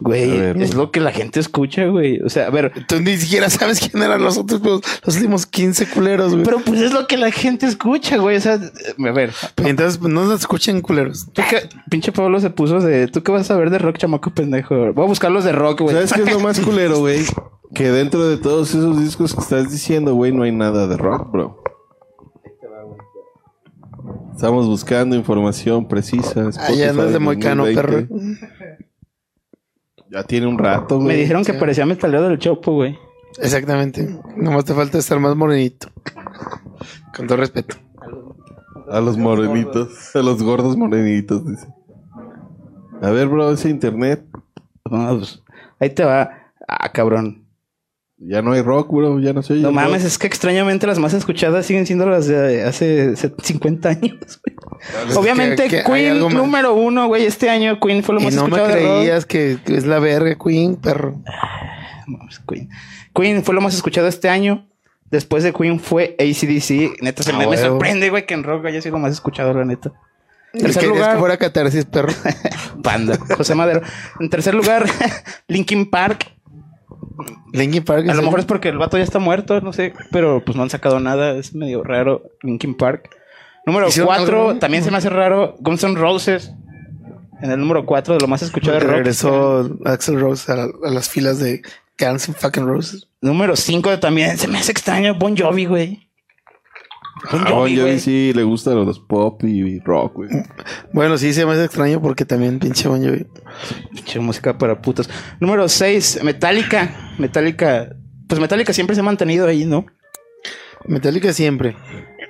[0.00, 0.30] güey?
[0.38, 0.62] Ver.
[0.62, 2.20] es lo que la gente escucha, güey.
[2.22, 2.72] O sea, a ver.
[2.86, 6.44] Tú ni siquiera sabes quién eran los otros, los, los últimos 15 culeros, güey.
[6.44, 8.36] Pero pues es lo que la gente escucha, güey.
[8.36, 9.32] O sea, a ver.
[9.58, 11.26] Entonces pues, no nos escuchen culeros.
[11.34, 13.08] ¿tú qué- pinche Pablo se puso de.
[13.08, 14.94] ¿Tú qué vas a saber de rock, chamaco pendejo?
[14.94, 15.94] Voy a buscar los de rock, güey.
[15.94, 17.20] ¿Sabes qué es lo más culero, güey?
[17.74, 21.30] Que dentro de todos esos discos que estás diciendo, güey, no hay nada de rock,
[21.30, 21.62] bro.
[24.34, 26.50] Estamos buscando información precisa.
[26.60, 28.06] Allá no es de Moicano, 2020.
[28.06, 28.48] perro.
[30.10, 31.08] Ya tiene un rato, güey.
[31.08, 32.96] Me dijeron que parecía metalero del Chopo, güey.
[33.40, 34.08] Exactamente.
[34.36, 35.88] Nomás te falta estar más morenito.
[37.16, 37.76] Con todo respeto.
[38.90, 40.14] A los morenitos.
[40.14, 41.66] A los gordos morenitos, dice.
[43.02, 44.24] A ver, bro, ese internet.
[44.84, 45.42] Pues,
[45.78, 46.30] ahí te va.
[46.66, 47.47] Ah, cabrón.
[48.20, 49.20] Ya no hay rock, bro.
[49.20, 49.60] Ya no oye.
[49.60, 50.06] No mames, rock.
[50.08, 54.40] es que extrañamente las más escuchadas siguen siendo las de hace 50 años.
[54.44, 55.16] güey.
[55.16, 57.24] Obviamente, que- que hay Queen número uno, güey.
[57.26, 58.96] Este año Queen fue lo Y más no me escuchado de rock.
[58.98, 61.20] creías que, que es la verga, Queen, perro.
[62.06, 62.68] Mames, Queen.
[63.14, 64.66] Queen fue lo más escuchado este año.
[65.10, 67.00] Después de Queen fue ACDC.
[67.02, 69.54] Neta, se Ah, me, me sorprende, güey, que en rock haya sido lo más escuchado,
[69.54, 69.92] la neta.
[70.52, 72.12] En tercer que lugar, que fuera catarsis, perro.
[72.82, 73.80] Panda, José Madero.
[74.18, 74.86] En tercer lugar,
[75.48, 76.32] Linkin Park.
[77.52, 78.08] Linkin Park.
[78.08, 80.62] A lo mejor es porque el vato ya está muerto, no sé, pero pues no
[80.62, 81.32] han sacado nada.
[81.36, 83.10] Es medio raro Linkin Park.
[83.66, 84.58] Número ¿Hicieron 4, algo?
[84.58, 86.52] también se me hace raro Guns N' Roses.
[87.42, 88.90] En el número 4 de lo más escuchado de rock.
[88.92, 91.62] regresó Axel Rose a, la- a las filas de
[91.98, 93.06] Guns N' fucking Roses.
[93.20, 96.07] Número 5 también se me hace extraño Bon Jovi, güey.
[97.32, 100.30] Bon A Bon Jovi, Jovi sí le gusta los pop y rock, güey.
[100.92, 103.26] Bueno, sí, se me hace extraño porque también pinche Bon Jovi.
[103.92, 105.08] Pinche música para putos.
[105.40, 107.14] Número 6, Metallica.
[107.18, 107.96] Metallica.
[108.28, 109.86] Pues Metallica siempre se ha mantenido ahí, ¿no?
[110.86, 111.76] Metallica siempre.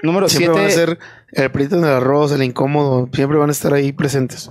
[0.02, 0.98] Número Siempre van a 7, ser
[1.32, 3.08] el prieto en el arroz, el incómodo.
[3.12, 4.50] Siempre van a estar ahí presentes.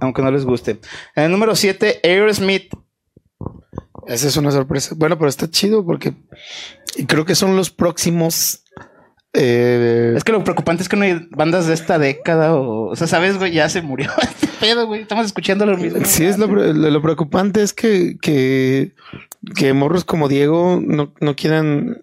[0.00, 0.80] aunque no les guste.
[1.14, 2.72] El número 7, Aerosmith.
[4.06, 4.94] Esa es una sorpresa.
[4.96, 6.14] Bueno, pero está chido porque
[6.96, 8.62] y creo que son los próximos.
[9.36, 12.90] Eh, Es que lo preocupante es que no hay bandas de esta década o...
[12.90, 13.52] O sea, ¿sabes, güey?
[13.52, 15.02] Ya se murió este pedo, güey.
[15.02, 16.00] Estamos escuchando lo mismo.
[16.04, 18.92] sí, es lo, lo, lo preocupante es que, que,
[19.54, 21.98] que morros como Diego no, no quieran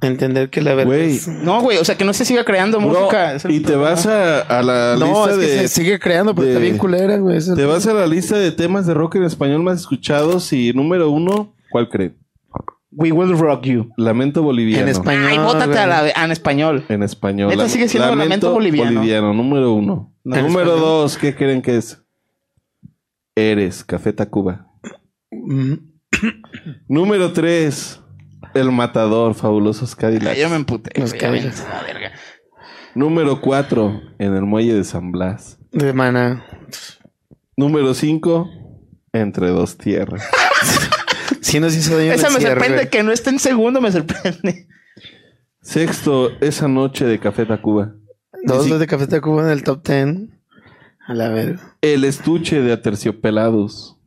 [0.00, 1.78] entender que la verdad es- No, güey.
[1.78, 3.36] O sea, que no se siga creando Bro, música.
[3.48, 3.82] Y te problema.
[3.90, 5.58] vas a, a la No, lista es que de.
[5.60, 7.38] se sigue creando, pero de- está bien culera, güey.
[7.54, 11.10] Te vas a la lista de temas de rock en español más escuchados y número
[11.10, 12.16] uno, ¿cuál creen?
[12.94, 13.88] We Will Rock You.
[13.96, 14.82] Lamento boliviano.
[14.82, 15.26] En español.
[15.26, 16.08] Ay, bótate a la...
[16.10, 16.84] en español.
[16.88, 17.68] En español.
[17.68, 19.32] Sigue siendo Lamento Boliviano.
[19.32, 20.14] número uno.
[20.24, 20.80] No, número español.
[20.80, 22.02] dos, ¿qué creen que es?
[23.34, 24.66] Eres, Café Tacuba.
[25.30, 25.74] Mm,
[26.86, 28.00] Número tres,
[28.54, 30.36] El Matador, Fabulosos Cadillacs.
[30.36, 31.00] Ay, yo me emputé.
[31.00, 31.66] Los Cadillacs.
[31.86, 32.12] verga.
[32.94, 35.58] Número cuatro, En el Muelle de San Blas.
[35.72, 36.44] De mana.
[37.56, 38.50] Número cinco,
[39.14, 40.22] Entre dos tierras.
[41.60, 44.66] Nos hizo daño Esa me cierre, sorprende que no esté en segundo, me sorprende.
[45.60, 47.94] Sexto, Esa Noche de Café Tacuba.
[48.44, 48.72] Dos Sí.
[48.76, 50.40] de Café Tacuba en el top ten.
[51.06, 51.76] A la verga.
[51.80, 53.98] El Estuche de Aterciopelados.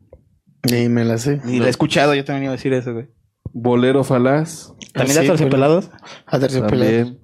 [0.63, 1.41] Y me la sé.
[1.45, 3.07] Ni lo he escuchado, yo también iba a decir eso, güey.
[3.53, 4.73] Bolero Falaz.
[4.93, 5.91] ¿También Ah, de sí, Terciopelados?
[6.25, 6.91] A terciopelado.
[6.91, 7.19] También.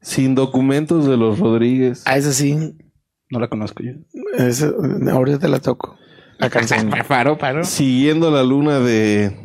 [0.00, 2.02] Sin documentos de los Rodríguez.
[2.06, 2.76] Ah, esa sí.
[3.28, 3.92] No la conozco yo.
[4.38, 4.72] Esa,
[5.12, 5.96] ahorita te la toco.
[6.40, 6.90] La canción.
[7.08, 7.64] Paro, paro.
[7.64, 9.36] Siguiendo la luna de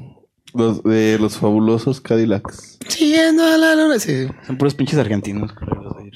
[0.54, 2.80] los, de los fabulosos Cadillacs.
[2.88, 4.00] Siguiendo a la luna.
[4.00, 4.28] Sí.
[4.48, 5.54] Son puros pinches argentinos.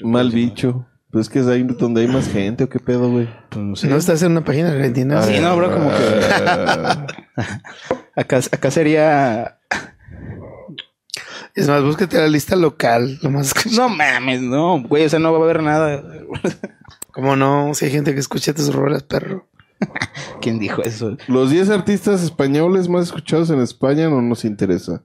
[0.02, 0.86] Mal bicho.
[1.10, 3.28] Pues es que es ahí donde hay más gente o qué pedo, güey.
[3.50, 3.88] Pues no sé.
[3.88, 5.20] No estás en una página argentina.
[5.22, 5.96] Sí, no, bro, como que-
[8.16, 9.58] Acá, acá sería...
[11.56, 13.18] Es más, búscate la lista local.
[13.22, 15.04] Lo más No mames, no, güey.
[15.04, 16.00] O sea, no va a haber nada.
[17.12, 19.48] Como no, si hay gente que escucha tus rolas, perro.
[20.40, 21.16] ¿Quién dijo eso?
[21.28, 25.04] Los 10 artistas españoles más escuchados en España no nos interesa.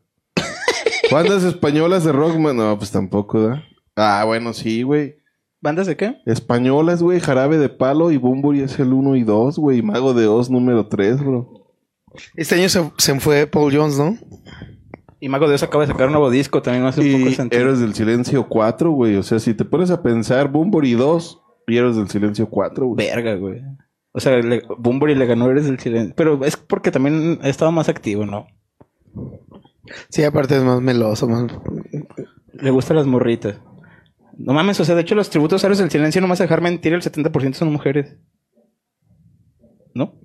[1.12, 2.38] ¿Bandas españolas de rock?
[2.38, 2.58] man?
[2.58, 3.64] No, pues tampoco, ¿da?
[3.96, 5.18] Ah, bueno, sí, güey.
[5.62, 6.18] ¿Bandas de qué?
[6.26, 7.20] Españolas, güey.
[7.20, 9.82] Jarabe de Palo y Bumburi es el 1 y 2, güey.
[9.82, 11.50] Mago de Oz número 3, bro.
[12.36, 14.18] Este año se, se fue Paul Jones, ¿no?
[15.20, 16.62] Y Mago de Dios acaba de sacar un nuevo disco.
[16.62, 17.62] También hace un poco Y sentido.
[17.62, 19.16] Héroes del Silencio 4, güey.
[19.16, 23.08] O sea, si te pones a pensar, Bumburi 2 y Héroes del Silencio 4, güey.
[23.08, 23.62] Verga, güey.
[24.18, 26.14] O sea, le, Bunbury le ganó Eres del Silencio.
[26.16, 28.48] Pero es porque también ha estado más activo, ¿no?
[30.10, 31.52] Sí, aparte es más meloso, más...
[32.54, 33.60] Le gustan las morritas.
[34.38, 36.40] No mames, o sea, de hecho los tributos a Héroes del Silencio no me vas
[36.42, 38.16] a dejar mentir, el 70% son mujeres.
[39.94, 40.16] ¿No?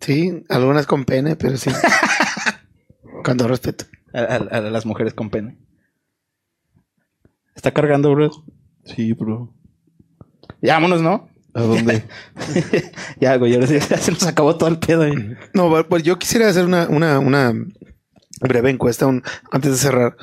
[0.00, 1.70] Sí, algunas con pene, pero sí.
[3.24, 3.84] con todo respeto.
[4.12, 5.58] A, a- a las mujeres con pene.
[7.54, 8.30] Está cargando, bro.
[8.84, 9.52] Sí, bro.
[10.60, 11.28] Ya, vámonos, ¿no?
[11.56, 12.04] ¿A dónde?
[13.20, 15.04] ya, güey, ya se nos acabó todo el pedo.
[15.54, 17.52] No, pues yo quisiera hacer una, una, una
[18.40, 20.16] breve encuesta un- antes de cerrar.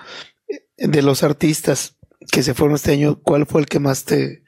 [0.77, 1.97] De los artistas
[2.31, 4.43] que se fueron este año, ¿cuál fue el que más te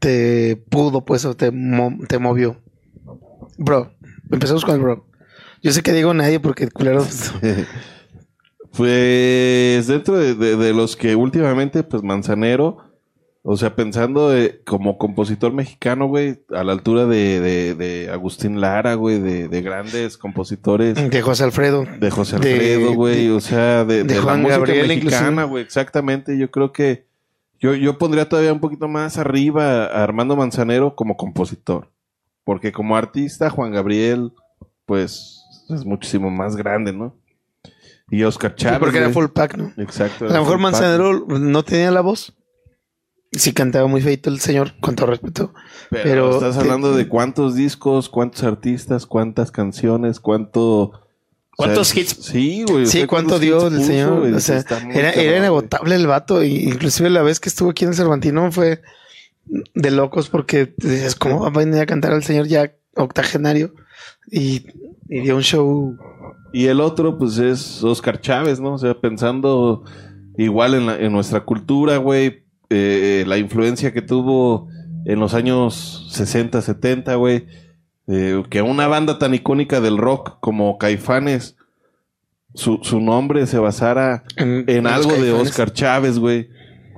[0.00, 2.62] te pudo, pues, o te, mo- te movió?
[3.58, 3.92] Bro,
[4.30, 5.08] empezamos con el bro.
[5.62, 7.04] Yo sé que digo nadie porque culero.
[8.76, 12.85] Pues dentro de, de- de los que últimamente, pues Manzanero,
[13.48, 18.60] o sea, pensando eh, como compositor mexicano, güey, a la altura de, de- de Agustín
[18.60, 21.84] Lara, güey, de, de grandes compositores, De José Alfredo.
[22.00, 24.88] de José de- Alfredo, güey, de- o sea, de, de de la Juan música Gabriel,
[24.88, 26.36] mexicana, güey, exactamente.
[26.36, 27.06] Yo creo que
[27.60, 31.90] yo, yo pondría todavía un poquito más arriba a Armando Manzanero como compositor,
[32.44, 34.32] porque como artista, Juan Gabriel,
[34.86, 35.40] pues,
[35.70, 37.14] es muchísimo más grande, ¿no?
[38.10, 38.78] Y Oscar Sí, Chávez.
[38.80, 39.72] porque era full pack, ¿no?
[39.78, 40.26] Exacto.
[40.26, 40.60] A lo mejor pack.
[40.62, 42.35] Manzanero no tenía la voz.
[43.32, 45.52] Sí cantaba muy feito el señor, con todo respeto.
[45.90, 50.62] Pero, pero estás te- hablando de cuántos discos, cuántos artistas, cuántas canciones, cuánto...
[50.62, 50.92] o
[51.56, 52.16] ¿Cuántos hits?
[52.22, 52.86] Sí, güey.
[52.86, 54.20] Sí, cuánto dio el puso, señor.
[54.20, 56.42] güey, O sea, era, era inagotable el vato.
[56.42, 58.80] Y inclusive la vez que estuvo aquí en el Cervantino fue
[59.74, 63.74] de locos porque dices, ¿cómo va a venir a cantar al señor ya octogenario?
[64.30, 64.66] Y,
[65.08, 65.96] y dio un show.
[66.52, 68.74] Y el otro, pues, es Oscar Chávez, ¿no?
[68.74, 69.84] O sea, pensando
[70.38, 74.68] igual en, la- en nuestra cultura, güey, eh, la influencia que tuvo
[75.04, 77.46] en los años 60, 70, güey,
[78.08, 81.56] eh, que una banda tan icónica del rock como Caifanes,
[82.54, 85.32] su, su nombre se basara En, en algo de.
[85.32, 86.48] Oscar Chávez, güey.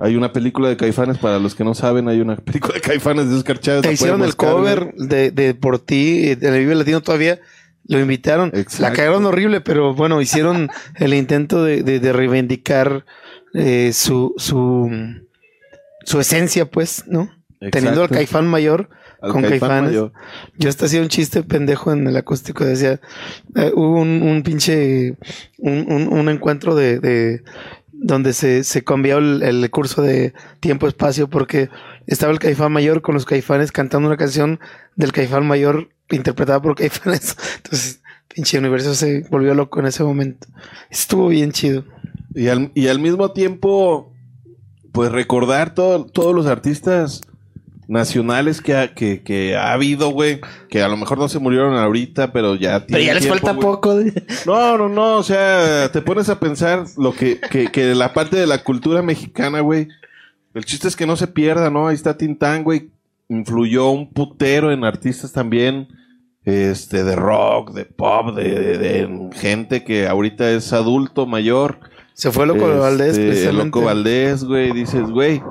[0.01, 3.29] Hay una película de Caifanes, para los que no saben, hay una película de Caifanes
[3.29, 3.81] de Oscar Chávez.
[3.81, 7.39] Te hicieron el buscar, cover de, de Por ti, de Vive Latino todavía.
[7.85, 8.49] Lo invitaron.
[8.53, 8.83] Exacto.
[8.83, 13.03] La cagaron horrible, pero bueno, hicieron el intento de, de- de reivindicar
[13.53, 14.89] eh, su, su,
[16.09, 17.29] su esencia, pues, ¿no?
[17.59, 17.71] güey.
[17.71, 18.15] Teniendo al Exacto.
[18.15, 18.89] Caifán mayor
[19.21, 19.89] Al con Caifán Caifanes.
[19.91, 20.13] mayor.
[20.57, 22.63] Yo hasta hacía un chiste pendejo en el acústico.
[22.65, 23.01] Decía,
[23.55, 25.17] eh, hubo un, un pinche,
[25.57, 27.43] un, un- un encuentro de, de-
[27.91, 31.69] donde se, se cambió el, el curso de tiempo-espacio porque
[32.07, 34.59] estaba el Caifán mayor con los Caifanes cantando una canción
[34.95, 37.35] del Caifán mayor interpretada por Caifanes.
[37.57, 38.01] Entonces,
[38.33, 40.47] pinche universo se volvió loco en ese momento.
[40.89, 41.83] Estuvo bien chido.
[42.33, 44.13] Y al, y al mismo tiempo,
[44.99, 47.21] pues recordar todo- todos los artistas
[47.87, 50.41] nacionales que ha, que, que ha habido, güey.
[50.69, 53.53] Que a lo mejor no se murieron ahorita, pero ya Pero ya les tiempo, falta
[53.53, 53.65] güey.
[53.65, 53.95] poco.
[54.45, 55.15] No, no, no.
[55.15, 59.01] O sea, te pones a pensar lo que, que, que la parte de la cultura
[59.01, 59.87] mexicana, güey.
[60.53, 61.87] El chiste es que no se pierda, ¿no?
[61.87, 62.89] Ahí está Tintán, güey.
[63.29, 65.87] Influyó un putero en artistas también.
[66.43, 71.79] Este, de rock, de pop, de, de- de gente que ahorita es adulto, mayor.
[72.19, 73.17] Se fue loco Este, Valdés.
[73.17, 73.65] El precisamente.
[73.65, 74.71] Loco Valdés, güey.
[74.73, 75.41] Dices, güey,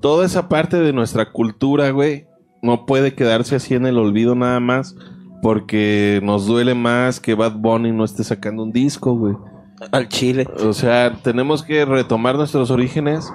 [0.00, 2.26] toda esa parte de nuestra cultura, güey,
[2.62, 4.94] no puede quedarse así en el olvido nada más.
[5.42, 9.34] Porque nos duele más que Bad Bunny no esté sacando un disco, güey.
[9.92, 10.48] Al chile.
[10.64, 13.30] O sea, tenemos que retomar nuestros orígenes.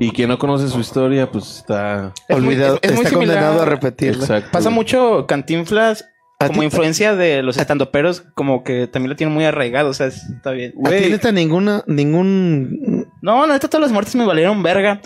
[0.00, 2.12] Y quien no conoce su historia, pues está.
[2.28, 2.78] Es muy- Olvidado.
[2.82, 3.36] es- está similar.
[3.36, 4.22] condenado a repetirla.
[4.22, 4.50] Exacto.
[4.52, 6.06] Pasa mucho Cantinflas ¿A
[6.38, 10.28] como influencia de los estandoperos, como que también lo tienen muy arraigado, o sea, es-
[10.28, 10.72] está bien.
[10.84, 11.10] A ti Güey.
[11.10, 15.00] neta ninguna, ningún No, no, neta, todas las muertes me valieron verga.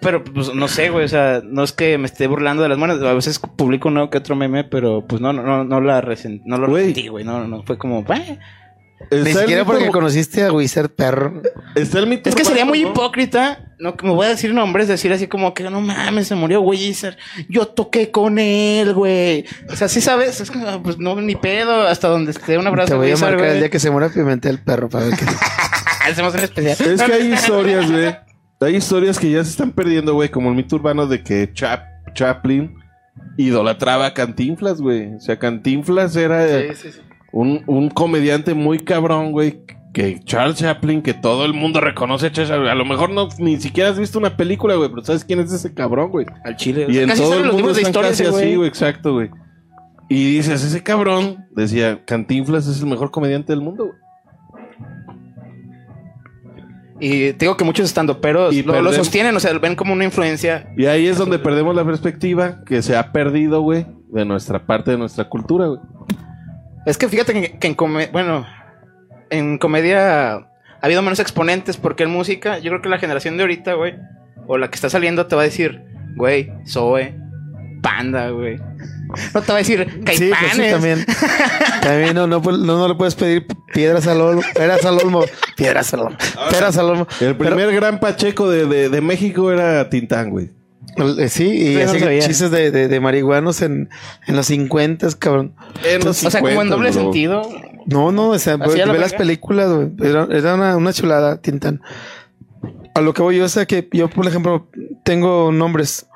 [0.00, 2.78] Pero, pues, no sé, güey, o sea, no es que me esté burlando de las
[2.78, 3.02] muertes.
[3.02, 6.58] A veces publico uno que otro meme, pero, pues, no, no, no, no la no
[6.58, 6.86] lo Güey.
[6.88, 7.24] resentí, güey.
[7.24, 8.18] No, no, no, fue como, "Bah".
[9.10, 11.42] Ni siquiera mito- porque conociste a Wizard Perro.
[11.74, 12.90] Está el mito Es que sería muy ¿no?
[12.90, 16.34] hipócrita, no que me voy a decir nombres, decir así como que no mames, se
[16.34, 17.16] murió Wizard.
[17.48, 19.44] Yo toqué con él, güey.
[19.70, 22.88] O sea, sí sabes, es como, pues no, ni pedo, hasta donde esté un abrazo
[22.92, 25.24] Te voy a Wizard, marcar el día que se muera Pimentel Perro para ver qué.
[26.10, 26.76] Hacemos un especial.
[26.92, 28.14] Es que hay historias, güey.
[28.60, 30.28] Hay historias que ya se están perdiendo, güey.
[30.30, 31.82] Como el mito urbano de que Chap
[32.14, 32.76] Chaplin
[33.36, 35.14] idolatraba a Cantinflas, güey.
[35.14, 36.74] O sea, Cantinflas era eh,
[37.34, 39.60] un, un comediante muy cabrón, güey.
[39.92, 42.54] Que Charles Chaplin, que todo el mundo reconoce a.
[42.70, 44.88] A lo mejor no, ni siquiera has visto una película, güey.
[44.88, 46.26] Pero ¿sabes quién es ese cabrón, güey?
[46.44, 46.86] Al chile.
[46.88, 48.68] Y en Casi todo el los mundo de están historia casi ese así, güey.
[48.68, 49.30] Exacto, güey.
[50.08, 53.98] Y dices, ese cabrón, decía, Cantinflas es el mejor comediante del mundo, güey.
[57.00, 60.72] Y te digo que muchos estandoperos Y lo, sostienen, o sea, ven como una influencia.
[60.76, 64.92] Y ahí es donde perdemos la perspectiva que se ha perdido, güey, de nuestra parte
[64.92, 65.80] de nuestra cultura, güey.
[66.86, 68.46] Es que fíjate que, que en comedia, bueno,
[69.30, 70.46] en comedia ha
[70.82, 73.94] habido menos exponentes porque en música, yo creo que la generación de ahorita, güey,
[74.46, 75.82] o la que está saliendo te va a decir,
[76.16, 77.14] güey, Zoe,
[77.82, 78.56] Panda, güey.
[79.34, 80.38] No te va a decir Sí, Caifanes.
[80.40, 81.06] pues sí, también.
[81.82, 84.42] También no, no, pu- no, no le puedes pedir piedras al olmo.
[84.54, 85.24] Piedras al olmo.
[85.56, 86.16] Piedras al olmo.
[86.50, 87.06] Piedras al olmo.
[87.20, 90.50] El primer gran pacheco de, de, de México era Tintán, güey.
[90.96, 93.88] Pero, eh, sí, y Sí, no chistes de, de, de marihuanos en,
[94.26, 95.54] en los 50, cabrón.
[95.84, 97.00] En los o sea, como en 50, doble bro.
[97.02, 97.42] sentido.
[97.86, 99.90] No, no, o sea, ¿Así ve la las películas, güey.
[100.02, 101.82] Era, era una, una chulada, Tintán.
[102.94, 104.68] A lo que voy yo es a que yo, por ejemplo,
[105.02, 106.06] tengo nombres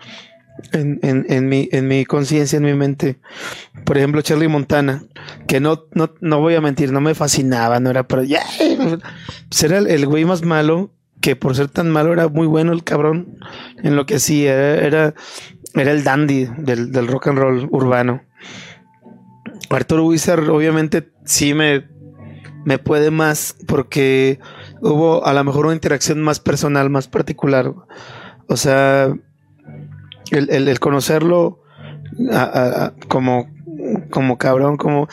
[0.73, 3.19] en, en, en mi, en mi conciencia, en mi mente.
[3.85, 5.05] Por ejemplo, Charlie Montana,
[5.47, 8.43] que no, no, no voy a mentir, no me fascinaba, no era pero ya,
[9.49, 12.73] Pues era el, el güey más malo, que por ser tan malo era muy bueno
[12.73, 13.39] el cabrón
[13.83, 14.53] en lo que hacía.
[14.55, 15.15] Era, era,
[15.75, 18.23] era el dandy del, del rock and roll urbano.
[19.71, 21.87] Arturo Wizard obviamente sí me,
[22.65, 24.39] me puede más porque
[24.81, 27.75] hubo a lo mejor una interacción más personal, más particular.
[28.49, 29.13] O sea,
[30.31, 31.61] el, el- conocerlo
[33.09, 33.49] como,
[34.11, 35.09] como cabrón, como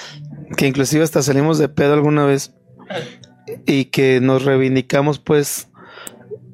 [0.55, 2.53] que inclusive hasta salimos de pedo alguna vez
[3.65, 5.67] y que nos reivindicamos, pues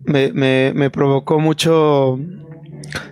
[0.06, 0.32] me,
[0.74, 2.20] me, provocó mucho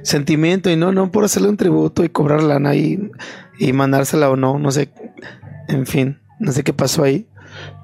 [0.01, 3.11] sentimiento y no, no por hacerle un tributo y cobrar lana y,
[3.59, 4.89] y mandársela o no, no sé,
[5.67, 7.27] en fin, no sé qué pasó ahí,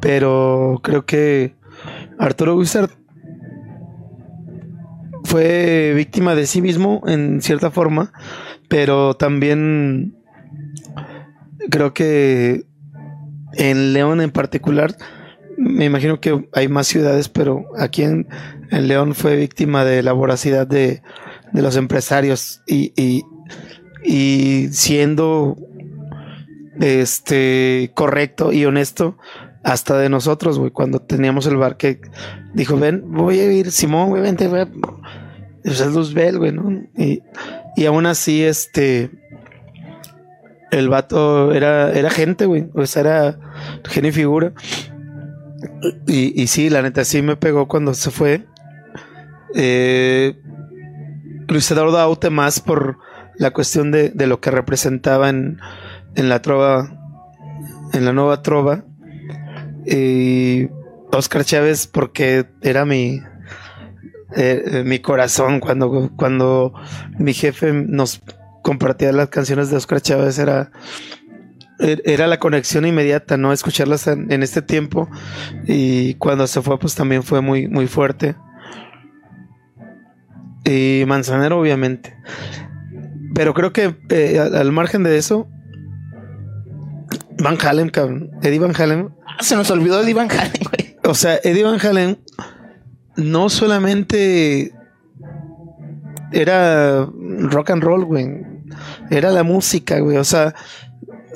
[0.01, 1.55] pero creo que
[2.17, 2.89] Arturo Wizard
[5.23, 8.11] fue víctima de sí mismo en cierta forma,
[8.69, 10.15] pero también
[11.69, 12.65] creo que
[13.53, 14.95] en León en particular,
[15.57, 18.27] me imagino que hay más ciudades, pero aquí en,
[18.71, 21.01] en León fue víctima de la voracidad de,
[21.53, 23.23] de los empresarios y, y,
[24.03, 25.57] y siendo
[26.79, 29.17] este correcto y honesto
[29.63, 31.99] hasta de nosotros, güey, cuando teníamos el bar que
[32.53, 34.67] dijo, ven, voy a ir, Simón, güey, vente, güey.
[35.63, 36.53] Pues es Luzbel, güey.
[36.95, 37.23] Y,
[37.75, 39.09] y aún así, este,
[40.69, 43.39] el vato era, era gente, güey, o sea, era
[43.85, 44.53] genio y figura.
[46.05, 48.45] Y, y sí, la neta, sí me pegó cuando se fue.
[49.55, 50.37] Eh,
[51.47, 52.97] Luis Eduardo Aute más por
[53.37, 55.59] la cuestión de, de lo que representaba en,
[56.15, 56.99] en la trova,
[57.93, 58.83] en la nueva trova.
[59.85, 60.67] Y
[61.11, 63.21] Oscar Chávez porque era mi,
[64.35, 66.73] eh, mi corazón cuando, cuando
[67.19, 68.21] mi jefe nos
[68.63, 70.71] compartía las canciones de Oscar Chávez era
[71.79, 73.53] er- era la conexión inmediata, ¿no?
[73.53, 75.07] Escucharlas en, en este tiempo
[75.67, 78.35] y cuando se fue pues también fue muy, muy fuerte.
[80.65, 82.15] Y Manzanero obviamente.
[83.33, 85.47] Pero creo que eh, al, al margen de eso,
[87.37, 88.31] Van Halen, cabrón.
[88.41, 90.95] Eddie Van Halen Ah, se nos olvidó de Iván Halen, güey.
[91.03, 92.17] o sea, Eddie Van Halen
[93.17, 94.71] no solamente
[96.31, 98.27] era rock and roll, güey.
[99.09, 100.17] Era la música, güey.
[100.17, 100.53] O sea,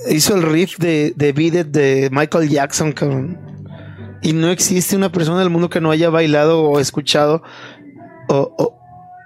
[0.09, 3.37] hizo el riff de, de Beat It de Michael Jackson, cabrón.
[4.21, 7.41] Y no existe una persona del mundo que no haya bailado o escuchado
[8.27, 8.78] o, o-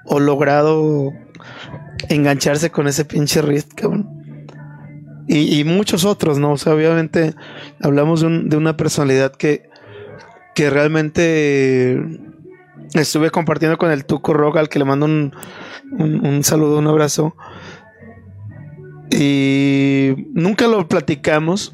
[0.06, 1.12] o logrado
[2.10, 4.10] engancharse con ese pinche riff, cabrón.
[5.26, 6.52] Y, muchos otros, ¿no?
[6.52, 7.34] O sea, obviamente
[7.82, 9.70] hablamos de, un- de una personalidad que,
[10.54, 11.98] que realmente
[12.94, 15.34] estuve compartiendo con el Tuco Rock, al que le mando un,
[15.98, 17.36] un, saludo, un abrazo.
[19.12, 21.74] Y nunca lo platicamos,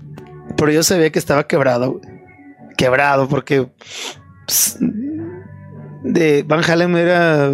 [0.55, 2.01] pero yo sabía que estaba quebrado,
[2.77, 3.67] quebrado, porque
[4.45, 4.77] pues,
[6.03, 7.49] de Van Halen era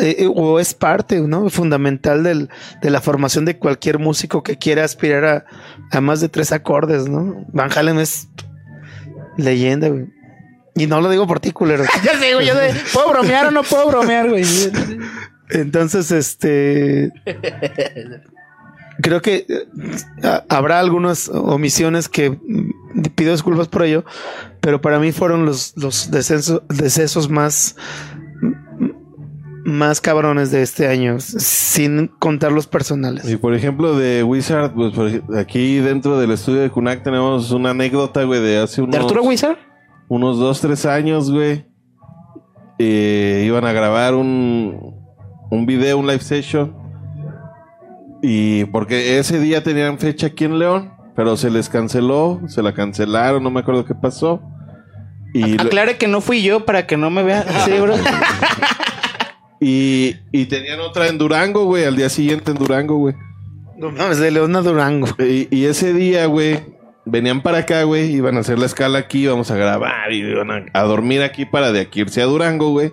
[0.00, 1.48] eh, o es parte ¿no?
[1.50, 2.48] fundamental del-
[2.80, 5.44] de la formación de cualquier músico que quiera aspirar a,
[5.90, 7.44] a más de tres acordes, ¿no?
[7.52, 8.28] Van Halen es
[9.36, 10.06] leyenda, güey.
[10.74, 11.84] Y no lo digo por ti, culero.
[12.04, 14.44] Ya sé, güey, yo de, ¿puedo bromear o no puedo bromear, güey?
[15.50, 17.12] Entonces, este.
[19.02, 19.66] Creo que eh,
[20.22, 22.38] ha- habrá algunas omisiones que
[23.14, 24.04] pido disculpas por ello,
[24.60, 27.74] pero para mí fueron los, los descenso- decesos más,
[29.64, 33.28] más cabrones de este año, sin contar los personales.
[33.28, 37.70] Y por ejemplo, de Wizard, pues por aquí dentro del estudio de Kunak tenemos una
[37.70, 39.56] anécdota, güey, de hace unos, ¿De Arturo Wizard?
[40.08, 41.64] unos dos, tres años, güey.
[42.78, 44.96] Eh, iban a grabar un,
[45.50, 46.74] un video, un live session.
[48.22, 52.72] Y porque ese día tenían fecha aquí en León, pero se les canceló, se la
[52.74, 54.40] cancelaron, no me acuerdo qué pasó.
[55.34, 57.44] Y, lo- Aclare que no fui yo para que no me vean.
[57.64, 57.94] Sí, bro.
[59.64, 63.14] Y, y tenían otra en Durango, güey, al día siguiente en Durango, güey.
[63.76, 65.06] No mames, de León a Durango.
[65.18, 66.60] Y, y ese día, güey,
[67.04, 70.50] venían para acá, güey, iban a hacer la escala aquí, íbamos a grabar y iban
[70.50, 72.92] a, a dormir aquí para de aquí irse a Durango, güey.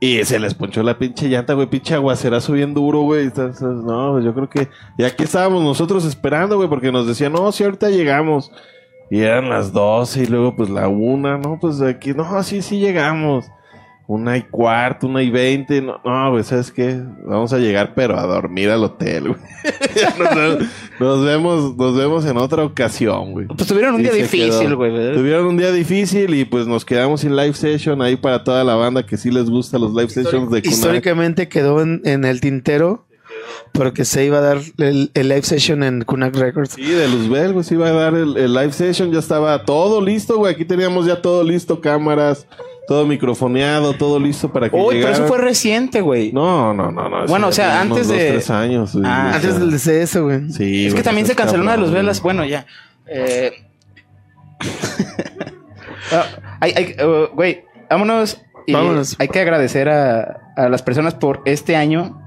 [0.00, 3.26] Y se les ponchó la pinche llanta, güey, pinche aguacerazo bien duro, güey.
[3.26, 4.68] Estás- No, pues yo creo que...
[4.98, 8.50] Y aquí estábamos nosotros esperando, güey, porque nos decían, no, si ahorita llegamos.
[9.10, 12.80] Y eran las 12 y luego pues la una, no, pues aquí, no, sí, sí
[12.80, 13.46] llegamos.
[14.06, 17.00] Una y cuarto, una y veinte, no, no, güey, ¿sabes qué?
[17.24, 19.40] Vamos a llegar, pero a dormir al hotel, güey.
[20.18, 20.58] nos,
[21.00, 23.46] nos vemos, nos vemos en otra ocasión, güey.
[23.46, 24.76] Pues tuvieron un Y día difícil, quedó.
[24.76, 24.92] güey.
[24.92, 25.14] ¿verdad?
[25.14, 28.74] Tuvieron un día difícil y pues nos quedamos sin live session ahí para toda la
[28.74, 30.66] banda que sí les gusta los live sessions de Kunak.
[30.66, 33.06] Históricamente quedó en, en el tintero
[33.72, 36.72] porque se iba a dar el, el live session en Kunak Records.
[36.74, 40.02] Sí, de Luzbel, güey, se iba a dar el, el live session, ya estaba todo
[40.02, 40.52] listo, güey.
[40.52, 42.46] Aquí teníamos ya todo listo, cámaras,
[42.86, 46.32] todo microfoneado, todo listo para que Uy, pero eso fue reciente, güey.
[46.32, 47.26] No, no, no, no.
[47.26, 48.92] Bueno, o sea, antes unos dos, de- tres años.
[48.94, 49.50] güey, Ah, o sea.
[49.50, 50.50] Antes del DCS, güey.
[50.52, 52.20] Sí, es güey, que también se canceló una de cabrón, velas.
[52.20, 52.66] Bueno, ya.
[53.06, 53.52] Eh...
[56.12, 56.24] ah,
[56.60, 58.40] hay- hay- uh, Güey, vámonos.
[58.66, 59.16] Y Vámonos.
[59.18, 62.18] Hay que agradecer a, a las personas por este año.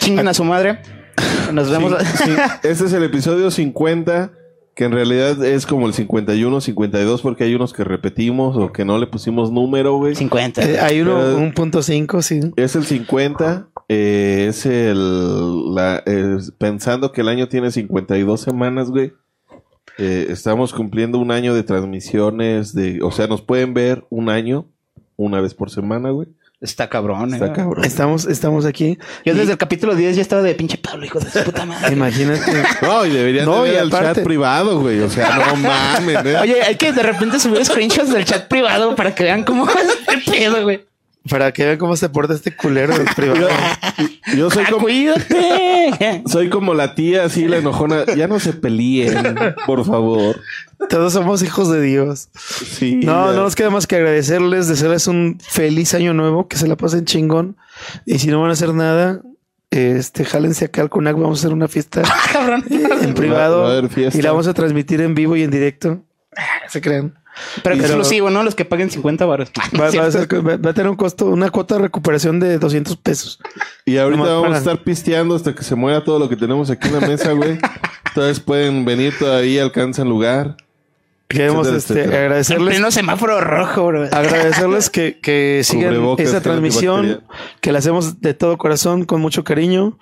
[0.00, 0.80] Chinguen a su madre.
[1.52, 1.94] Nos vemos.
[2.16, 2.30] Sí, sí.
[2.64, 4.30] Este es el episodio 50,
[4.78, 8.84] que en realidad es como el 51, 52, porque hay unos que repetimos o que
[8.84, 10.14] no le pusimos número, güey.
[10.14, 10.62] 50.
[10.62, 12.38] Eh, hay uno, Pero- un punto cinco, sí.
[12.54, 15.74] Es el 50, eh, es el...
[15.74, 16.04] la-
[16.58, 19.14] pensando que el año tiene 52 semanas, güey.
[19.98, 24.66] Eh, estamos cumpliendo un año de transmisiones, de, o sea, nos pueden ver un año,
[25.16, 26.28] una vez por semana, güey.
[26.60, 27.36] Está cabrón, eh.
[27.36, 27.84] Está cabrón.
[27.84, 28.98] Estamos, estamos aquí.
[29.24, 31.92] Yo desde el capítulo 10 ya estaba de pinche Pablo, hijo de su puta madre.
[31.92, 32.40] Imagínate.
[32.82, 34.98] No, y deberían No, de y ver el aparte- chat privado, güey.
[35.00, 36.36] O sea, no mames, ¿eh?
[36.40, 39.98] Oye, hay que de repente subir screenshots del chat privado para que vean cómo es
[40.14, 40.84] el pedo, güey.
[41.30, 43.48] Para que vean cómo se porta este culero del privado.
[44.36, 46.22] Yo soy Ah, como, cuídate.
[46.26, 48.04] soy como la tía así, la enojona.
[48.16, 49.34] Ya no se peleen,
[49.66, 50.40] por favor.
[50.88, 52.28] Todos somos hijos de Dios.
[52.38, 52.96] Sí.
[52.96, 53.36] No, ya.
[53.36, 57.04] no nos queda más que agradecerles, desearles un feliz año nuevo, que se la pasen
[57.04, 57.56] chingón.
[58.06, 59.20] Y si no van a hacer nada,
[59.70, 62.02] este, jálense acá al Kunak, vamos a hacer una fiesta
[62.32, 62.64] Cabrón.
[62.70, 64.18] en privado va a haber fiesta.
[64.18, 66.02] y la vamos a transmitir en vivo y en directo.
[66.36, 67.18] Ah, Se crean.
[67.62, 68.42] Pero Pero- exclusivo, ¿no?
[68.42, 69.50] Los que paguen 50 baros.
[69.78, 72.58] Va, va a ser- va- va a tener un costo, una cuota de recuperación de
[72.58, 73.38] 200 pesos.
[73.84, 76.36] Y ahorita Nomás vamos para- a estar pisteando hasta que se muera todo lo que
[76.36, 77.58] tenemos aquí en la mesa, güey.
[78.08, 80.56] Entonces pueden venir todavía, alcanzan lugar.
[81.28, 82.16] Queremos Etcétera, este, etcétera.
[82.16, 82.68] En agradecerles.
[82.70, 84.04] pleno semáforo rojo, bro.
[84.04, 87.22] agradecerles que, que sigan esta transmisión,
[87.60, 89.98] que la hacemos de todo corazón, con mucho cariño.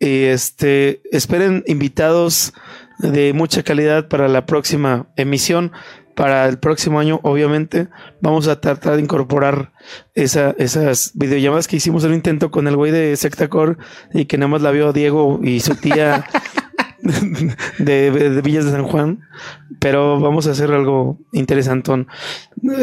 [0.00, 2.52] Y este, esperen invitados
[2.98, 5.70] de mucha calidad para la próxima emisión.
[6.14, 7.88] Para el próximo año, obviamente,
[8.20, 9.72] vamos a tratar de incorporar
[10.14, 13.78] esa, esas videollamadas que hicimos un intento con el güey de Sectacor
[14.12, 16.24] y que nada más la vio Diego y su tía
[17.78, 19.20] de, Villas de San Juan.
[19.80, 22.06] Pero vamos a hacer algo interesantón.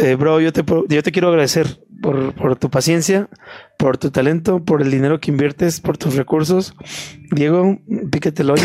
[0.01, 3.29] Eh, bro, yo te, yo te quiero agradecer por, por tu paciencia,
[3.77, 6.73] por tu talento, por el dinero que inviertes, por tus recursos.
[7.31, 7.79] Diego,
[8.11, 8.63] píquete el hoyo.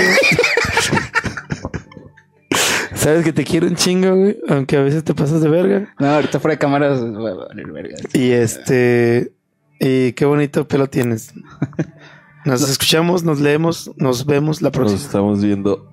[3.07, 5.95] Sabes que te quiero un chingo, güey, aunque a veces te pasas de verga.
[6.01, 7.01] No, ahorita fuera de cámaras.
[7.01, 7.95] va a valer verga.
[8.13, 9.31] Y este,
[9.79, 11.33] y qué bonito pelo tienes.
[12.45, 15.01] Nos escuchamos, nos leemos, nos vemos la Nos próxima.
[15.01, 15.89] estamos viendo.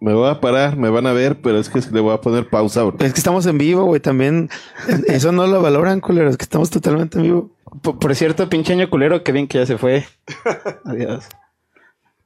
[0.00, 2.48] Me voy a parar, me van a ver, pero es que le voy a poner
[2.48, 2.96] pausa, bro.
[3.00, 4.48] Es que estamos en vivo, güey, también.
[5.08, 7.50] Eso no lo valoran, culeros, que estamos totalmente en vivo.
[7.82, 10.06] Por, por cierto, pinche año culero, que bien que ya se fue.
[10.86, 11.28] Adiós.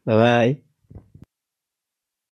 [0.04, 0.63] Bye bye.